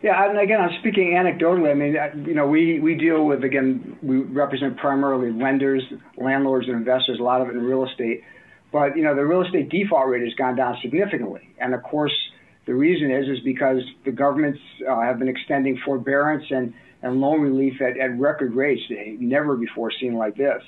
Yeah, 0.01 0.29
and 0.29 0.39
again, 0.39 0.61
I'm 0.61 0.79
speaking 0.79 1.11
anecdotally. 1.11 1.69
I 1.69 1.73
mean, 1.73 2.25
you 2.25 2.35
know, 2.35 2.47
we, 2.47 2.79
we 2.79 2.95
deal 2.95 3.25
with, 3.25 3.43
again, 3.43 3.97
we 4.01 4.19
represent 4.19 4.77
primarily 4.77 5.33
lenders, 5.33 5.83
landlords, 6.15 6.69
and 6.69 6.77
investors, 6.77 7.19
a 7.19 7.23
lot 7.23 7.41
of 7.41 7.49
it 7.49 7.55
in 7.57 7.63
real 7.63 7.85
estate. 7.85 8.23
But, 8.71 8.95
you 8.95 9.03
know, 9.03 9.13
the 9.13 9.25
real 9.25 9.41
estate 9.41 9.67
default 9.67 10.07
rate 10.07 10.23
has 10.23 10.33
gone 10.35 10.55
down 10.55 10.77
significantly. 10.81 11.53
And 11.59 11.73
of 11.73 11.83
course, 11.83 12.13
the 12.67 12.75
reason 12.75 13.09
is, 13.09 13.29
is 13.29 13.39
because 13.43 13.81
the 14.05 14.11
governments 14.11 14.59
uh, 14.87 15.01
have 15.01 15.19
been 15.19 15.29
extending 15.29 15.79
forbearance 15.85 16.43
and, 16.51 16.73
and 17.01 17.21
loan 17.21 17.39
relief 17.39 17.81
at, 17.81 17.97
at 17.97 18.19
record 18.19 18.53
rates, 18.53 18.81
never 19.19 19.55
before 19.55 19.89
seen 19.89 20.15
like 20.15 20.35
this. 20.35 20.61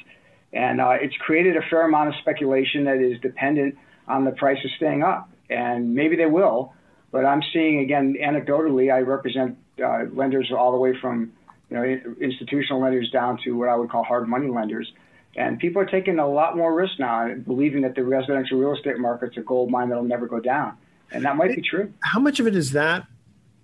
And 0.54 0.80
uh, 0.80 0.96
it's 1.02 1.16
created 1.18 1.58
a 1.58 1.62
fair 1.70 1.86
amount 1.86 2.10
of 2.10 2.16
speculation 2.22 2.86
that 2.86 2.98
is 2.98 3.20
dependent 3.20 3.76
on 4.08 4.24
the 4.24 4.32
prices 4.32 4.72
staying 4.78 5.04
up. 5.04 5.30
And 5.50 5.94
maybe 5.94 6.16
they 6.16 6.26
will, 6.26 6.74
but 7.12 7.26
I'm 7.26 7.42
seeing 7.54 7.80
again 7.80 8.16
anecdotally, 8.22 8.94
I 8.94 9.00
represent 9.00 9.58
uh, 9.84 10.06
lenders 10.14 10.52
all 10.58 10.72
the 10.72 10.78
way 10.78 10.94
from 11.02 11.34
you 11.70 11.78
know 11.78 11.84
institutional 12.22 12.82
lenders 12.82 13.10
down 13.12 13.40
to 13.44 13.52
what 13.52 13.68
I 13.68 13.76
would 13.76 13.90
call 13.90 14.04
hard 14.04 14.28
money 14.28 14.48
lenders, 14.48 14.92
and 15.36 15.58
people 15.58 15.82
are 15.82 15.86
taking 15.86 16.20
a 16.20 16.28
lot 16.28 16.56
more 16.56 16.74
risk 16.74 17.00
now, 17.00 17.34
believing 17.34 17.82
that 17.82 17.96
the 17.96 18.04
residential 18.04 18.60
real 18.60 18.76
estate 18.76 19.00
market's 19.00 19.38
a 19.38 19.42
gold 19.42 19.72
mine 19.72 19.90
that'll 19.90 20.04
never 20.04 20.28
go 20.28 20.40
down. 20.40 20.78
And 21.12 21.26
that 21.26 21.36
might 21.36 21.56
be 21.56 21.62
true. 21.62 21.94
How 22.04 22.20
much 22.20 22.40
of 22.40 22.48
it 22.48 22.56
is 22.56 22.72
that, 22.74 23.06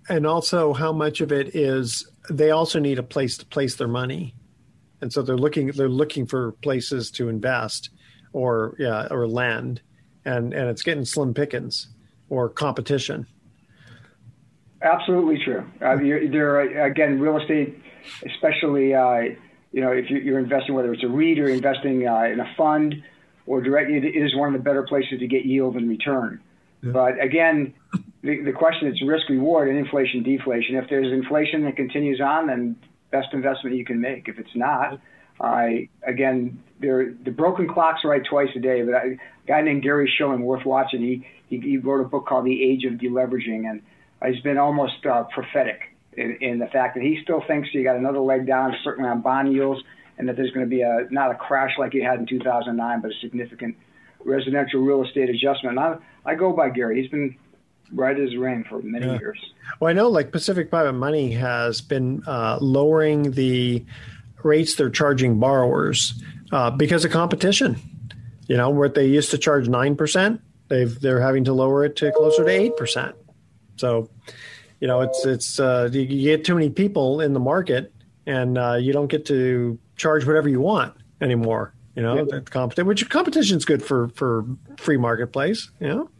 and 0.08 0.26
also 0.26 0.72
how 0.72 0.92
much 0.92 1.20
of 1.20 1.32
it 1.32 1.54
is 1.54 2.06
they 2.30 2.50
also 2.50 2.78
need 2.78 2.98
a 2.98 3.02
place 3.02 3.36
to 3.38 3.46
place 3.46 3.76
their 3.76 3.88
money, 3.88 4.34
and 5.00 5.12
so 5.12 5.22
they're 5.22 5.36
looking 5.36 5.68
they're 5.68 5.88
looking 5.88 6.26
for 6.26 6.52
places 6.52 7.10
to 7.12 7.28
invest, 7.28 7.90
or 8.32 8.74
yeah, 8.78 9.08
or 9.10 9.26
lend, 9.26 9.80
and 10.24 10.52
and 10.52 10.68
it's 10.68 10.82
getting 10.82 11.04
slim 11.04 11.34
pickings 11.34 11.88
or 12.28 12.48
competition. 12.48 13.26
Absolutely 14.82 15.42
true. 15.42 15.64
Uh, 15.80 15.96
there, 15.96 16.84
again, 16.84 17.18
real 17.18 17.38
estate, 17.38 17.80
especially 18.24 18.94
uh, 18.94 19.34
you 19.76 19.82
know, 19.82 19.92
if 19.92 20.08
you're 20.08 20.38
investing, 20.38 20.74
whether 20.74 20.92
it's 20.92 21.02
a 21.02 21.08
REIT 21.08 21.38
or 21.38 21.48
investing 21.48 22.08
uh, 22.08 22.22
in 22.22 22.40
a 22.40 22.54
fund 22.56 23.02
or 23.46 23.60
direct, 23.60 23.90
it 23.90 24.06
is 24.06 24.34
one 24.34 24.48
of 24.48 24.54
the 24.54 24.64
better 24.64 24.82
places 24.82 25.18
to 25.18 25.26
get 25.26 25.44
yield 25.44 25.76
and 25.76 25.86
return. 25.86 26.40
But 26.82 27.20
again, 27.22 27.74
the, 28.22 28.42
the 28.42 28.52
question 28.52 28.88
is 28.88 29.00
risk 29.06 29.28
reward 29.28 29.68
and 29.68 29.78
inflation 29.78 30.22
deflation. 30.22 30.76
If 30.76 30.88
there's 30.88 31.12
inflation 31.12 31.64
that 31.64 31.76
continues 31.76 32.20
on, 32.20 32.46
then 32.46 32.76
best 33.10 33.28
investment 33.32 33.76
you 33.76 33.84
can 33.84 34.00
make. 34.00 34.28
If 34.28 34.38
it's 34.38 34.54
not, 34.54 35.00
I 35.40 35.88
again, 36.06 36.62
there 36.80 37.14
the 37.24 37.30
broken 37.30 37.68
clock's 37.68 38.04
right 38.04 38.22
twice 38.28 38.48
a 38.56 38.60
day. 38.60 38.82
But 38.82 38.94
I, 38.94 39.04
a 39.04 39.16
guy 39.46 39.62
named 39.62 39.82
Gary 39.82 40.12
Shilling, 40.18 40.42
worth 40.42 40.64
watching. 40.64 41.00
He, 41.00 41.26
he 41.48 41.60
he 41.60 41.76
wrote 41.76 42.00
a 42.00 42.08
book 42.08 42.26
called 42.26 42.44
The 42.44 42.62
Age 42.62 42.84
of 42.84 42.94
Deleveraging, 42.94 43.68
and 43.68 43.82
he's 44.26 44.42
been 44.42 44.58
almost 44.58 45.04
uh, 45.06 45.24
prophetic 45.24 45.80
in, 46.16 46.38
in 46.40 46.58
the 46.58 46.66
fact 46.66 46.94
that 46.94 47.02
he 47.02 47.20
still 47.22 47.42
thinks 47.46 47.68
you 47.72 47.84
got 47.84 47.96
another 47.96 48.20
leg 48.20 48.46
down, 48.46 48.74
certainly 48.82 49.08
on 49.08 49.20
bond 49.20 49.52
yields, 49.52 49.82
and 50.18 50.28
that 50.28 50.36
there's 50.36 50.50
going 50.50 50.66
to 50.66 50.70
be 50.70 50.82
a 50.82 51.06
not 51.10 51.30
a 51.30 51.34
crash 51.34 51.72
like 51.78 51.94
you 51.94 52.02
had 52.02 52.18
in 52.18 52.26
2009, 52.26 53.00
but 53.00 53.10
a 53.10 53.14
significant 53.20 53.76
residential 54.26 54.80
real 54.80 55.04
estate 55.04 55.30
adjustment. 55.30 55.78
And 55.78 55.80
I, 56.26 56.32
I 56.32 56.34
go 56.34 56.52
by 56.52 56.70
Gary. 56.70 57.00
He's 57.00 57.10
been 57.10 57.36
right 57.92 58.18
as 58.18 58.36
rain 58.36 58.64
for 58.68 58.82
many 58.82 59.06
yeah. 59.06 59.18
years. 59.18 59.38
Well, 59.80 59.88
I 59.88 59.92
know 59.92 60.08
like 60.08 60.32
Pacific 60.32 60.70
Private 60.70 60.94
Money 60.94 61.32
has 61.32 61.80
been 61.80 62.22
uh, 62.26 62.58
lowering 62.60 63.30
the 63.32 63.84
rates 64.42 64.74
they're 64.74 64.90
charging 64.90 65.38
borrowers 65.38 66.22
uh, 66.52 66.70
because 66.70 67.04
of 67.04 67.10
competition. 67.10 67.76
You 68.48 68.56
know, 68.56 68.70
where 68.70 68.88
they 68.88 69.06
used 69.06 69.30
to 69.32 69.38
charge 69.38 69.68
nine 69.68 69.96
percent, 69.96 70.40
they've 70.68 71.00
they're 71.00 71.20
having 71.20 71.44
to 71.44 71.52
lower 71.52 71.84
it 71.84 71.96
to 71.96 72.12
closer 72.12 72.44
to 72.44 72.50
eight 72.50 72.76
percent. 72.76 73.16
So, 73.76 74.08
you 74.80 74.86
know, 74.86 75.00
it's 75.00 75.26
it's 75.26 75.58
uh, 75.58 75.88
you 75.92 76.06
get 76.06 76.44
too 76.44 76.54
many 76.54 76.70
people 76.70 77.20
in 77.20 77.32
the 77.32 77.40
market, 77.40 77.92
and 78.24 78.56
uh, 78.56 78.74
you 78.74 78.92
don't 78.92 79.08
get 79.08 79.26
to 79.26 79.78
charge 79.96 80.24
whatever 80.26 80.48
you 80.48 80.60
want 80.60 80.94
anymore. 81.20 81.74
You 81.96 82.02
know, 82.02 82.26
yeah. 82.30 82.40
competition, 82.40 82.86
which 82.86 83.08
competition 83.08 83.56
is 83.56 83.64
good 83.64 83.82
for 83.82 84.08
for 84.08 84.44
free 84.76 84.98
marketplace. 84.98 85.70
You 85.80 85.88
know, 85.88 86.10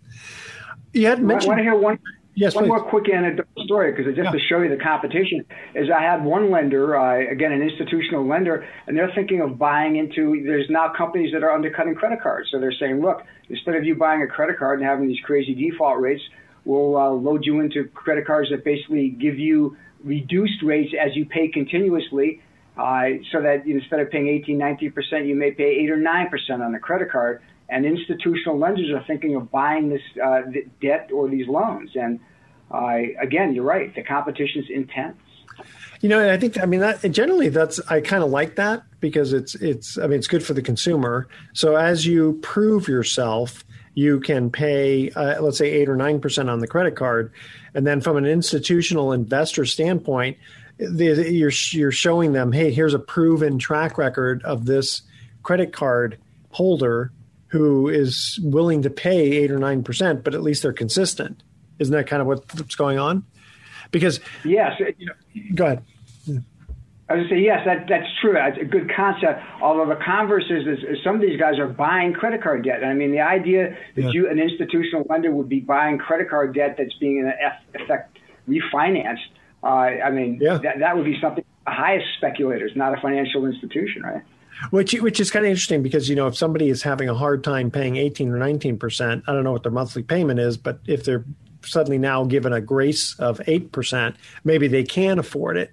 you 0.95 1.07
had 1.07 1.23
mentioned. 1.23 1.53
I 1.53 1.57
want 1.57 1.59
to 1.59 1.63
hear 1.65 1.75
one. 1.77 1.99
Yes, 2.35 2.55
one 2.55 2.65
please. 2.65 2.69
more 2.69 2.83
quick 2.83 3.09
anecdote 3.09 3.47
story 3.65 3.93
because 3.93 4.15
just 4.15 4.25
yeah. 4.25 4.31
to 4.31 4.39
show 4.39 4.61
you 4.61 4.69
the 4.69 4.83
competition 4.83 5.45
is 5.75 5.89
I 5.91 6.03
had 6.03 6.23
one 6.25 6.51
lender, 6.51 6.97
uh, 6.97 7.31
again 7.31 7.53
an 7.53 7.63
institutional 7.63 8.27
lender, 8.27 8.67
and 8.87 8.97
they're 8.97 9.13
thinking 9.15 9.43
of 9.43 9.59
buying 9.59 9.97
into. 9.97 10.43
There's 10.45 10.69
now 10.71 10.93
companies 10.97 11.33
that 11.33 11.43
are 11.43 11.53
undercutting 11.53 11.95
credit 11.95 12.23
cards, 12.23 12.49
so 12.51 12.59
they're 12.59 12.73
saying, 12.73 13.01
look, 13.01 13.23
instead 13.49 13.75
of 13.75 13.85
you 13.85 13.95
buying 13.97 14.23
a 14.23 14.27
credit 14.27 14.59
card 14.59 14.81
and 14.81 14.89
having 14.89 15.09
these 15.09 15.21
crazy 15.25 15.55
default 15.55 16.01
rates, 16.01 16.23
we'll 16.65 16.97
uh, 16.97 17.11
load 17.11 17.45
you 17.45 17.61
into 17.61 17.85
credit 17.85 18.27
cards 18.27 18.51
that 18.51 18.65
basically 18.65 19.11
give 19.11 19.39
you 19.39 19.77
reduced 20.05 20.63
rates 20.63 20.95
as 20.99 21.17
you 21.17 21.27
pay 21.27 21.49
continuously. 21.49 22.43
Uh, 22.77 23.23
so 23.33 23.41
that 23.41 23.67
instead 23.67 24.01
of 24.01 24.11
paying 24.11 24.29
18, 24.29 24.59
19 24.59 24.93
percent, 24.93 25.27
you 25.27 25.35
may 25.35 25.51
pay 25.51 25.79
eight 25.83 25.91
or 25.91 25.97
nine 25.97 26.29
percent 26.29 26.63
on 26.63 26.73
the 26.73 26.79
credit 26.79 27.11
card. 27.11 27.43
And 27.69 27.85
institutional 27.85 28.59
lenders 28.59 28.91
are 28.95 29.05
thinking 29.07 29.35
of 29.35 29.51
buying 29.51 29.89
this 29.89 30.03
uh, 30.23 30.43
debt 30.81 31.11
or 31.13 31.29
these 31.29 31.49
loans. 31.49 31.91
And 31.95 32.21
uh, 32.71 32.99
again, 33.21 33.55
you're 33.55 33.65
right. 33.65 33.95
The 33.95 34.03
competition's 34.03 34.67
intense. 34.71 35.17
You 36.01 36.09
know, 36.09 36.31
I 36.31 36.37
think 36.37 36.61
I 36.61 36.67
mean 36.67 36.81
that 36.81 37.01
generally 37.11 37.49
that's 37.49 37.81
I 37.89 38.01
kind 38.01 38.23
of 38.23 38.31
like 38.31 38.57
that 38.57 38.83
because 39.01 39.33
it's 39.33 39.55
it's 39.55 39.97
I 39.99 40.03
mean 40.03 40.19
it's 40.19 40.27
good 40.27 40.45
for 40.45 40.53
the 40.53 40.63
consumer. 40.63 41.29
So 41.55 41.77
as 41.77 42.07
you 42.07 42.39
prove 42.43 42.89
yourself, 42.89 43.65
you 43.95 44.21
can 44.21 44.51
pay, 44.51 45.11
uh, 45.13 45.41
let's 45.41 45.57
say, 45.57 45.71
eight 45.71 45.89
or 45.89 45.97
nine 45.97 46.21
percent 46.21 46.51
on 46.51 46.61
the 46.61 46.67
credit 46.67 46.97
card, 46.97 47.33
and 47.75 47.87
then 47.87 48.03
from 48.03 48.19
an 48.19 48.27
institutional 48.27 49.13
investor 49.13 49.65
standpoint, 49.65 50.37
you're 50.79 51.53
you're 51.73 51.93
showing 51.93 52.33
them, 52.33 52.53
hey, 52.53 52.73
here's 52.73 52.95
a 52.95 52.99
proven 52.99 53.59
track 53.59 53.99
record 53.99 54.43
of 54.43 54.67
this 54.67 55.03
credit 55.43 55.73
card 55.73 56.19
holder 56.51 57.13
who 57.49 57.89
is 57.89 58.39
willing 58.43 58.83
to 58.83 58.91
pay 58.91 59.33
eight 59.33 59.51
or 59.51 59.59
nine 59.59 59.83
percent, 59.83 60.25
but 60.25 60.35
at 60.35 60.43
least 60.43 60.63
they're 60.63 60.73
consistent. 60.73 61.43
Isn't 61.79 61.95
that 61.95 62.07
kind 62.07 62.21
of 62.21 62.27
what's 62.27 62.75
going 62.75 62.99
on? 62.99 63.25
Because 63.91 64.21
yes, 64.45 64.73
you 64.99 65.07
know, 65.07 65.13
go 65.55 65.65
ahead. 65.65 65.85
I 67.09 67.15
would 67.15 67.29
say 67.31 67.39
yes, 67.39 67.61
that 67.67 67.87
that's 67.89 68.09
true. 68.21 68.33
That's 68.33 68.59
a 68.59 68.65
good 68.65 68.91
concept. 68.95 69.41
Although 69.63 69.87
the 69.89 70.01
converse 70.05 70.51
is, 70.51 70.67
is, 70.67 70.85
is 70.85 71.05
some 71.05 71.15
of 71.15 71.21
these 71.21 71.39
guys 71.39 71.57
are 71.59 71.69
buying 71.69 72.13
credit 72.13 72.43
card 72.43 72.65
debt. 72.65 72.83
I 72.83 72.95
mean, 72.95 73.13
the 73.13 73.21
idea 73.21 73.77
that 73.95 74.03
yeah. 74.03 74.11
you, 74.11 74.29
an 74.29 74.41
institutional 74.41 75.07
lender, 75.09 75.31
would 75.31 75.49
be 75.49 75.61
buying 75.61 75.99
credit 75.99 76.29
card 76.29 76.53
debt 76.53 76.75
that's 76.77 76.95
being 76.95 77.19
in 77.19 77.33
effect 77.81 78.19
refinanced. 78.49 79.29
Uh, 79.63 79.67
I 79.67 80.11
mean, 80.11 80.39
yeah. 80.41 80.59
that 80.59 80.79
that 80.81 80.97
would 80.97 81.05
be 81.05 81.19
something 81.21 81.45
the 81.67 81.73
highest 81.73 82.07
speculators, 82.17 82.73
not 82.77 82.97
a 82.97 83.01
financial 83.01 83.47
institution, 83.47 84.03
right? 84.03 84.23
Which 84.71 84.93
which 84.95 85.21
is 85.21 85.31
kind 85.31 85.45
of 85.45 85.51
interesting 85.51 85.83
because 85.83 86.09
you 86.09 86.17
know 86.17 86.27
if 86.27 86.37
somebody 86.37 86.69
is 86.69 86.83
having 86.83 87.09
a 87.09 87.15
hard 87.15 87.45
time 87.45 87.71
paying 87.71 87.97
eighteen 87.97 88.31
or 88.31 88.39
nineteen 88.39 88.79
percent, 88.79 89.25
I 89.27 89.33
don't 89.33 89.45
know 89.45 89.53
what 89.53 89.63
their 89.63 89.73
monthly 89.73 90.03
payment 90.03 90.41
is, 90.41 90.57
but 90.57 90.81
if 90.87 91.05
they're 91.05 91.25
suddenly 91.63 91.99
now 91.99 92.25
given 92.25 92.53
a 92.53 92.61
grace 92.61 93.19
of 93.19 93.41
eight 93.49 93.73
percent, 93.73 94.17
maybe 94.45 94.69
they 94.69 94.85
can 94.85 95.19
afford 95.19 95.57
it 95.57 95.73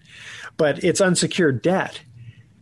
but 0.58 0.84
it's 0.84 1.02
unsecured 1.02 1.62
debt. 1.62 2.02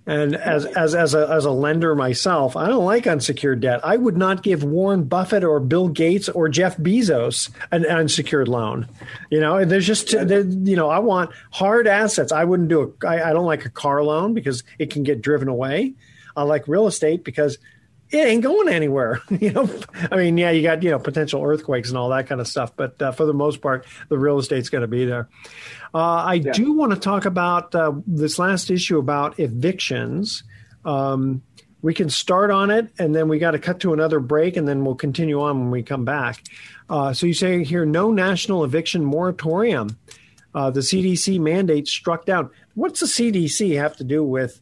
And 0.08 0.36
as 0.36 0.66
as 0.66 0.96
as 0.96 1.14
a 1.14 1.28
as 1.30 1.46
a 1.46 1.52
lender 1.52 1.94
myself, 1.94 2.56
I 2.56 2.68
don't 2.68 2.86
like 2.86 3.06
unsecured 3.06 3.62
debt. 3.62 3.82
I 3.84 3.98
would 3.98 4.18
not 4.18 4.42
give 4.42 4.64
Warren 4.64 5.04
Buffett 5.04 5.44
or 5.44 5.60
Bill 5.60 5.90
Gates 5.90 6.28
or 6.28 6.50
Jeff 6.50 6.76
Bezos 6.78 7.52
an 7.72 7.86
unsecured 7.86 8.48
loan. 8.48 8.88
You 9.30 9.40
know, 9.40 9.64
there's 9.64 9.86
just 9.86 10.12
you 10.12 10.76
know, 10.76 10.90
I 10.90 11.00
want 11.00 11.30
hard 11.52 11.86
assets. 11.86 12.32
I 12.32 12.46
wouldn't 12.46 12.70
do 12.70 12.96
a. 13.04 13.08
I, 13.08 13.30
I 13.30 13.34
don't 13.34 13.46
like 13.46 13.66
a 13.66 13.70
car 13.70 14.04
loan 14.04 14.34
because 14.34 14.64
it 14.80 14.90
can 14.90 15.04
get 15.04 15.22
driven 15.22 15.48
away. 15.48 15.94
I 16.36 16.44
like 16.44 16.68
real 16.68 16.88
estate 16.88 17.24
because 17.24 17.60
it 18.12 18.28
ain't 18.28 18.44
going 18.44 18.68
anywhere. 18.68 19.22
you 19.30 19.52
know, 19.52 19.70
I 20.12 20.18
mean, 20.18 20.38
yeah, 20.38 20.52
you 20.52 20.62
got 20.62 20.84
you 20.84 20.92
know 20.92 21.00
potential 21.00 21.44
earthquakes 21.44 21.90
and 21.90 21.98
all 21.98 22.10
that 22.10 22.28
kind 22.28 22.42
of 22.42 22.48
stuff, 22.48 22.76
but 22.76 23.02
uh, 23.02 23.12
for 23.12 23.26
the 23.26 23.34
most 23.34 23.62
part, 23.62 23.86
the 24.10 24.18
real 24.18 24.38
estate's 24.38 24.70
going 24.70 24.82
to 24.82 24.88
be 24.88 25.06
there. 25.06 25.30
Uh, 25.94 25.98
I 25.98 26.34
yeah. 26.36 26.52
do 26.52 26.74
want 26.74 26.94
to 26.94 27.00
talk 27.00 27.26
about 27.26 27.74
uh, 27.74 27.94
this 28.06 28.38
last 28.38 28.70
issue 28.70 28.98
about 28.98 29.40
evictions. 29.40 30.44
Um, 30.84 31.44
we 31.82 31.94
can 31.94 32.10
start 32.10 32.52
on 32.52 32.70
it, 32.70 32.92
and 33.00 33.16
then 33.16 33.28
we 33.28 33.40
got 33.40 33.52
to 33.52 33.60
cut 33.60 33.80
to 33.82 33.94
another 33.94 34.20
break, 34.20 34.56
and 34.56 34.68
then 34.68 34.86
we'll 34.86 34.96
continue 34.96 35.42
on 35.42 35.60
when 35.60 35.72
we 35.72 35.82
come 35.82 36.06
back. 36.06 36.44
Uh, 36.90 37.14
so 37.14 37.26
you 37.26 37.34
say 37.34 37.64
here, 37.64 37.86
no 37.86 38.12
national 38.12 38.64
eviction 38.64 39.04
moratorium. 39.04 39.98
Uh, 40.54 40.70
the 40.70 40.82
CDC 40.82 41.40
mandate 41.40 41.88
struck 41.88 42.26
down. 42.26 42.50
What's 42.76 43.00
the 43.00 43.06
CDC 43.06 43.78
have 43.78 43.96
to 43.98 44.04
do 44.04 44.24
with 44.24 44.62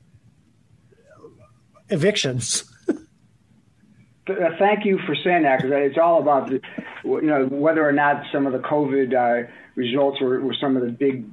evictions? 1.90 2.69
Thank 4.58 4.86
you 4.86 5.00
for 5.06 5.16
saying 5.16 5.44
that 5.44 5.62
because 5.62 5.72
it's 5.74 5.98
all 5.98 6.22
about 6.22 6.50
the, 6.50 6.62
you 7.04 7.22
know 7.22 7.46
whether 7.46 7.88
or 7.88 7.92
not 7.92 8.24
some 8.32 8.46
of 8.46 8.54
the 8.54 8.60
COVID 8.60 9.14
uh, 9.14 9.50
results 9.76 10.22
were, 10.22 10.40
were 10.42 10.56
some 10.60 10.76
of 10.76 10.84
the 10.84 10.90
big 10.90 11.26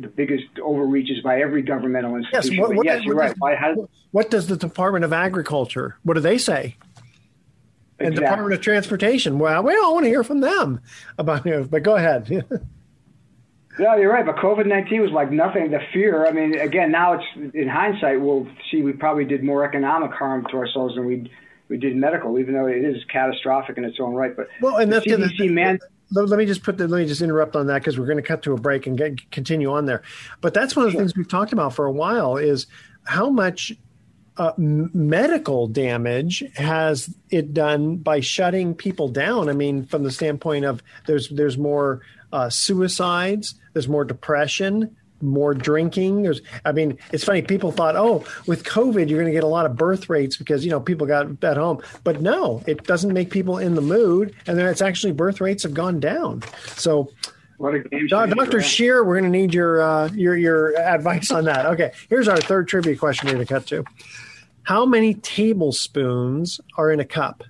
the 0.00 0.08
biggest 0.08 0.44
overreaches 0.62 1.20
by 1.22 1.40
every 1.40 1.62
governmental 1.62 2.16
institution. 2.16 2.52
Yes, 2.52 2.60
what, 2.60 2.74
what, 2.76 2.86
yes 2.86 3.02
you're 3.04 3.14
what 3.14 3.36
right. 3.40 3.60
Does, 3.60 3.76
How, 3.76 3.88
what 4.10 4.30
does 4.30 4.46
the 4.48 4.56
Department 4.56 5.04
of 5.04 5.12
Agriculture? 5.12 5.96
What 6.02 6.14
do 6.14 6.20
they 6.20 6.38
say? 6.38 6.76
Exactly. 7.98 8.06
And 8.06 8.14
Department 8.16 8.54
of 8.54 8.60
Transportation. 8.60 9.38
Well, 9.38 9.62
we 9.62 9.72
don't 9.72 9.94
want 9.94 10.04
to 10.04 10.10
hear 10.10 10.24
from 10.24 10.40
them 10.40 10.80
about 11.16 11.46
you. 11.46 11.68
But 11.70 11.82
go 11.82 11.96
ahead. 11.96 12.44
No, 13.76 13.96
you're 13.96 14.12
right. 14.12 14.24
But 14.24 14.36
COVID 14.36 14.66
nineteen 14.66 15.00
was 15.00 15.10
like 15.10 15.32
nothing. 15.32 15.72
The 15.72 15.80
fear. 15.92 16.26
I 16.26 16.30
mean, 16.30 16.54
again, 16.58 16.92
now 16.92 17.14
it's 17.14 17.54
in 17.54 17.66
hindsight. 17.66 18.20
We'll 18.20 18.46
see. 18.70 18.82
We 18.82 18.92
probably 18.92 19.24
did 19.24 19.42
more 19.42 19.64
economic 19.64 20.12
harm 20.12 20.46
to 20.50 20.58
ourselves 20.58 20.94
than 20.94 21.06
we 21.06 21.28
we 21.68 21.78
did 21.78 21.96
medical, 21.96 22.38
even 22.38 22.54
though 22.54 22.66
it 22.66 22.84
is 22.84 23.02
catastrophic 23.10 23.78
in 23.78 23.84
its 23.84 23.98
own 24.00 24.14
right. 24.14 24.36
But 24.36 24.48
well, 24.60 24.76
and 24.76 24.92
that's 24.92 25.04
the 25.04 25.12
CDC 25.12 25.50
man. 25.50 25.78
Let 26.10 26.38
me 26.38 26.46
just 26.46 26.62
put 26.62 26.76
the, 26.76 26.86
let 26.86 27.00
me 27.00 27.06
just 27.06 27.22
interrupt 27.22 27.56
on 27.56 27.66
that 27.68 27.80
because 27.80 27.98
we're 27.98 28.06
going 28.06 28.18
to 28.18 28.22
cut 28.22 28.42
to 28.42 28.52
a 28.52 28.56
break 28.56 28.86
and 28.86 28.96
get, 28.96 29.30
continue 29.30 29.72
on 29.72 29.86
there. 29.86 30.02
But 30.40 30.54
that's 30.54 30.76
one 30.76 30.84
of 30.84 30.92
the 30.92 30.92
sure. 30.92 31.00
things 31.00 31.16
we've 31.16 31.28
talked 31.28 31.52
about 31.52 31.74
for 31.74 31.86
a 31.86 31.92
while 31.92 32.36
is 32.36 32.66
how 33.04 33.30
much 33.30 33.72
uh, 34.36 34.52
medical 34.58 35.66
damage 35.66 36.44
has 36.56 37.14
it 37.30 37.54
done 37.54 37.96
by 37.96 38.20
shutting 38.20 38.74
people 38.74 39.08
down. 39.08 39.48
I 39.48 39.52
mean, 39.52 39.86
from 39.86 40.02
the 40.02 40.10
standpoint 40.10 40.64
of 40.64 40.82
there's 41.06 41.28
there's 41.30 41.56
more 41.56 42.02
uh, 42.32 42.50
suicides, 42.50 43.54
there's 43.72 43.88
more 43.88 44.04
depression, 44.04 44.96
more 45.24 45.54
drinking. 45.54 46.22
There's, 46.22 46.40
I 46.64 46.72
mean, 46.72 46.98
it's 47.12 47.24
funny. 47.24 47.42
People 47.42 47.72
thought, 47.72 47.96
oh, 47.96 48.24
with 48.46 48.64
COVID, 48.64 49.08
you're 49.08 49.20
going 49.20 49.32
to 49.32 49.32
get 49.32 49.44
a 49.44 49.48
lot 49.48 49.66
of 49.66 49.76
birth 49.76 50.08
rates 50.08 50.36
because 50.36 50.64
you 50.64 50.70
know 50.70 50.80
people 50.80 51.06
got 51.06 51.42
at 51.44 51.56
home. 51.56 51.82
But 52.04 52.20
no, 52.20 52.62
it 52.66 52.84
doesn't 52.84 53.12
make 53.12 53.30
people 53.30 53.58
in 53.58 53.74
the 53.74 53.80
mood, 53.80 54.34
and 54.46 54.58
then 54.58 54.66
it's 54.66 54.82
actually 54.82 55.12
birth 55.12 55.40
rates 55.40 55.62
have 55.62 55.74
gone 55.74 56.00
down. 56.00 56.42
So. 56.76 57.10
What 57.56 57.74
a 57.74 57.80
game 57.80 58.08
Dr. 58.08 58.60
Scheer, 58.60 59.04
we're 59.04 59.20
going 59.20 59.32
to 59.32 59.38
need 59.38 59.54
your 59.54 59.80
uh, 59.80 60.08
your 60.08 60.36
your 60.36 60.76
advice 60.76 61.30
on 61.30 61.44
that. 61.44 61.66
Okay, 61.66 61.92
here's 62.08 62.26
our 62.26 62.36
third 62.36 62.66
trivia 62.66 62.96
question 62.96 63.28
here 63.28 63.38
to 63.38 63.46
cut 63.46 63.64
to. 63.68 63.84
How 64.64 64.84
many 64.84 65.14
tablespoons 65.14 66.60
are 66.76 66.90
in 66.90 66.98
a 66.98 67.04
cup? 67.04 67.44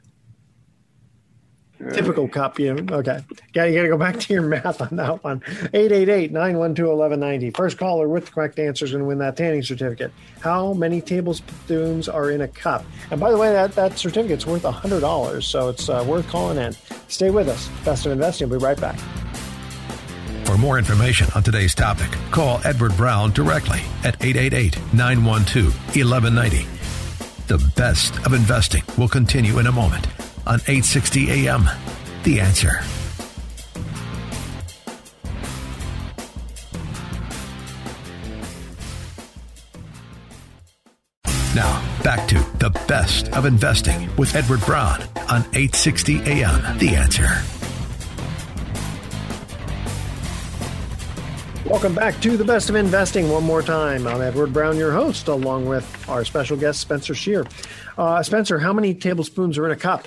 Typical 1.93 2.29
cup, 2.29 2.59
you 2.59 2.73
okay. 2.91 3.21
Got 3.53 3.65
you 3.65 3.75
got 3.75 3.83
to 3.83 3.89
go 3.89 3.99
back 3.99 4.19
to 4.21 4.33
your 4.33 4.43
math 4.43 4.81
on 4.81 4.97
that 4.97 5.23
one. 5.23 5.41
888-912-1190. 5.41 7.57
First 7.57 7.79
caller 7.79 8.09
with 8.09 8.27
the 8.27 8.33
correct 8.33 8.59
answer 8.59 8.85
is 8.85 8.91
going 8.93 9.03
to 9.03 9.07
win 9.07 9.19
that 9.19 9.37
tanning 9.37 9.63
certificate. 9.63 10.11
How 10.41 10.73
many 10.73 11.01
tablespoons 11.01 12.09
are 12.09 12.31
in 12.31 12.41
a 12.41 12.49
cup? 12.49 12.85
And 13.11 13.21
by 13.21 13.31
the 13.31 13.37
way, 13.37 13.53
that 13.53 13.73
that 13.73 13.99
certificate's 13.99 14.47
worth 14.47 14.63
$100, 14.63 15.43
so 15.43 15.69
it's 15.69 15.89
uh, 15.89 16.05
worth 16.07 16.29
calling 16.29 16.59
in. 16.59 16.75
Stay 17.09 17.31
with 17.31 17.49
us. 17.49 17.69
Best 17.85 18.07
of 18.07 18.13
investing. 18.13 18.49
We'll 18.49 18.61
be 18.61 18.65
right 18.65 18.81
back. 18.81 18.99
For 20.45 20.57
more 20.59 20.79
information 20.79 21.27
on 21.35 21.43
today's 21.43 21.75
topic, 21.75 22.11
call 22.31 22.61
Edward 22.65 22.97
Brown 22.97 23.33
directly 23.33 23.81
at 24.05 24.17
888-912-1190. 24.21 26.67
The 27.47 27.59
best 27.77 28.17
of 28.25 28.33
investing 28.33 28.83
will 28.97 29.09
continue 29.09 29.59
in 29.59 29.67
a 29.67 29.73
moment 29.73 30.07
on 30.47 30.57
860 30.61 31.47
AM. 31.47 31.69
The 32.25 32.41
answer. 32.41 32.81
Now, 41.55 42.03
back 42.03 42.27
to 42.29 42.35
the 42.59 42.71
best 42.89 43.29
of 43.29 43.45
investing 43.45 44.15
with 44.17 44.35
Edward 44.35 44.61
Brown 44.63 45.03
on 45.29 45.43
860 45.55 46.23
AM. 46.23 46.79
The 46.79 46.97
answer. 46.97 47.29
Welcome 51.67 51.95
back 51.95 52.21
to 52.21 52.37
the 52.37 52.45
best 52.45 52.69
of 52.69 52.77
investing 52.77 53.31
one 53.31 53.45
more 53.45 53.63
time. 53.63 54.07
I'm 54.07 54.21
Edward 54.21 54.53
Brown, 54.53 54.77
your 54.77 54.93
host, 54.93 55.29
along 55.29 55.67
with 55.67 56.09
our 56.09 56.25
special 56.25 56.57
guest, 56.57 56.81
Spencer 56.81 57.15
Scheer. 57.15 57.47
Uh, 57.97 58.23
Spencer, 58.23 58.59
how 58.59 58.73
many 58.73 58.93
tablespoons 58.95 59.57
are 59.57 59.65
in 59.65 59.73
a 59.73 59.77
cup? 59.77 60.07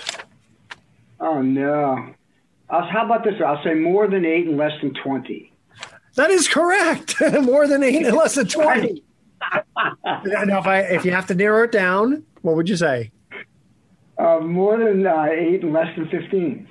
Oh 1.27 1.41
no. 1.41 2.13
I'll, 2.69 2.87
how 2.87 3.05
about 3.05 3.23
this? 3.23 3.35
I'll 3.45 3.61
say 3.63 3.73
more 3.73 4.07
than 4.07 4.25
eight 4.25 4.47
and 4.47 4.57
less 4.57 4.71
than 4.81 4.93
twenty. 4.93 5.51
That 6.15 6.29
is 6.29 6.47
correct. 6.47 7.15
more 7.41 7.67
than 7.67 7.83
eight 7.83 8.05
and 8.05 8.15
less 8.15 8.35
than 8.35 8.47
twenty. 8.47 9.03
now, 10.05 10.59
if 10.59 10.67
I 10.67 10.79
if 10.79 11.05
you 11.05 11.11
have 11.11 11.27
to 11.27 11.35
narrow 11.35 11.63
it 11.63 11.71
down, 11.71 12.23
what 12.41 12.55
would 12.55 12.69
you 12.69 12.77
say? 12.77 13.11
Uh, 14.17 14.39
more 14.39 14.77
than 14.77 15.05
uh, 15.05 15.25
eight 15.29 15.63
and 15.63 15.73
less 15.73 15.93
than 15.97 16.07
fifteen. 16.09 16.67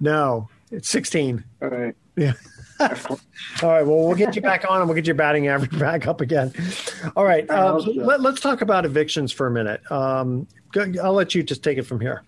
No, 0.00 0.48
it's 0.70 0.88
sixteen. 0.88 1.44
All 1.62 1.68
right. 1.68 1.94
Yeah. 2.18 2.32
All 2.80 2.88
right. 3.70 3.86
Well, 3.86 4.06
we'll 4.06 4.16
get 4.16 4.34
you 4.34 4.42
back 4.42 4.68
on, 4.68 4.80
and 4.80 4.88
we'll 4.88 4.96
get 4.96 5.06
your 5.06 5.14
batting 5.14 5.46
average 5.46 5.78
back 5.78 6.08
up 6.08 6.20
again. 6.20 6.52
All 7.14 7.24
right. 7.24 7.48
Um, 7.48 7.80
let, 7.94 8.24
us 8.26 8.40
talk 8.40 8.60
about 8.60 8.84
evictions 8.84 9.30
for 9.30 9.46
a 9.46 9.52
minute. 9.52 9.80
Um, 9.88 10.48
I'll 11.00 11.12
let 11.12 11.32
you 11.32 11.44
just 11.44 11.62
take 11.62 11.78
it 11.78 11.84
from 11.84 12.00
here. 12.00 12.24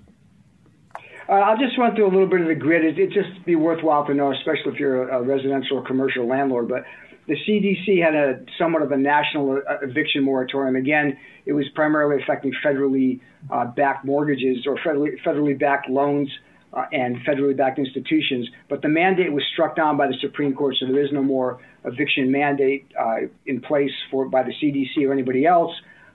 Uh, 1.31 1.35
I'll 1.35 1.59
just 1.59 1.79
run 1.79 1.95
through 1.95 2.09
a 2.09 2.11
little 2.11 2.27
bit 2.27 2.41
of 2.41 2.49
the 2.49 2.57
grid. 2.57 2.85
It, 2.85 2.99
it 2.99 3.13
just 3.13 3.47
be 3.47 3.55
worthwhile 3.55 4.05
to 4.07 4.15
know, 4.15 4.33
especially 4.33 4.73
if 4.73 4.81
you're 4.81 5.09
a, 5.09 5.21
a 5.21 5.23
residential 5.23 5.79
or 5.79 5.87
commercial 5.87 6.27
landlord. 6.27 6.69
But 6.69 6.83
the 7.29 7.37
CDC 7.47 8.03
had 8.05 8.17
a 8.17 8.45
somewhat 8.59 8.83
of 8.83 8.91
a 8.91 8.97
national 8.97 9.63
uh, 9.69 9.77
eviction 9.83 10.25
moratorium. 10.25 10.75
Again, 10.75 11.17
it 11.47 11.53
was 11.53 11.67
primarily 11.77 12.21
affecting 12.21 12.53
federally 12.65 13.21
uh, 13.49 13.67
backed 13.67 14.05
mortgages 14.05 14.67
or 14.67 14.77
federally, 14.79 15.11
federally 15.25 15.57
backed 15.57 15.89
loans 15.89 16.29
uh, 16.73 16.87
and 16.91 17.19
federally 17.19 17.57
backed 17.57 17.79
institutions. 17.79 18.49
But 18.69 18.83
the 18.83 18.89
mandate 18.89 19.33
was 19.33 19.45
struck 19.53 19.77
down 19.77 19.97
by 19.97 20.09
the 20.09 20.17
Supreme 20.21 20.53
Court, 20.53 20.75
so 20.81 20.87
there 20.87 21.05
is 21.05 21.13
no 21.13 21.23
more 21.23 21.61
eviction 21.85 22.33
mandate 22.33 22.91
uh, 22.99 23.29
in 23.47 23.61
place 23.61 23.93
for 24.11 24.29
by 24.29 24.43
the 24.43 24.53
CDC 24.61 25.07
or 25.07 25.13
anybody 25.13 25.47
else. 25.47 25.73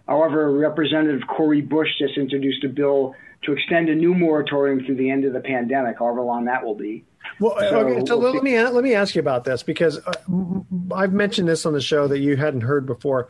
However, 0.09 0.51
Representative 0.51 1.21
Cori 1.25 1.61
Bush 1.61 1.87
just 1.97 2.17
introduced 2.17 2.65
a 2.65 2.67
bill 2.67 3.15
to 3.45 3.53
extend 3.53 3.89
a 3.89 3.95
new 3.95 4.13
moratorium 4.13 4.85
through 4.85 4.95
the 4.95 5.09
end 5.09 5.25
of 5.25 5.33
the 5.33 5.39
pandemic, 5.39 5.97
however 5.99 6.21
long 6.21 6.45
that 6.45 6.65
will 6.65 6.75
be. 6.75 7.05
Well, 7.39 7.55
so, 7.59 7.79
okay, 7.79 8.05
so 8.05 8.17
we'll 8.17 8.33
let 8.33 8.43
me 8.43 8.59
let 8.61 8.83
me 8.83 8.93
ask 8.93 9.15
you 9.15 9.19
about 9.19 9.43
this 9.43 9.63
because 9.63 9.99
uh, 10.05 10.13
I've 10.93 11.13
mentioned 11.13 11.47
this 11.47 11.65
on 11.65 11.73
the 11.73 11.81
show 11.81 12.07
that 12.07 12.19
you 12.19 12.37
hadn't 12.37 12.61
heard 12.61 12.85
before. 12.85 13.27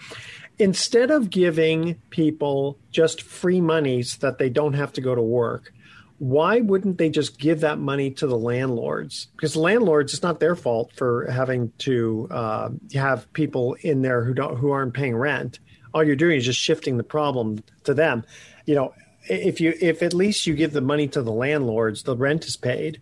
Instead 0.58 1.12
of 1.12 1.30
giving 1.30 1.96
people 2.10 2.78
just 2.92 3.22
free 3.22 3.62
monies 3.62 4.18
that 4.18 4.38
they 4.38 4.50
don't 4.50 4.74
have 4.74 4.94
to 4.94 5.02
go 5.02 5.16
to 5.16 5.22
work, 5.22 5.74
why 6.18 6.62
wouldn't 6.62 6.98
they 6.98 7.10
just 7.10 7.38
give 7.38 7.62
that 7.62 7.78
money 7.78 8.12
to 8.12 8.28
the 8.28 8.38
landlords? 8.38 9.28
Because 9.36 9.56
landlords, 9.56 10.14
it's 10.14 10.24
not 10.24 10.40
their 10.40 10.56
fault 10.56 10.92
for 10.94 11.30
having 11.30 11.74
to 11.80 12.28
uh, 12.32 12.70
have 12.94 13.32
people 13.34 13.76
in 13.82 14.02
there 14.02 14.24
who 14.24 14.34
don't 14.34 14.58
who 14.58 14.72
aren't 14.72 14.94
paying 14.94 15.16
rent. 15.16 15.60
All 15.94 16.04
you're 16.04 16.16
doing 16.16 16.38
is 16.38 16.46
just 16.46 16.60
shifting 16.60 16.98
the 16.98 17.04
problem 17.04 17.64
to 17.84 17.94
them. 17.94 18.24
You 18.66 18.76
know, 18.76 18.94
if 19.28 19.60
you 19.60 19.74
if 19.82 20.02
at 20.02 20.14
least 20.14 20.46
you 20.48 20.54
give 20.56 20.74
the 20.74 20.82
money 20.82 21.08
to 21.10 21.22
the 21.22 21.32
landlords, 21.32 22.04
the 22.04 22.16
rent 22.16 22.46
is 22.46 22.58
paid, 22.58 23.02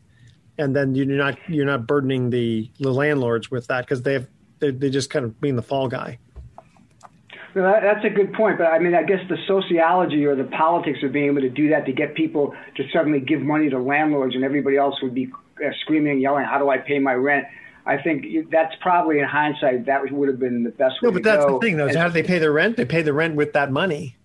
and 0.57 0.75
then 0.75 0.95
you're 0.95 1.05
not 1.05 1.38
you're 1.47 1.65
not 1.65 1.88
burdening 1.88 2.29
the 2.29 2.69
the 2.79 2.91
landlords 2.91 3.51
with 3.51 3.67
that 3.67 3.81
because 3.86 4.01
they 4.03 4.13
have 4.13 4.27
they 4.59 4.71
they 4.71 4.89
just 4.89 5.09
kind 5.09 5.25
of 5.25 5.39
being 5.39 5.55
the 5.55 5.63
fall 5.63 5.88
guy. 5.88 6.19
Well, 7.55 7.71
that, 7.71 7.83
that's 7.83 8.03
a 8.03 8.09
good 8.09 8.33
point, 8.33 8.57
but 8.57 8.65
I 8.65 8.79
mean, 8.79 8.95
I 8.95 9.03
guess 9.03 9.19
the 9.29 9.38
sociology 9.47 10.25
or 10.25 10.36
the 10.36 10.45
politics 10.45 10.99
of 11.03 11.12
being 11.12 11.27
able 11.27 11.41
to 11.41 11.49
do 11.49 11.69
that 11.69 11.86
to 11.86 11.91
get 11.91 12.15
people 12.15 12.55
to 12.77 12.83
suddenly 12.91 13.19
give 13.19 13.41
money 13.41 13.69
to 13.69 13.77
landlords 13.77 14.33
and 14.33 14.43
everybody 14.43 14.77
else 14.77 14.95
would 15.03 15.13
be 15.13 15.31
uh, 15.63 15.69
screaming 15.81 16.13
and 16.13 16.21
yelling, 16.21 16.45
"How 16.45 16.57
do 16.57 16.69
I 16.69 16.77
pay 16.77 16.99
my 16.99 17.13
rent?" 17.13 17.45
I 17.86 17.97
think 17.97 18.49
that's 18.49 18.73
probably 18.79 19.19
in 19.19 19.25
hindsight 19.25 19.88
that 19.88 20.09
would 20.09 20.29
have 20.29 20.39
been 20.39 20.63
the 20.63 20.69
best 20.69 21.01
way. 21.01 21.09
No, 21.09 21.12
but 21.12 21.23
that's 21.23 21.45
go. 21.45 21.59
the 21.59 21.65
thing, 21.65 21.77
though. 21.77 21.88
Is 21.88 21.95
how 21.95 22.07
do 22.07 22.13
they 22.13 22.23
pay 22.23 22.39
their 22.39 22.53
rent? 22.53 22.77
They 22.77 22.86
pay 22.86 23.01
the 23.01 23.13
rent 23.13 23.36
with 23.36 23.53
that 23.53 23.71
money 23.71 24.15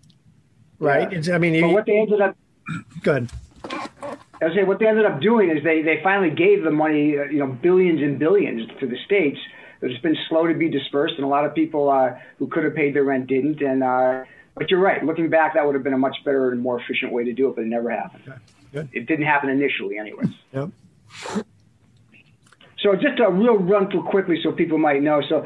right? 0.79 1.27
Yeah. 1.27 1.35
I 1.35 1.38
mean, 1.38 1.61
but 1.61 1.71
what 1.71 1.87
they 1.87 1.99
ended 1.99 2.21
up. 2.21 2.37
Good. 3.03 3.31
I 4.41 4.55
say 4.55 4.62
what 4.62 4.79
they 4.79 4.87
ended 4.87 5.05
up 5.05 5.21
doing 5.21 5.51
is 5.51 5.64
they 5.64 5.83
they 5.83 6.01
finally 6.03 6.31
gave 6.31 6.62
the 6.62 6.71
money, 6.71 7.19
uh, 7.19 7.25
you 7.25 7.38
know, 7.38 7.49
billions 7.49 8.01
and 8.03 8.19
billions 8.19 8.69
to 8.81 8.87
the 8.87 8.97
states. 9.05 9.38
It's 9.81 10.01
been 10.03 10.17
slow 10.29 10.47
to 10.47 10.55
be 10.55 10.69
dispersed, 10.69 11.14
and 11.17 11.25
a 11.25 11.29
lot 11.29 11.45
of 11.45 11.55
people 11.55 11.88
uh, 11.88 12.19
who 12.38 12.49
could 12.49 12.64
have 12.64 12.75
paid 12.75 12.95
their 12.95 13.05
rent 13.05 13.27
didn't. 13.27 13.61
And 13.62 13.83
uh, 13.83 14.25
but 14.55 14.71
you're 14.71 14.81
right. 14.81 15.05
Looking 15.05 15.31
back, 15.31 15.55
that 15.55 15.64
would 15.64 15.75
have 15.75 15.85
been 15.85 15.95
a 15.95 15.99
much 15.99 16.17
better 16.25 16.51
and 16.51 16.61
more 16.61 16.81
efficient 16.81 17.12
way 17.12 17.25
to 17.25 17.33
do 17.33 17.49
it, 17.49 17.57
but 17.57 17.62
it 17.62 17.69
never 17.69 17.91
happened. 17.91 18.25
Okay. 18.29 18.38
Good. 18.73 18.88
It 18.93 19.07
didn't 19.07 19.27
happen 19.27 19.51
initially, 19.51 19.99
anyways. 19.99 20.29
Yep. 20.53 20.71
So 22.81 22.95
just 22.95 23.19
a 23.19 23.31
real 23.31 23.57
run 23.57 23.91
through 23.91 24.05
quickly, 24.05 24.38
so 24.43 24.53
people 24.53 24.79
might 24.79 25.03
know. 25.03 25.21
So 25.29 25.45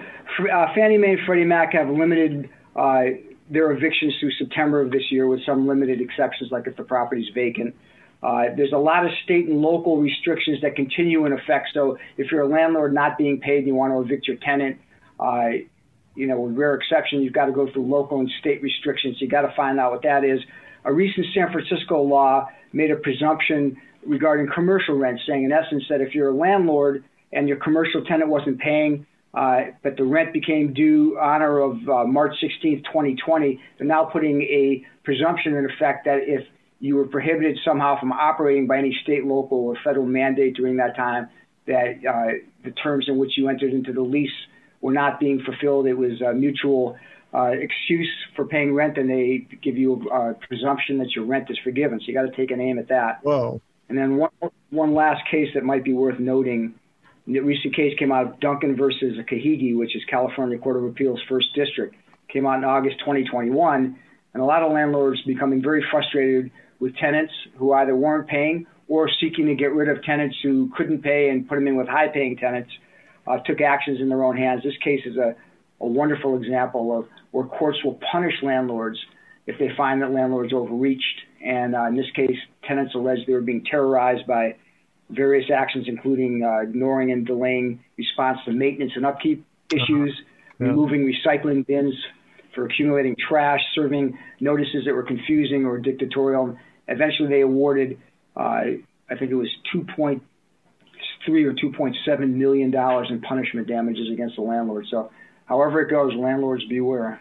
uh, 0.52 0.74
Fannie 0.74 0.98
Mae 0.98 1.12
and 1.12 1.20
Freddie 1.24 1.44
Mac 1.44 1.72
have 1.72 1.88
limited 1.88 2.50
uh, 2.76 3.04
their 3.52 3.70
evictions 3.72 4.14
through 4.18 4.32
September 4.32 4.80
of 4.80 4.90
this 4.90 5.10
year, 5.10 5.26
with 5.26 5.44
some 5.44 5.66
limited 5.66 6.00
exceptions, 6.00 6.50
like 6.50 6.66
if 6.66 6.76
the 6.76 6.82
property's 6.82 7.28
vacant. 7.34 7.74
Uh, 8.22 8.44
there's 8.56 8.72
a 8.72 8.78
lot 8.78 9.04
of 9.04 9.10
state 9.24 9.46
and 9.48 9.60
local 9.60 10.00
restrictions 10.00 10.60
that 10.62 10.76
continue 10.76 11.26
in 11.26 11.32
effect. 11.32 11.68
So 11.74 11.98
if 12.16 12.30
you're 12.30 12.42
a 12.42 12.48
landlord 12.48 12.94
not 12.94 13.18
being 13.18 13.40
paid 13.40 13.58
and 13.58 13.66
you 13.66 13.74
want 13.74 13.92
to 13.92 14.00
evict 14.00 14.28
your 14.28 14.36
tenant, 14.36 14.78
uh, 15.18 15.48
you 16.14 16.26
know, 16.26 16.40
with 16.40 16.56
rare 16.56 16.74
exception, 16.74 17.22
you've 17.22 17.32
got 17.32 17.46
to 17.46 17.52
go 17.52 17.70
through 17.72 17.86
local 17.86 18.20
and 18.20 18.30
state 18.40 18.62
restrictions. 18.62 19.16
You've 19.20 19.30
got 19.30 19.42
to 19.42 19.52
find 19.56 19.78
out 19.80 19.92
what 19.92 20.02
that 20.02 20.24
is. 20.24 20.40
A 20.84 20.92
recent 20.92 21.26
San 21.34 21.50
Francisco 21.52 22.02
law 22.02 22.46
made 22.72 22.90
a 22.90 22.96
presumption 22.96 23.76
regarding 24.06 24.48
commercial 24.52 24.96
rent, 24.96 25.20
saying 25.26 25.44
in 25.44 25.52
essence 25.52 25.84
that 25.88 26.00
if 26.00 26.14
you're 26.14 26.30
a 26.30 26.34
landlord 26.34 27.04
and 27.32 27.48
your 27.48 27.56
commercial 27.58 28.04
tenant 28.04 28.30
wasn't 28.30 28.58
paying, 28.58 29.06
uh, 29.34 29.60
but 29.82 29.96
the 29.96 30.04
rent 30.04 30.32
became 30.32 30.74
due 30.74 31.18
honor 31.20 31.58
of 31.58 31.76
uh, 31.88 32.04
March 32.04 32.34
16, 32.40 32.82
2020. 32.84 33.60
They're 33.78 33.86
now 33.86 34.04
putting 34.04 34.42
a 34.42 34.84
presumption 35.04 35.54
in 35.56 35.64
effect 35.64 36.04
that 36.04 36.20
if 36.26 36.46
you 36.80 36.96
were 36.96 37.06
prohibited 37.06 37.58
somehow 37.64 37.98
from 37.98 38.12
operating 38.12 38.66
by 38.66 38.78
any 38.78 38.96
state, 39.02 39.24
local, 39.24 39.58
or 39.58 39.76
federal 39.82 40.04
mandate 40.04 40.54
during 40.54 40.76
that 40.76 40.96
time, 40.96 41.28
that 41.66 42.00
uh, 42.06 42.32
the 42.64 42.72
terms 42.72 43.06
in 43.08 43.16
which 43.16 43.38
you 43.38 43.48
entered 43.48 43.72
into 43.72 43.92
the 43.92 44.02
lease 44.02 44.30
were 44.80 44.92
not 44.92 45.18
being 45.18 45.40
fulfilled. 45.44 45.86
It 45.86 45.94
was 45.94 46.20
a 46.20 46.34
mutual 46.34 46.96
uh, 47.32 47.52
excuse 47.52 48.10
for 48.36 48.44
paying 48.44 48.74
rent, 48.74 48.98
and 48.98 49.08
they 49.08 49.46
give 49.62 49.78
you 49.78 50.10
a 50.10 50.34
presumption 50.34 50.98
that 50.98 51.14
your 51.16 51.24
rent 51.24 51.50
is 51.50 51.58
forgiven. 51.64 52.00
So 52.00 52.06
you 52.08 52.14
got 52.14 52.22
to 52.22 52.36
take 52.36 52.50
an 52.50 52.60
aim 52.60 52.78
at 52.78 52.88
that. 52.88 53.20
Whoa. 53.22 53.62
And 53.88 53.96
then 53.96 54.16
one, 54.16 54.30
one 54.70 54.94
last 54.94 55.22
case 55.30 55.48
that 55.54 55.64
might 55.64 55.84
be 55.84 55.92
worth 55.92 56.18
noting 56.18 56.74
the 57.26 57.40
recent 57.40 57.74
case 57.74 57.96
came 57.98 58.10
out 58.10 58.26
of 58.26 58.40
Duncan 58.40 58.76
versus 58.76 59.16
Kihagi, 59.30 59.76
which 59.76 59.94
is 59.94 60.02
California 60.10 60.58
Court 60.58 60.76
of 60.76 60.84
Appeals 60.84 61.20
First 61.28 61.54
District. 61.54 61.94
Came 62.28 62.46
out 62.46 62.58
in 62.58 62.64
August 62.64 62.98
2021, 63.00 63.96
and 64.34 64.42
a 64.42 64.44
lot 64.44 64.62
of 64.62 64.72
landlords 64.72 65.20
becoming 65.22 65.62
very 65.62 65.84
frustrated 65.90 66.50
with 66.80 66.96
tenants 66.96 67.32
who 67.56 67.72
either 67.72 67.94
weren't 67.94 68.26
paying 68.26 68.66
or 68.88 69.08
seeking 69.20 69.46
to 69.46 69.54
get 69.54 69.72
rid 69.72 69.88
of 69.88 70.02
tenants 70.02 70.36
who 70.42 70.70
couldn't 70.76 71.02
pay 71.02 71.28
and 71.28 71.48
put 71.48 71.54
them 71.54 71.68
in 71.68 71.76
with 71.76 71.86
high-paying 71.86 72.36
tenants. 72.36 72.70
Uh, 73.24 73.38
took 73.46 73.60
actions 73.60 74.00
in 74.00 74.08
their 74.08 74.24
own 74.24 74.36
hands. 74.36 74.64
This 74.64 74.76
case 74.82 75.02
is 75.06 75.16
a, 75.16 75.36
a 75.80 75.86
wonderful 75.86 76.36
example 76.36 76.98
of 76.98 77.06
where 77.30 77.44
courts 77.46 77.78
will 77.84 78.00
punish 78.10 78.34
landlords 78.42 78.98
if 79.46 79.58
they 79.60 79.70
find 79.76 80.02
that 80.02 80.10
landlords 80.10 80.52
overreached. 80.52 81.20
And 81.44 81.76
uh, 81.76 81.84
in 81.86 81.96
this 81.96 82.10
case, 82.16 82.36
tenants 82.66 82.96
alleged 82.96 83.28
they 83.28 83.32
were 83.32 83.40
being 83.40 83.64
terrorized 83.64 84.26
by 84.26 84.56
various 85.12 85.50
actions, 85.50 85.86
including 85.88 86.42
uh, 86.42 86.60
ignoring 86.62 87.12
and 87.12 87.26
delaying 87.26 87.80
response 87.96 88.38
to 88.44 88.52
maintenance 88.52 88.92
and 88.96 89.06
upkeep 89.06 89.44
issues, 89.72 90.12
uh-huh. 90.12 90.64
yeah. 90.64 90.66
removing 90.68 91.10
recycling 91.10 91.66
bins 91.66 91.94
for 92.54 92.66
accumulating 92.66 93.16
trash, 93.16 93.60
serving 93.74 94.18
notices 94.40 94.84
that 94.84 94.94
were 94.94 95.02
confusing 95.02 95.64
or 95.64 95.78
dictatorial. 95.78 96.56
Eventually, 96.88 97.28
they 97.28 97.40
awarded, 97.40 97.98
uh, 98.36 98.40
I 98.40 99.16
think 99.18 99.30
it 99.30 99.34
was 99.34 99.48
2.3 99.74 100.20
or 101.28 101.52
2.7 101.54 102.34
million 102.34 102.70
dollars 102.70 103.08
in 103.10 103.20
punishment 103.20 103.68
damages 103.68 104.10
against 104.12 104.36
the 104.36 104.42
landlord. 104.42 104.86
So, 104.90 105.10
however 105.46 105.80
it 105.80 105.90
goes, 105.90 106.14
landlords 106.14 106.64
beware. 106.66 107.20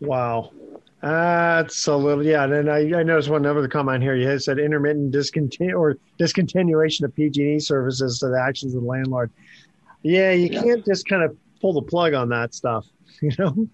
Wow. 0.00 0.52
That's 1.00 1.86
a 1.86 1.96
little, 1.96 2.24
yeah. 2.24 2.44
And 2.44 2.68
I, 2.68 2.78
I 2.78 3.02
noticed 3.04 3.28
one 3.28 3.46
other 3.46 3.68
comment 3.68 4.02
here. 4.02 4.16
You 4.16 4.38
said 4.38 4.58
intermittent 4.58 5.14
discontinu- 5.14 5.78
or 5.78 5.96
discontinuation 6.18 7.02
of 7.02 7.14
PG&E 7.14 7.60
services 7.60 8.18
to 8.18 8.28
the 8.28 8.40
actions 8.40 8.74
of 8.74 8.82
the 8.82 8.86
landlord. 8.88 9.30
Yeah, 10.02 10.32
you 10.32 10.48
yeah. 10.50 10.62
can't 10.62 10.84
just 10.84 11.08
kind 11.08 11.22
of 11.22 11.36
pull 11.60 11.72
the 11.72 11.82
plug 11.82 12.14
on 12.14 12.28
that 12.30 12.52
stuff, 12.54 12.86
you 13.22 13.30
know. 13.38 13.68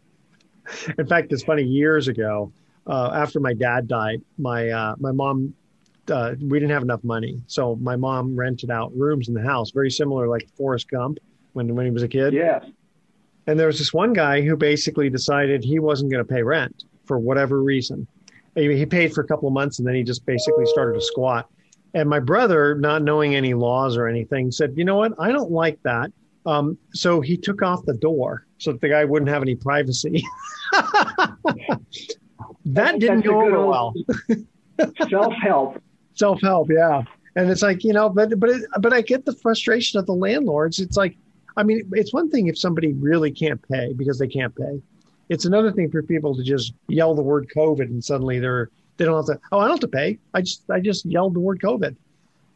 In 0.98 1.06
fact, 1.06 1.32
it's 1.32 1.42
funny. 1.42 1.62
Years 1.62 2.08
ago, 2.08 2.52
uh, 2.86 3.10
after 3.14 3.40
my 3.40 3.54
dad 3.54 3.86
died, 3.88 4.22
my 4.38 4.70
uh, 4.70 4.94
my 4.98 5.12
mom, 5.12 5.54
uh, 6.10 6.34
we 6.40 6.58
didn't 6.58 6.72
have 6.72 6.82
enough 6.82 7.04
money, 7.04 7.40
so 7.46 7.76
my 7.76 7.96
mom 7.96 8.34
rented 8.34 8.70
out 8.70 8.90
rooms 8.96 9.28
in 9.28 9.34
the 9.34 9.42
house, 9.42 9.70
very 9.70 9.90
similar 9.90 10.26
like 10.26 10.48
Forrest 10.56 10.90
Gump 10.90 11.18
when 11.52 11.74
when 11.74 11.84
he 11.84 11.90
was 11.90 12.02
a 12.02 12.08
kid. 12.08 12.32
Yeah. 12.32 12.60
And 13.46 13.60
there 13.60 13.66
was 13.66 13.78
this 13.78 13.92
one 13.92 14.14
guy 14.14 14.40
who 14.40 14.56
basically 14.56 15.10
decided 15.10 15.62
he 15.62 15.78
wasn't 15.78 16.10
going 16.10 16.24
to 16.24 16.32
pay 16.32 16.42
rent 16.42 16.84
for 17.06 17.18
whatever 17.18 17.62
reason. 17.62 18.06
He 18.54 18.86
paid 18.86 19.12
for 19.12 19.22
a 19.22 19.26
couple 19.26 19.48
of 19.48 19.54
months 19.54 19.78
and 19.78 19.88
then 19.88 19.94
he 19.94 20.02
just 20.04 20.24
basically 20.26 20.66
started 20.66 20.94
to 20.94 21.00
squat. 21.00 21.48
And 21.92 22.08
my 22.08 22.20
brother, 22.20 22.74
not 22.74 23.02
knowing 23.02 23.34
any 23.34 23.54
laws 23.54 23.96
or 23.96 24.08
anything, 24.08 24.50
said, 24.50 24.74
"You 24.76 24.84
know 24.84 24.96
what? 24.96 25.12
I 25.18 25.30
don't 25.30 25.50
like 25.50 25.80
that." 25.84 26.12
Um, 26.46 26.76
so 26.92 27.20
he 27.20 27.36
took 27.36 27.62
off 27.62 27.84
the 27.86 27.94
door 27.94 28.46
so 28.58 28.72
that 28.72 28.80
the 28.80 28.88
guy 28.88 29.04
wouldn't 29.04 29.30
have 29.30 29.42
any 29.42 29.54
privacy. 29.54 30.24
that 32.64 32.98
didn't 32.98 33.22
go 33.22 33.42
over 33.42 33.66
well. 33.66 33.94
Self 35.08 35.32
help. 35.34 35.80
Self 36.14 36.40
help, 36.42 36.70
yeah. 36.70 37.02
And 37.36 37.50
it's 37.50 37.62
like 37.62 37.82
you 37.82 37.92
know, 37.92 38.08
but 38.08 38.38
but 38.38 38.50
it, 38.50 38.62
but 38.80 38.92
I 38.92 39.00
get 39.00 39.24
the 39.24 39.34
frustration 39.34 39.98
of 39.98 40.06
the 40.06 40.14
landlords. 40.14 40.78
It's 40.78 40.96
like, 40.96 41.16
I 41.56 41.62
mean, 41.62 41.88
it's 41.92 42.12
one 42.12 42.30
thing 42.30 42.46
if 42.46 42.58
somebody 42.58 42.92
really 42.92 43.32
can't 43.32 43.60
pay 43.68 43.92
because 43.92 44.18
they 44.18 44.28
can't 44.28 44.54
pay. 44.54 44.80
It's 45.28 45.44
another 45.44 45.72
thing 45.72 45.90
for 45.90 46.02
people 46.02 46.36
to 46.36 46.42
just 46.42 46.74
yell 46.88 47.14
the 47.14 47.22
word 47.22 47.50
COVID 47.54 47.86
and 47.86 48.04
suddenly 48.04 48.38
they're 48.38 48.70
they 48.96 49.04
don't 49.04 49.16
have 49.16 49.36
to. 49.36 49.42
Oh, 49.50 49.58
I 49.58 49.62
don't 49.62 49.72
have 49.72 49.80
to 49.80 49.88
pay. 49.88 50.18
I 50.32 50.42
just 50.42 50.68
I 50.70 50.80
just 50.80 51.04
yelled 51.04 51.34
the 51.34 51.40
word 51.40 51.60
COVID. 51.60 51.96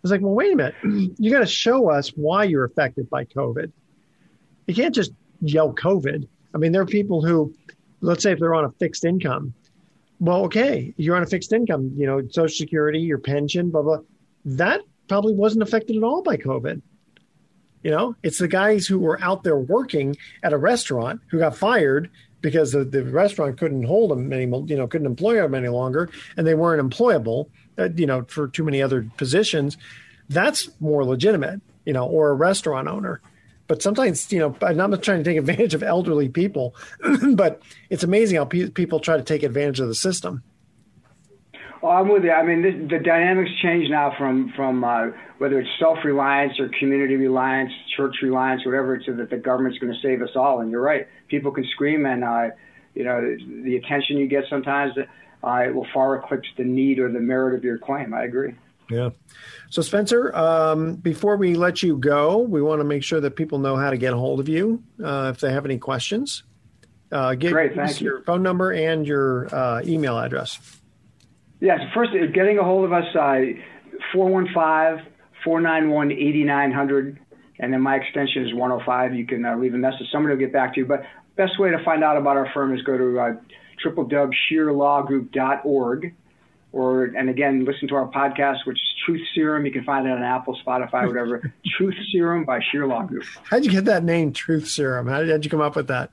It's 0.02 0.10
like, 0.12 0.20
well, 0.20 0.34
wait 0.34 0.52
a 0.52 0.56
minute. 0.56 0.74
You 1.18 1.30
got 1.30 1.40
to 1.40 1.46
show 1.46 1.90
us 1.90 2.10
why 2.10 2.44
you're 2.44 2.64
affected 2.64 3.10
by 3.10 3.24
COVID. 3.24 3.72
You 4.66 4.74
can't 4.74 4.94
just 4.94 5.12
yell 5.40 5.74
COVID. 5.74 6.28
I 6.54 6.58
mean, 6.58 6.72
there 6.72 6.82
are 6.82 6.86
people 6.86 7.24
who, 7.24 7.54
let's 8.00 8.22
say, 8.22 8.32
if 8.32 8.38
they're 8.38 8.54
on 8.54 8.64
a 8.64 8.70
fixed 8.72 9.04
income, 9.04 9.54
well, 10.20 10.44
okay, 10.44 10.94
you're 10.96 11.16
on 11.16 11.22
a 11.22 11.26
fixed 11.26 11.52
income, 11.52 11.92
you 11.96 12.06
know, 12.06 12.22
Social 12.30 12.56
Security, 12.56 13.00
your 13.00 13.18
pension, 13.18 13.70
blah, 13.70 13.82
blah. 13.82 13.98
That 14.44 14.82
probably 15.08 15.34
wasn't 15.34 15.62
affected 15.62 15.96
at 15.96 16.02
all 16.02 16.22
by 16.22 16.36
COVID. 16.36 16.80
You 17.82 17.90
know, 17.90 18.16
it's 18.22 18.38
the 18.38 18.48
guys 18.48 18.86
who 18.86 18.98
were 18.98 19.20
out 19.22 19.44
there 19.44 19.58
working 19.58 20.16
at 20.42 20.52
a 20.52 20.58
restaurant 20.58 21.20
who 21.30 21.38
got 21.38 21.56
fired 21.56 22.10
because 22.40 22.72
the, 22.72 22.84
the 22.84 23.04
restaurant 23.04 23.58
couldn't 23.58 23.84
hold 23.84 24.10
them 24.10 24.32
any, 24.32 24.44
you 24.44 24.76
know, 24.76 24.86
couldn't 24.86 25.06
employ 25.06 25.34
them 25.34 25.54
any 25.54 25.68
longer, 25.68 26.08
and 26.36 26.46
they 26.46 26.54
weren't 26.54 26.82
employable, 26.82 27.48
uh, 27.78 27.88
you 27.94 28.06
know, 28.06 28.24
for 28.28 28.48
too 28.48 28.64
many 28.64 28.82
other 28.82 29.08
positions. 29.16 29.76
That's 30.28 30.68
more 30.80 31.04
legitimate, 31.04 31.60
you 31.84 31.92
know, 31.92 32.06
or 32.06 32.30
a 32.30 32.34
restaurant 32.34 32.88
owner. 32.88 33.20
But 33.66 33.82
sometimes, 33.82 34.32
you 34.32 34.38
know, 34.38 34.56
I'm 34.62 34.76
not 34.76 35.02
trying 35.02 35.22
to 35.22 35.30
take 35.30 35.38
advantage 35.38 35.74
of 35.74 35.82
elderly 35.82 36.28
people, 36.28 36.74
but 37.34 37.62
it's 37.90 38.02
amazing 38.02 38.38
how 38.38 38.46
pe- 38.46 38.70
people 38.70 38.98
try 38.98 39.16
to 39.16 39.22
take 39.22 39.42
advantage 39.42 39.80
of 39.80 39.88
the 39.88 39.94
system. 39.94 40.42
Well, 41.82 41.92
I'm 41.92 42.08
with 42.08 42.24
you. 42.24 42.32
I 42.32 42.42
mean, 42.42 42.62
the, 42.62 42.96
the 42.96 43.02
dynamics 43.02 43.50
change 43.62 43.88
now 43.88 44.12
from 44.18 44.52
from 44.56 44.82
uh, 44.82 45.08
whether 45.38 45.60
it's 45.60 45.70
self 45.78 45.98
reliance 46.04 46.58
or 46.58 46.68
community 46.78 47.16
reliance, 47.16 47.72
church 47.96 48.16
reliance, 48.22 48.64
whatever, 48.66 48.98
to 48.98 49.12
that 49.14 49.30
the 49.30 49.36
government's 49.36 49.78
going 49.78 49.92
to 49.92 49.98
save 50.00 50.20
us 50.22 50.30
all. 50.34 50.60
And 50.60 50.70
you're 50.70 50.82
right. 50.82 51.06
People 51.28 51.52
can 51.52 51.64
scream, 51.72 52.04
and 52.04 52.24
uh, 52.24 52.48
you 52.94 53.04
know 53.04 53.36
the 53.64 53.76
attention 53.76 54.16
you 54.18 54.26
get 54.26 54.44
sometimes 54.50 54.94
uh, 55.42 55.66
will 55.72 55.86
far 55.94 56.16
eclipse 56.16 56.48
the 56.56 56.64
need 56.64 56.98
or 56.98 57.12
the 57.12 57.20
merit 57.20 57.54
of 57.54 57.62
your 57.62 57.78
claim. 57.78 58.12
I 58.12 58.24
agree. 58.24 58.54
Yeah. 58.90 59.10
So, 59.70 59.82
Spencer, 59.82 60.34
um, 60.34 60.94
before 60.94 61.36
we 61.36 61.54
let 61.54 61.82
you 61.82 61.96
go, 61.96 62.38
we 62.38 62.62
want 62.62 62.80
to 62.80 62.84
make 62.84 63.04
sure 63.04 63.20
that 63.20 63.36
people 63.36 63.58
know 63.58 63.76
how 63.76 63.90
to 63.90 63.98
get 63.98 64.14
a 64.14 64.16
hold 64.16 64.40
of 64.40 64.48
you 64.48 64.82
uh, 65.04 65.30
if 65.34 65.40
they 65.40 65.52
have 65.52 65.64
any 65.64 65.78
questions. 65.78 66.42
Uh, 67.12 67.34
give 67.34 67.52
Great, 67.52 67.78
us 67.78 68.00
your 68.00 68.22
phone 68.22 68.42
number 68.42 68.72
and 68.72 69.06
your 69.06 69.54
uh, 69.54 69.82
email 69.84 70.18
address. 70.18 70.77
Yes, 71.60 71.80
first, 71.94 72.10
uh, 72.12 72.26
getting 72.32 72.58
a 72.58 72.64
hold 72.64 72.84
of 72.84 72.92
us, 72.92 73.04
uh, 73.14 73.40
415 74.12 75.12
491 75.44 76.12
8900, 76.12 77.18
and 77.58 77.72
then 77.72 77.80
my 77.80 77.96
extension 77.96 78.46
is 78.46 78.54
105. 78.54 79.14
You 79.14 79.26
can 79.26 79.44
uh, 79.44 79.56
leave 79.56 79.74
a 79.74 79.78
message. 79.78 80.06
Somebody 80.12 80.34
will 80.34 80.40
get 80.40 80.52
back 80.52 80.74
to 80.74 80.80
you. 80.80 80.86
But 80.86 81.02
best 81.36 81.58
way 81.58 81.70
to 81.70 81.82
find 81.84 82.04
out 82.04 82.16
about 82.16 82.36
our 82.36 82.48
firm 82.52 82.72
is 82.74 82.82
go 82.82 82.96
to 82.96 83.20
uh, 83.20 83.32
www.scheerlawgroup.org 83.84 86.14
or 86.72 87.04
and 87.04 87.30
again 87.30 87.64
listen 87.64 87.88
to 87.88 87.94
our 87.94 88.08
podcast 88.08 88.58
which 88.66 88.76
is 88.76 88.94
truth 89.06 89.22
serum 89.34 89.64
you 89.64 89.72
can 89.72 89.82
find 89.84 90.06
it 90.06 90.10
on 90.10 90.22
apple 90.22 90.54
spotify 90.66 91.06
whatever 91.06 91.50
truth 91.78 91.94
serum 92.12 92.44
by 92.44 92.60
Scheer 92.70 92.86
Law 92.86 93.02
Group 93.02 93.24
how'd 93.44 93.64
you 93.64 93.70
get 93.70 93.86
that 93.86 94.04
name 94.04 94.32
truth 94.32 94.68
serum 94.68 95.06
how 95.06 95.20
did, 95.20 95.30
how'd 95.30 95.44
you 95.44 95.50
come 95.50 95.62
up 95.62 95.76
with 95.76 95.88
that 95.88 96.10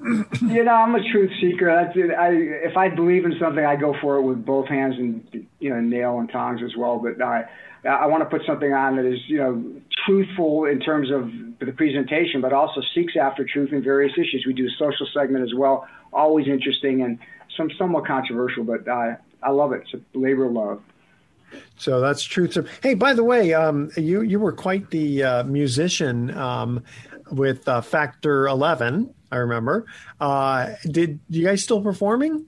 you 0.40 0.64
know 0.64 0.72
i'm 0.72 0.94
a 0.94 1.10
truth 1.10 1.30
seeker 1.40 1.66
That's 1.66 1.96
it. 1.96 2.10
I, 2.10 2.30
if 2.30 2.76
i 2.76 2.88
believe 2.88 3.24
in 3.24 3.36
something 3.38 3.64
i 3.64 3.76
go 3.76 3.94
for 4.00 4.16
it 4.16 4.22
with 4.22 4.44
both 4.44 4.68
hands 4.68 4.94
and 4.96 5.46
you 5.58 5.70
know 5.70 5.80
nail 5.80 6.18
and 6.18 6.30
tongs 6.30 6.62
as 6.64 6.76
well 6.76 6.98
but 6.98 7.22
i 7.22 7.44
I 7.88 8.06
want 8.06 8.22
to 8.22 8.28
put 8.28 8.44
something 8.46 8.72
on 8.72 8.96
that 8.96 9.06
is, 9.06 9.18
you 9.26 9.38
know, 9.38 9.64
truthful 10.04 10.66
in 10.66 10.80
terms 10.80 11.10
of 11.10 11.30
the 11.58 11.72
presentation, 11.72 12.40
but 12.40 12.52
also 12.52 12.82
seeks 12.94 13.14
after 13.16 13.44
truth 13.44 13.72
in 13.72 13.82
various 13.82 14.12
issues. 14.18 14.44
We 14.46 14.52
do 14.52 14.66
a 14.66 14.70
social 14.78 15.06
segment 15.14 15.44
as 15.44 15.54
well, 15.54 15.88
always 16.12 16.46
interesting 16.46 17.02
and 17.02 17.18
some 17.56 17.70
somewhat 17.78 18.06
controversial, 18.06 18.64
but 18.64 18.86
uh, 18.86 19.16
I 19.42 19.50
love 19.50 19.72
it. 19.72 19.84
It's 19.90 19.94
a 19.94 20.18
labor 20.18 20.46
of 20.46 20.52
love. 20.52 20.82
So 21.76 22.00
that's 22.00 22.22
truth. 22.22 22.56
Hey, 22.82 22.94
by 22.94 23.14
the 23.14 23.24
way, 23.24 23.54
um, 23.54 23.90
you 23.96 24.20
you 24.20 24.38
were 24.38 24.52
quite 24.52 24.90
the 24.90 25.22
uh, 25.22 25.44
musician 25.44 26.36
um, 26.36 26.84
with 27.32 27.66
uh, 27.66 27.80
Factor 27.80 28.46
Eleven. 28.46 29.12
I 29.30 29.36
remember. 29.36 29.86
Uh, 30.20 30.74
did 30.84 31.20
you 31.28 31.44
guys 31.44 31.62
still 31.62 31.82
performing? 31.82 32.46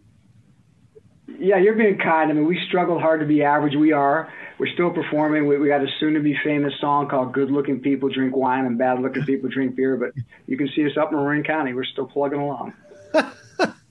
Yeah, 1.39 1.59
you're 1.59 1.75
being 1.75 1.99
kind. 1.99 2.31
I 2.31 2.35
mean, 2.35 2.47
we 2.47 2.59
struggled 2.69 3.01
hard 3.01 3.21
to 3.21 3.27
be 3.27 3.43
average. 3.43 3.75
We 3.75 3.93
are. 3.93 4.33
We're 4.59 4.73
still 4.75 4.91
performing. 4.91 5.47
We, 5.47 5.59
we 5.59 5.69
got 5.69 5.81
a 5.83 5.89
soon-to-be 5.99 6.37
famous 6.45 6.73
song 6.81 7.09
called 7.09 7.33
"Good-Looking 7.33 7.81
People 7.81 8.11
Drink 8.11 8.37
Wine 8.37 8.65
and 8.67 8.79
Bad-Looking 8.79 9.25
People 9.25 9.49
Drink 9.49 9.75
Beer." 9.75 9.97
But 9.97 10.11
you 10.47 10.57
can 10.57 10.69
see 10.75 10.85
us 10.85 10.93
up 11.01 11.11
in 11.11 11.19
Marin 11.19 11.43
County. 11.43 11.75
We're 11.75 11.85
still 11.85 12.07
plugging 12.07 12.41
along. 12.41 12.75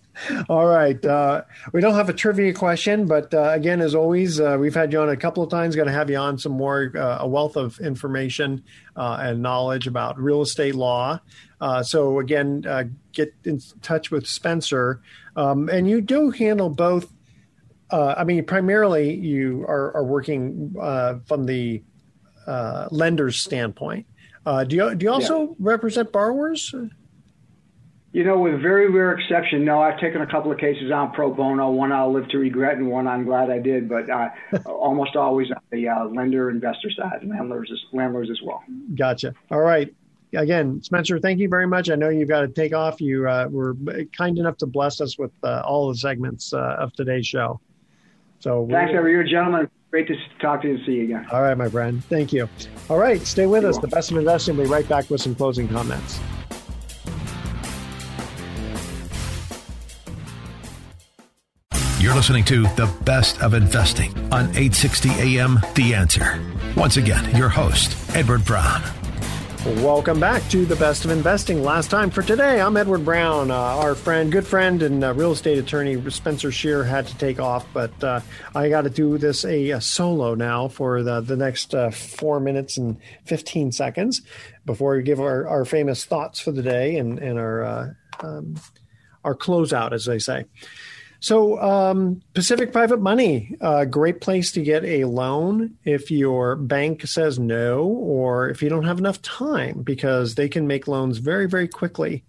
All 0.50 0.66
right. 0.66 1.04
Uh, 1.04 1.44
we 1.74 1.82
don't 1.82 1.96
have 1.96 2.10
a 2.10 2.14
trivia 2.14 2.54
question, 2.54 3.08
but 3.08 3.34
uh, 3.34 3.52
again, 3.52 3.82
as 3.82 3.96
always, 3.96 4.40
uh, 4.40 4.58
we've 4.60 4.76
had 4.76 4.92
you 4.94 5.00
on 5.00 5.10
a 5.10 5.18
couple 5.18 5.44
of 5.44 5.50
times. 5.50 5.76
Got 5.76 5.86
to 5.86 5.92
have 5.92 6.10
you 6.10 6.18
on 6.18 6.38
some 6.38 6.52
more, 6.52 6.92
uh, 6.96 7.18
a 7.22 7.28
wealth 7.28 7.56
of 7.56 7.80
information 7.80 8.64
uh, 8.96 9.18
and 9.22 9.42
knowledge 9.42 9.88
about 9.88 10.20
real 10.20 10.42
estate 10.42 10.76
law. 10.76 11.20
Uh, 11.60 11.84
so, 11.84 12.20
again, 12.20 12.62
get 13.14 13.34
in 13.44 13.60
touch 13.82 14.12
with 14.12 14.28
Spencer. 14.28 15.02
Um, 15.36 15.70
and 15.70 15.90
you 15.90 16.02
do 16.02 16.30
handle 16.32 16.70
both. 16.70 17.12
I 17.92 18.24
mean, 18.24 18.46
primarily 18.46 19.16
you 19.16 19.66
are, 19.68 19.96
are 19.98 20.04
working 20.06 20.74
from 21.26 21.46
the 21.46 21.84
lender's 22.92 23.40
standpoint. 23.40 24.06
do 24.46 24.76
you 24.76 24.96
do 24.96 25.06
you 25.06 25.12
also 25.12 25.42
yeah. 25.42 25.56
represent 25.60 26.12
borrowers? 26.12 26.74
You 28.14 28.26
know, 28.26 28.40
with 28.40 28.62
very 28.62 28.90
rare 28.90 29.14
exception, 29.14 29.64
no, 29.64 29.82
I've 29.82 30.00
taken 30.00 30.22
a 30.22 30.28
couple 30.28 30.52
of 30.52 30.58
cases 30.58 30.92
on 30.92 31.14
pro 31.14 31.34
bono. 31.34 31.72
One 31.72 31.94
I'll 31.94 32.12
live 32.12 32.28
to 32.30 32.38
regret, 32.38 32.78
and 32.78 32.90
one 32.90 33.08
I'm 33.08 33.24
glad 33.24 33.50
I 33.50 33.60
did. 33.60 33.88
But 33.88 34.10
uh, 34.10 34.30
almost 34.66 35.16
always 35.16 35.50
on 35.50 35.62
the 35.72 35.88
uh, 35.88 36.06
lender 36.06 36.50
investor 36.50 36.90
side, 36.92 37.22
landlords, 37.24 37.72
landlords 37.94 38.30
as 38.30 38.42
well. 38.44 38.64
Gotcha. 38.96 39.34
All 39.50 39.62
right. 39.62 39.94
Again, 40.34 40.82
Spencer, 40.82 41.20
thank 41.20 41.40
you 41.40 41.50
very 41.50 41.68
much. 41.68 41.90
I 41.90 41.96
know 41.96 42.10
you've 42.10 42.30
got 42.30 42.42
to 42.42 42.48
take 42.48 42.74
off. 42.74 43.02
You 43.02 43.28
uh, 43.28 43.48
were 43.50 43.76
kind 44.18 44.38
enough 44.38 44.58
to 44.58 44.66
bless 44.66 45.02
us 45.02 45.18
with 45.18 45.32
uh, 45.44 45.62
all 45.66 45.90
the 45.90 45.96
segments 45.96 46.54
uh, 46.54 46.78
of 46.80 46.94
today's 46.94 47.28
show. 47.28 47.60
So 48.40 48.68
thanks, 48.70 48.94
every 48.96 49.12
year, 49.12 49.24
gentlemen. 49.24 49.70
Great 49.90 50.08
to 50.08 50.16
talk 50.42 50.62
to 50.62 50.70
you 50.70 50.76
and 50.76 50.86
see 50.86 50.94
you 50.94 51.04
again. 51.04 51.28
All 51.32 51.42
right, 51.42 51.58
my 51.58 51.68
friend. 51.68 52.04
Thank 52.06 52.32
you. 52.32 52.48
All 52.90 52.98
right, 52.98 53.22
stay 53.22 53.46
with 53.46 53.64
You're 53.64 53.70
us. 53.70 53.76
Welcome. 53.76 53.90
The 53.90 53.96
best 53.96 54.12
of 54.12 54.18
investing. 54.18 54.58
We'll 54.58 54.68
be 54.68 54.72
right 54.72 54.88
back 54.88 55.10
with 55.10 55.22
some 55.22 55.36
closing 55.36 55.68
comments. 55.68 56.20
You're 62.12 62.18
listening 62.18 62.44
to 62.44 62.64
The 62.76 62.94
Best 63.06 63.42
of 63.42 63.54
Investing 63.54 64.12
on 64.34 64.48
860 64.48 65.12
AM 65.12 65.62
The 65.76 65.94
Answer. 65.96 66.44
Once 66.76 66.98
again, 66.98 67.34
your 67.38 67.48
host, 67.48 67.96
Edward 68.14 68.44
Brown. 68.44 68.84
Welcome 69.78 70.20
back 70.20 70.44
to 70.50 70.66
the 70.66 70.76
best 70.76 71.06
of 71.06 71.12
investing. 71.12 71.64
Last 71.64 71.90
time 71.90 72.10
for 72.10 72.22
today, 72.22 72.60
I'm 72.60 72.76
Edward 72.76 73.06
Brown. 73.06 73.50
Uh, 73.50 73.56
our 73.56 73.96
friend, 73.96 74.30
good 74.30 74.46
friend, 74.46 74.84
and 74.84 75.02
uh, 75.06 75.14
real 75.14 75.32
estate 75.32 75.58
attorney 75.58 76.04
Spencer 76.12 76.52
Scheer 76.52 76.84
had 76.84 77.08
to 77.08 77.18
take 77.18 77.40
off, 77.40 77.66
but 77.72 78.04
uh, 78.04 78.20
I 78.54 78.68
got 78.68 78.82
to 78.82 78.90
do 78.90 79.18
this 79.18 79.46
a, 79.46 79.70
a, 79.70 79.80
solo 79.80 80.36
now 80.36 80.68
for 80.68 81.04
the 81.04 81.22
the 81.22 81.38
next 81.38 81.74
uh, 81.74 81.92
four 81.92 82.42
minutes 82.42 82.76
and 82.76 82.98
fifteen 83.24 83.72
seconds 83.72 84.22
before 84.66 84.98
we 84.98 85.04
give 85.04 85.22
our, 85.22 85.48
our 85.48 85.64
famous 85.64 86.04
thoughts 86.04 86.42
for 86.42 86.52
the 86.52 86.62
day 86.62 86.98
and 86.98 87.20
and 87.20 87.40
our 87.40 87.64
uh, 87.64 87.90
um, 88.20 88.56
our 89.24 89.34
closeout, 89.34 89.94
as 89.94 90.04
they 90.04 90.20
say. 90.20 90.44
So, 91.22 91.62
um, 91.62 92.24
Pacific 92.34 92.72
Private 92.72 93.00
Money, 93.00 93.56
a 93.62 93.86
great 93.86 94.22
place 94.22 94.52
to 94.54 94.62
get 94.64 94.84
a 94.84 95.06
loan 95.06 95.78
if 95.86 96.10
your 96.10 96.56
bank 96.56 97.06
says 97.06 97.38
no, 97.38 97.84
or 97.84 98.50
if 98.50 98.64
you 98.64 98.70
don't 98.70 98.86
have 98.86 98.98
enough 98.98 99.22
time, 99.22 99.84
because 99.84 100.34
they 100.34 100.50
can 100.50 100.66
make 100.66 100.88
loans 100.88 101.20
very, 101.20 101.48
very 101.48 101.68
quickly. 101.68 102.24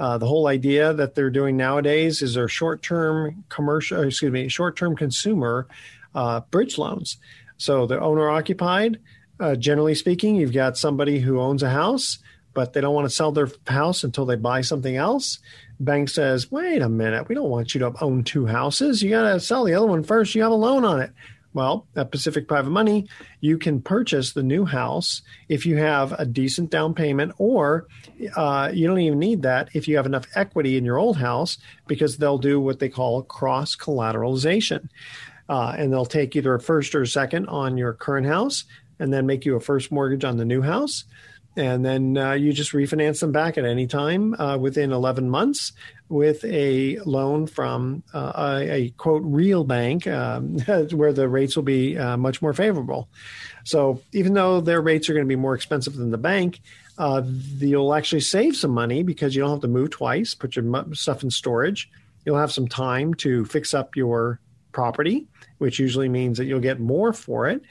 Uh, 0.00 0.18
the 0.18 0.26
whole 0.26 0.48
idea 0.48 0.92
that 0.92 1.14
they're 1.14 1.30
doing 1.30 1.56
nowadays 1.56 2.22
is 2.22 2.34
their 2.34 2.48
short-term 2.48 3.44
commercial, 3.48 4.02
excuse 4.02 4.32
me, 4.32 4.48
short-term 4.48 4.96
consumer 4.96 5.68
uh, 6.16 6.40
bridge 6.50 6.76
loans. 6.76 7.18
So 7.56 7.86
the 7.86 8.00
owner 8.00 8.28
occupied. 8.28 8.98
Uh, 9.38 9.54
generally 9.54 9.94
speaking, 9.94 10.34
you've 10.34 10.52
got 10.52 10.76
somebody 10.76 11.20
who 11.20 11.40
owns 11.40 11.62
a 11.62 11.70
house, 11.70 12.18
but 12.54 12.72
they 12.72 12.80
don't 12.80 12.94
want 12.94 13.08
to 13.08 13.14
sell 13.14 13.32
their 13.32 13.50
house 13.66 14.04
until 14.04 14.24
they 14.24 14.36
buy 14.36 14.60
something 14.62 14.96
else 14.96 15.40
bank 15.80 16.08
says, 16.08 16.50
wait 16.50 16.82
a 16.82 16.88
minute, 16.88 17.28
we 17.28 17.34
don't 17.34 17.50
want 17.50 17.74
you 17.74 17.80
to 17.80 17.92
own 18.00 18.24
two 18.24 18.46
houses. 18.46 19.02
You 19.02 19.10
got 19.10 19.32
to 19.32 19.40
sell 19.40 19.64
the 19.64 19.74
other 19.74 19.86
one 19.86 20.02
first. 20.02 20.34
You 20.34 20.42
have 20.42 20.52
a 20.52 20.56
loan 20.56 20.84
on 20.84 21.00
it. 21.00 21.12
Well, 21.52 21.86
at 21.94 22.10
Pacific 22.10 22.48
Private 22.48 22.70
Money, 22.70 23.06
you 23.40 23.58
can 23.58 23.80
purchase 23.80 24.32
the 24.32 24.42
new 24.42 24.64
house 24.64 25.22
if 25.48 25.66
you 25.66 25.76
have 25.76 26.10
a 26.12 26.26
decent 26.26 26.70
down 26.70 26.94
payment, 26.94 27.32
or 27.38 27.86
uh, 28.34 28.70
you 28.74 28.88
don't 28.88 28.98
even 28.98 29.20
need 29.20 29.42
that 29.42 29.68
if 29.72 29.86
you 29.86 29.96
have 29.96 30.06
enough 30.06 30.26
equity 30.34 30.76
in 30.76 30.84
your 30.84 30.98
old 30.98 31.16
house 31.16 31.58
because 31.86 32.16
they'll 32.16 32.38
do 32.38 32.58
what 32.58 32.80
they 32.80 32.88
call 32.88 33.22
cross 33.22 33.76
collateralization. 33.76 34.88
Uh, 35.48 35.74
and 35.78 35.92
they'll 35.92 36.06
take 36.06 36.34
either 36.34 36.54
a 36.54 36.60
first 36.60 36.94
or 36.94 37.02
a 37.02 37.06
second 37.06 37.46
on 37.46 37.76
your 37.76 37.92
current 37.92 38.26
house 38.26 38.64
and 38.98 39.12
then 39.12 39.26
make 39.26 39.44
you 39.44 39.54
a 39.54 39.60
first 39.60 39.92
mortgage 39.92 40.24
on 40.24 40.38
the 40.38 40.44
new 40.44 40.62
house 40.62 41.04
and 41.56 41.84
then 41.84 42.16
uh, 42.16 42.32
you 42.32 42.52
just 42.52 42.72
refinance 42.72 43.20
them 43.20 43.32
back 43.32 43.56
at 43.56 43.64
any 43.64 43.86
time 43.86 44.34
uh, 44.40 44.56
within 44.56 44.92
11 44.92 45.30
months 45.30 45.72
with 46.08 46.44
a 46.44 46.98
loan 47.00 47.46
from 47.46 48.02
uh, 48.12 48.32
a, 48.36 48.70
a, 48.70 48.90
quote 48.90 49.22
real 49.24 49.64
bank 49.64 50.06
um, 50.06 50.58
where 50.92 51.12
the 51.12 51.28
rates 51.28 51.56
will 51.56 51.62
be 51.62 51.96
uh, 51.96 52.16
much 52.16 52.42
more 52.42 52.52
favorable. 52.52 53.08
So 53.64 54.02
even 54.12 54.34
though 54.34 54.60
their 54.60 54.80
rates 54.80 55.08
are 55.08 55.14
going 55.14 55.24
to 55.24 55.28
be 55.28 55.36
more 55.36 55.54
expensive 55.54 55.94
than 55.94 56.10
the 56.10 56.18
bank 56.18 56.60
uh, 56.98 57.22
you'll 57.58 57.94
actually 57.94 58.20
save 58.20 58.56
some 58.56 58.70
money 58.70 59.02
because 59.02 59.34
you 59.34 59.42
don't 59.42 59.50
have 59.50 59.60
to 59.60 59.68
move 59.68 59.90
twice 59.90 60.34
put 60.34 60.56
your 60.56 60.84
stuff 60.92 61.22
in 61.22 61.30
storage. 61.30 61.90
You'll 62.24 62.38
have 62.38 62.52
some 62.52 62.68
time 62.68 63.14
to 63.14 63.44
fix 63.44 63.74
up 63.74 63.96
your 63.96 64.40
property 64.74 65.26
which 65.58 65.78
usually 65.78 66.08
means 66.08 66.36
that 66.36 66.44
you'll 66.44 66.60
get 66.60 66.80
more 66.80 67.14
for 67.14 67.48
it 67.48 67.62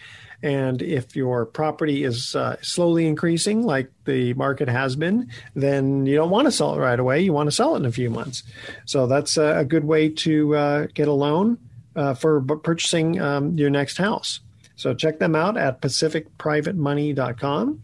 and 0.43 0.81
if 0.81 1.15
your 1.15 1.45
property 1.45 2.03
is 2.03 2.35
uh, 2.35 2.57
slowly 2.61 3.07
increasing, 3.07 3.63
like 3.63 3.89
the 4.03 4.33
market 4.33 4.67
has 4.67 4.97
been, 4.97 5.29
then 5.55 6.05
you 6.05 6.17
don't 6.17 6.31
want 6.31 6.47
to 6.47 6.51
sell 6.51 6.75
it 6.75 6.79
right 6.79 6.99
away. 6.99 7.21
You 7.21 7.31
want 7.31 7.47
to 7.47 7.55
sell 7.55 7.75
it 7.75 7.77
in 7.79 7.85
a 7.85 7.93
few 7.93 8.09
months. 8.09 8.43
So 8.85 9.07
that's 9.07 9.37
a, 9.37 9.63
good 9.63 9.85
way 9.85 10.09
to 10.09 10.55
uh, 10.55 10.87
get 10.93 11.07
a 11.07 11.13
loan 11.13 11.57
uh, 11.95 12.15
for 12.15 12.41
purchasing 12.41 13.21
um, 13.21 13.57
your 13.57 13.69
next 13.69 13.97
house. 13.97 14.41
So 14.75 14.93
check 14.93 15.19
them 15.19 15.33
out 15.33 15.55
at 15.55 15.79
pacificprivatemoney.com. 15.79 17.81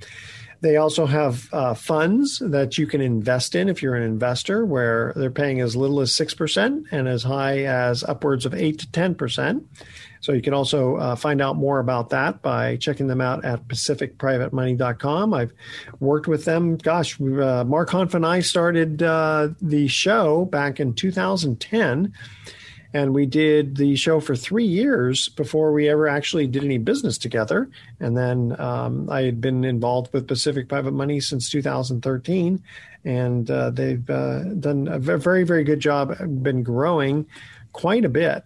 They 0.62 0.78
also 0.78 1.06
have 1.06 1.48
uh, 1.54 1.74
funds 1.74 2.40
that 2.40 2.78
you 2.78 2.86
can 2.86 3.02
invest 3.02 3.56
in 3.56 3.70
if 3.70 3.82
you're 3.82 3.96
an 3.96 4.04
investor, 4.04 4.66
where 4.66 5.14
they're 5.16 5.32
paying 5.32 5.62
as 5.62 5.76
little 5.76 6.02
as 6.02 6.12
6% 6.12 6.86
and 6.92 7.08
as 7.08 7.24
high 7.24 7.64
as 7.64 8.04
upwards 8.04 8.46
of 8.46 8.54
8 8.54 8.80
to 8.80 8.88
10%. 8.88 9.64
So 10.22 10.34
you 10.34 10.42
can 10.42 10.54
also 10.54 10.98
uh, 10.98 11.16
find 11.16 11.42
out 11.42 11.56
more 11.56 11.80
about 11.80 12.10
that 12.10 12.42
by 12.42 12.76
checking 12.76 13.08
them 13.08 13.22
out 13.22 13.46
at 13.46 13.66
pacificprivatemoney.com. 13.68 15.34
I've 15.34 15.54
worked 16.00 16.28
with 16.28 16.44
them. 16.46 16.76
Gosh, 16.76 17.20
uh, 17.22 17.64
Mark 17.64 17.90
Hanf 17.90 18.14
and 18.14 18.26
I 18.26 18.42
started 18.42 19.02
uh, 19.02 19.50
the 19.62 19.88
show 19.88 20.46
back 20.46 20.80
in 20.80 20.94
2010. 20.94 22.14
And 22.94 23.14
we 23.14 23.26
did 23.26 23.78
the 23.78 23.96
show 23.96 24.20
for 24.20 24.36
three 24.36 24.66
years 24.66 25.30
before 25.30 25.72
we 25.72 25.88
ever 25.90 26.08
actually 26.08 26.48
did 26.48 26.64
any 26.64 26.80
business 26.80 27.18
together. 27.18 27.70
And 28.00 28.18
then 28.18 28.60
um, 28.60 29.10
I 29.10 29.22
had 29.22 29.40
been 29.40 29.64
involved 29.64 30.12
with 30.12 30.28
Pacific 30.28 30.68
Private 30.68 30.94
Money 30.94 31.20
since 31.20 31.50
2013. 31.50 32.64
And 33.06 33.50
uh, 33.52 33.70
they've 33.70 34.10
uh, 34.10 34.44
done 34.56 34.88
a 34.88 34.98
very, 35.00 35.44
very 35.44 35.64
good 35.64 35.80
job, 35.80 36.18
been 36.44 36.64
growing 36.64 37.28
quite 37.74 38.06
a 38.06 38.10
bit 38.10 38.44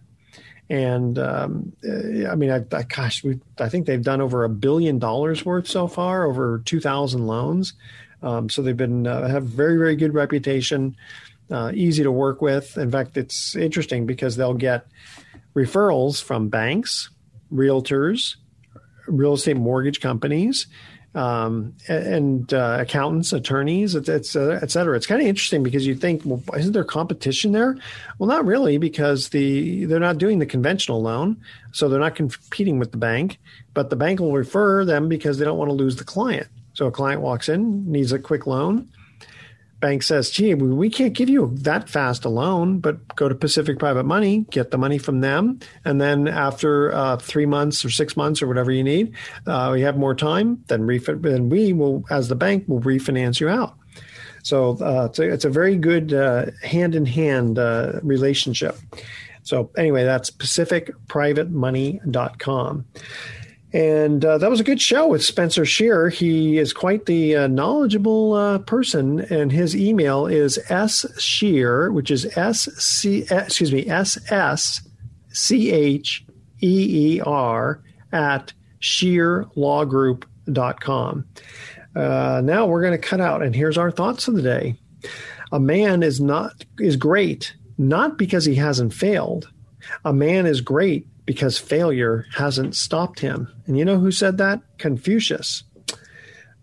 and 0.70 1.18
um, 1.18 1.72
uh, 1.86 2.28
I 2.30 2.34
mean, 2.34 2.50
I, 2.50 2.64
I, 2.74 2.82
gosh, 2.84 3.22
we, 3.22 3.38
I 3.58 3.68
think 3.68 3.86
they've 3.86 4.02
done 4.02 4.20
over 4.20 4.44
a 4.44 4.48
billion 4.48 4.98
dollars 4.98 5.44
worth 5.44 5.68
so 5.68 5.86
far, 5.88 6.24
over 6.24 6.62
2,000 6.64 7.26
loans. 7.26 7.74
Um, 8.22 8.48
so 8.48 8.62
they've 8.62 8.76
been 8.76 9.06
uh, 9.06 9.28
have 9.28 9.44
very 9.44 9.76
very 9.76 9.96
good 9.96 10.14
reputation, 10.14 10.96
uh, 11.50 11.72
easy 11.74 12.02
to 12.02 12.12
work 12.12 12.40
with. 12.42 12.76
In 12.76 12.90
fact, 12.90 13.16
it's 13.16 13.56
interesting 13.56 14.06
because 14.06 14.36
they'll 14.36 14.54
get 14.54 14.86
referrals 15.54 16.22
from 16.22 16.48
banks, 16.48 17.10
realtors, 17.52 18.36
real 19.06 19.34
estate 19.34 19.56
mortgage 19.56 20.00
companies, 20.00 20.66
um, 21.14 21.74
and 21.86 22.52
uh, 22.52 22.78
accountants, 22.80 23.32
attorneys, 23.32 23.94
et, 23.94 24.08
et, 24.08 24.34
et 24.34 24.70
cetera. 24.70 24.96
It's 24.96 25.06
kind 25.06 25.20
of 25.20 25.28
interesting 25.28 25.62
because 25.62 25.86
you 25.86 25.94
think, 25.94 26.22
well, 26.24 26.42
isn't 26.56 26.72
there 26.72 26.82
competition 26.82 27.52
there? 27.52 27.76
Well, 28.18 28.28
not 28.28 28.44
really, 28.44 28.78
because 28.78 29.28
the 29.28 29.84
they're 29.84 30.00
not 30.00 30.18
doing 30.18 30.40
the 30.40 30.46
conventional 30.46 31.02
loan, 31.02 31.36
so 31.72 31.88
they're 31.88 32.00
not 32.00 32.16
competing 32.16 32.80
with 32.80 32.90
the 32.90 32.98
bank. 32.98 33.38
But 33.74 33.90
the 33.90 33.96
bank 33.96 34.18
will 34.18 34.32
refer 34.32 34.84
them 34.84 35.08
because 35.08 35.38
they 35.38 35.44
don't 35.44 35.58
want 35.58 35.68
to 35.68 35.74
lose 35.74 35.96
the 35.96 36.04
client. 36.04 36.48
So 36.72 36.86
a 36.86 36.90
client 36.90 37.20
walks 37.20 37.48
in, 37.48 37.90
needs 37.90 38.10
a 38.10 38.18
quick 38.18 38.48
loan 38.48 38.88
bank 39.80 40.02
says, 40.02 40.30
gee, 40.30 40.54
we 40.54 40.88
can't 40.88 41.12
give 41.12 41.28
you 41.28 41.50
that 41.58 41.88
fast 41.88 42.24
a 42.24 42.28
loan, 42.28 42.78
but 42.78 43.16
go 43.16 43.28
to 43.28 43.34
Pacific 43.34 43.78
Private 43.78 44.04
Money, 44.04 44.46
get 44.50 44.70
the 44.70 44.78
money 44.78 44.98
from 44.98 45.20
them. 45.20 45.58
And 45.84 46.00
then 46.00 46.28
after 46.28 46.94
uh, 46.94 47.16
three 47.18 47.46
months 47.46 47.84
or 47.84 47.90
six 47.90 48.16
months 48.16 48.42
or 48.42 48.46
whatever 48.46 48.70
you 48.70 48.82
need, 48.82 49.12
uh, 49.46 49.70
we 49.72 49.82
have 49.82 49.98
more 49.98 50.14
time, 50.14 50.64
then, 50.68 50.86
then 50.86 51.48
we 51.48 51.72
will, 51.72 52.04
as 52.10 52.28
the 52.28 52.34
bank, 52.34 52.64
will 52.66 52.80
refinance 52.80 53.40
you 53.40 53.48
out. 53.48 53.76
So 54.42 54.76
uh, 54.80 55.06
it's, 55.10 55.18
a, 55.18 55.32
it's, 55.32 55.46
a, 55.46 55.50
very 55.50 55.76
good 55.76 56.10
hand 56.62 56.94
in 56.94 57.06
hand 57.06 57.58
relationship. 58.02 58.76
So 59.42 59.70
anyway, 59.76 60.04
that's 60.04 60.30
pacificprivatemoney.com. 60.30 62.84
And 63.74 64.24
uh, 64.24 64.38
that 64.38 64.48
was 64.48 64.60
a 64.60 64.64
good 64.64 64.80
show 64.80 65.08
with 65.08 65.24
Spencer 65.24 65.64
Shearer. 65.64 66.08
He 66.08 66.58
is 66.58 66.72
quite 66.72 67.06
the 67.06 67.34
uh, 67.34 67.48
knowledgeable 67.48 68.34
uh, 68.34 68.58
person, 68.60 69.18
and 69.32 69.50
his 69.50 69.74
email 69.74 70.28
is 70.28 70.60
s 70.70 71.04
scheer, 71.18 71.90
which 71.90 72.12
is 72.12 72.24
s 72.38 72.68
c 72.76 73.26
excuse 73.28 73.72
me 73.72 73.88
s 73.88 74.16
s 74.30 74.80
c 75.32 75.72
h 75.72 76.24
e 76.60 77.16
e 77.16 77.20
r 77.20 77.82
at 78.12 78.52
scheerlawgroup.com. 78.80 81.24
Uh, 81.96 82.40
now 82.44 82.66
we're 82.66 82.82
going 82.82 82.92
to 82.92 82.98
cut 82.98 83.20
out, 83.20 83.42
and 83.42 83.56
here's 83.56 83.76
our 83.76 83.90
thoughts 83.90 84.28
of 84.28 84.36
the 84.36 84.42
day. 84.42 84.76
A 85.50 85.58
man 85.58 86.04
is 86.04 86.20
not 86.20 86.64
is 86.78 86.94
great 86.94 87.56
not 87.76 88.18
because 88.18 88.44
he 88.44 88.54
hasn't 88.54 88.94
failed. 88.94 89.50
A 90.04 90.12
man 90.12 90.46
is 90.46 90.60
great 90.60 91.08
because 91.26 91.58
failure 91.58 92.26
hasn't 92.34 92.76
stopped 92.76 93.20
him. 93.20 93.48
And 93.66 93.78
you 93.78 93.84
know 93.84 93.98
who 93.98 94.10
said 94.10 94.38
that? 94.38 94.60
Confucius. 94.78 95.64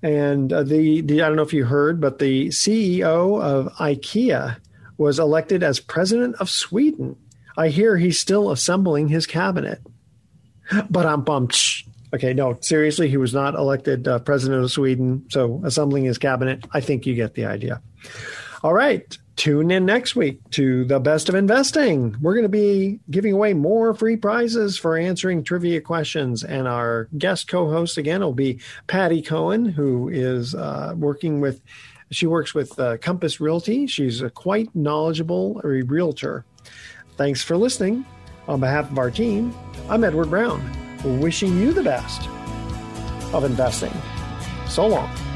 And 0.03 0.51
uh, 0.51 0.63
the, 0.63 1.01
the 1.01 1.21
I 1.21 1.27
don't 1.27 1.35
know 1.35 1.43
if 1.43 1.53
you 1.53 1.65
heard, 1.65 2.01
but 2.01 2.19
the 2.19 2.47
CEO 2.49 3.41
of 3.41 3.71
IKEA 3.73 4.57
was 4.97 5.19
elected 5.19 5.63
as 5.63 5.79
president 5.79 6.35
of 6.35 6.49
Sweden. 6.49 7.15
I 7.57 7.69
hear 7.69 7.97
he's 7.97 8.19
still 8.19 8.51
assembling 8.51 9.09
his 9.09 9.27
cabinet. 9.27 9.81
But 10.89 11.05
I'm 11.05 11.23
bummed. 11.23 11.57
Okay, 12.13 12.33
no, 12.33 12.57
seriously, 12.61 13.09
he 13.09 13.17
was 13.17 13.33
not 13.33 13.55
elected 13.55 14.07
uh, 14.07 14.19
president 14.19 14.63
of 14.63 14.71
Sweden. 14.71 15.25
So 15.29 15.61
assembling 15.65 16.05
his 16.05 16.17
cabinet, 16.17 16.65
I 16.71 16.81
think 16.81 17.05
you 17.05 17.15
get 17.15 17.33
the 17.33 17.45
idea. 17.45 17.81
All 18.63 18.73
right 18.73 19.17
tune 19.41 19.71
in 19.71 19.85
next 19.87 20.15
week 20.15 20.39
to 20.51 20.85
the 20.85 20.99
best 20.99 21.27
of 21.27 21.33
investing. 21.33 22.15
We're 22.21 22.35
going 22.35 22.43
to 22.43 22.49
be 22.49 22.99
giving 23.09 23.33
away 23.33 23.55
more 23.55 23.95
free 23.95 24.15
prizes 24.15 24.77
for 24.77 24.95
answering 24.95 25.43
trivia 25.43 25.81
questions. 25.81 26.43
And 26.43 26.67
our 26.67 27.09
guest 27.17 27.47
co 27.47 27.71
host 27.71 27.97
again 27.97 28.21
will 28.21 28.33
be 28.33 28.59
Patty 28.85 29.23
Cohen, 29.23 29.65
who 29.65 30.09
is 30.09 30.53
uh, 30.53 30.93
working 30.95 31.41
with, 31.41 31.59
she 32.11 32.27
works 32.27 32.53
with 32.53 32.77
uh, 32.79 32.97
Compass 32.97 33.41
Realty. 33.41 33.87
She's 33.87 34.21
a 34.21 34.29
quite 34.29 34.75
knowledgeable 34.75 35.55
realtor. 35.63 36.45
Thanks 37.17 37.43
for 37.43 37.57
listening. 37.57 38.05
On 38.47 38.59
behalf 38.59 38.91
of 38.91 38.99
our 38.99 39.09
team, 39.09 39.55
I'm 39.89 40.03
Edward 40.03 40.29
Brown, 40.29 40.61
wishing 41.19 41.57
you 41.57 41.73
the 41.73 41.81
best 41.81 42.27
of 43.33 43.43
investing. 43.43 43.93
So 44.67 44.85
long. 44.85 45.30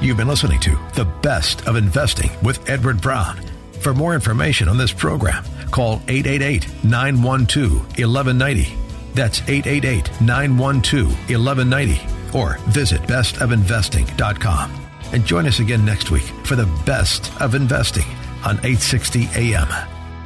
You've 0.00 0.16
been 0.16 0.28
listening 0.28 0.60
to 0.60 0.78
The 0.94 1.04
Best 1.04 1.66
of 1.68 1.76
Investing 1.76 2.30
with 2.42 2.70
Edward 2.70 3.02
Brown. 3.02 3.36
For 3.80 3.92
more 3.92 4.14
information 4.14 4.66
on 4.66 4.78
this 4.78 4.94
program, 4.94 5.44
call 5.70 6.00
888 6.08 6.84
912 6.84 7.74
1190. 7.98 8.76
That's 9.12 9.42
888 9.42 10.22
912 10.22 11.08
1190. 11.28 12.38
Or 12.38 12.56
visit 12.70 13.02
bestofinvesting.com. 13.02 14.86
And 15.12 15.26
join 15.26 15.46
us 15.46 15.58
again 15.58 15.84
next 15.84 16.10
week 16.10 16.24
for 16.44 16.56
the 16.56 16.66
best 16.86 17.30
of 17.38 17.54
investing 17.54 18.06
on 18.42 18.56
860 18.64 19.28
AM. 19.34 19.99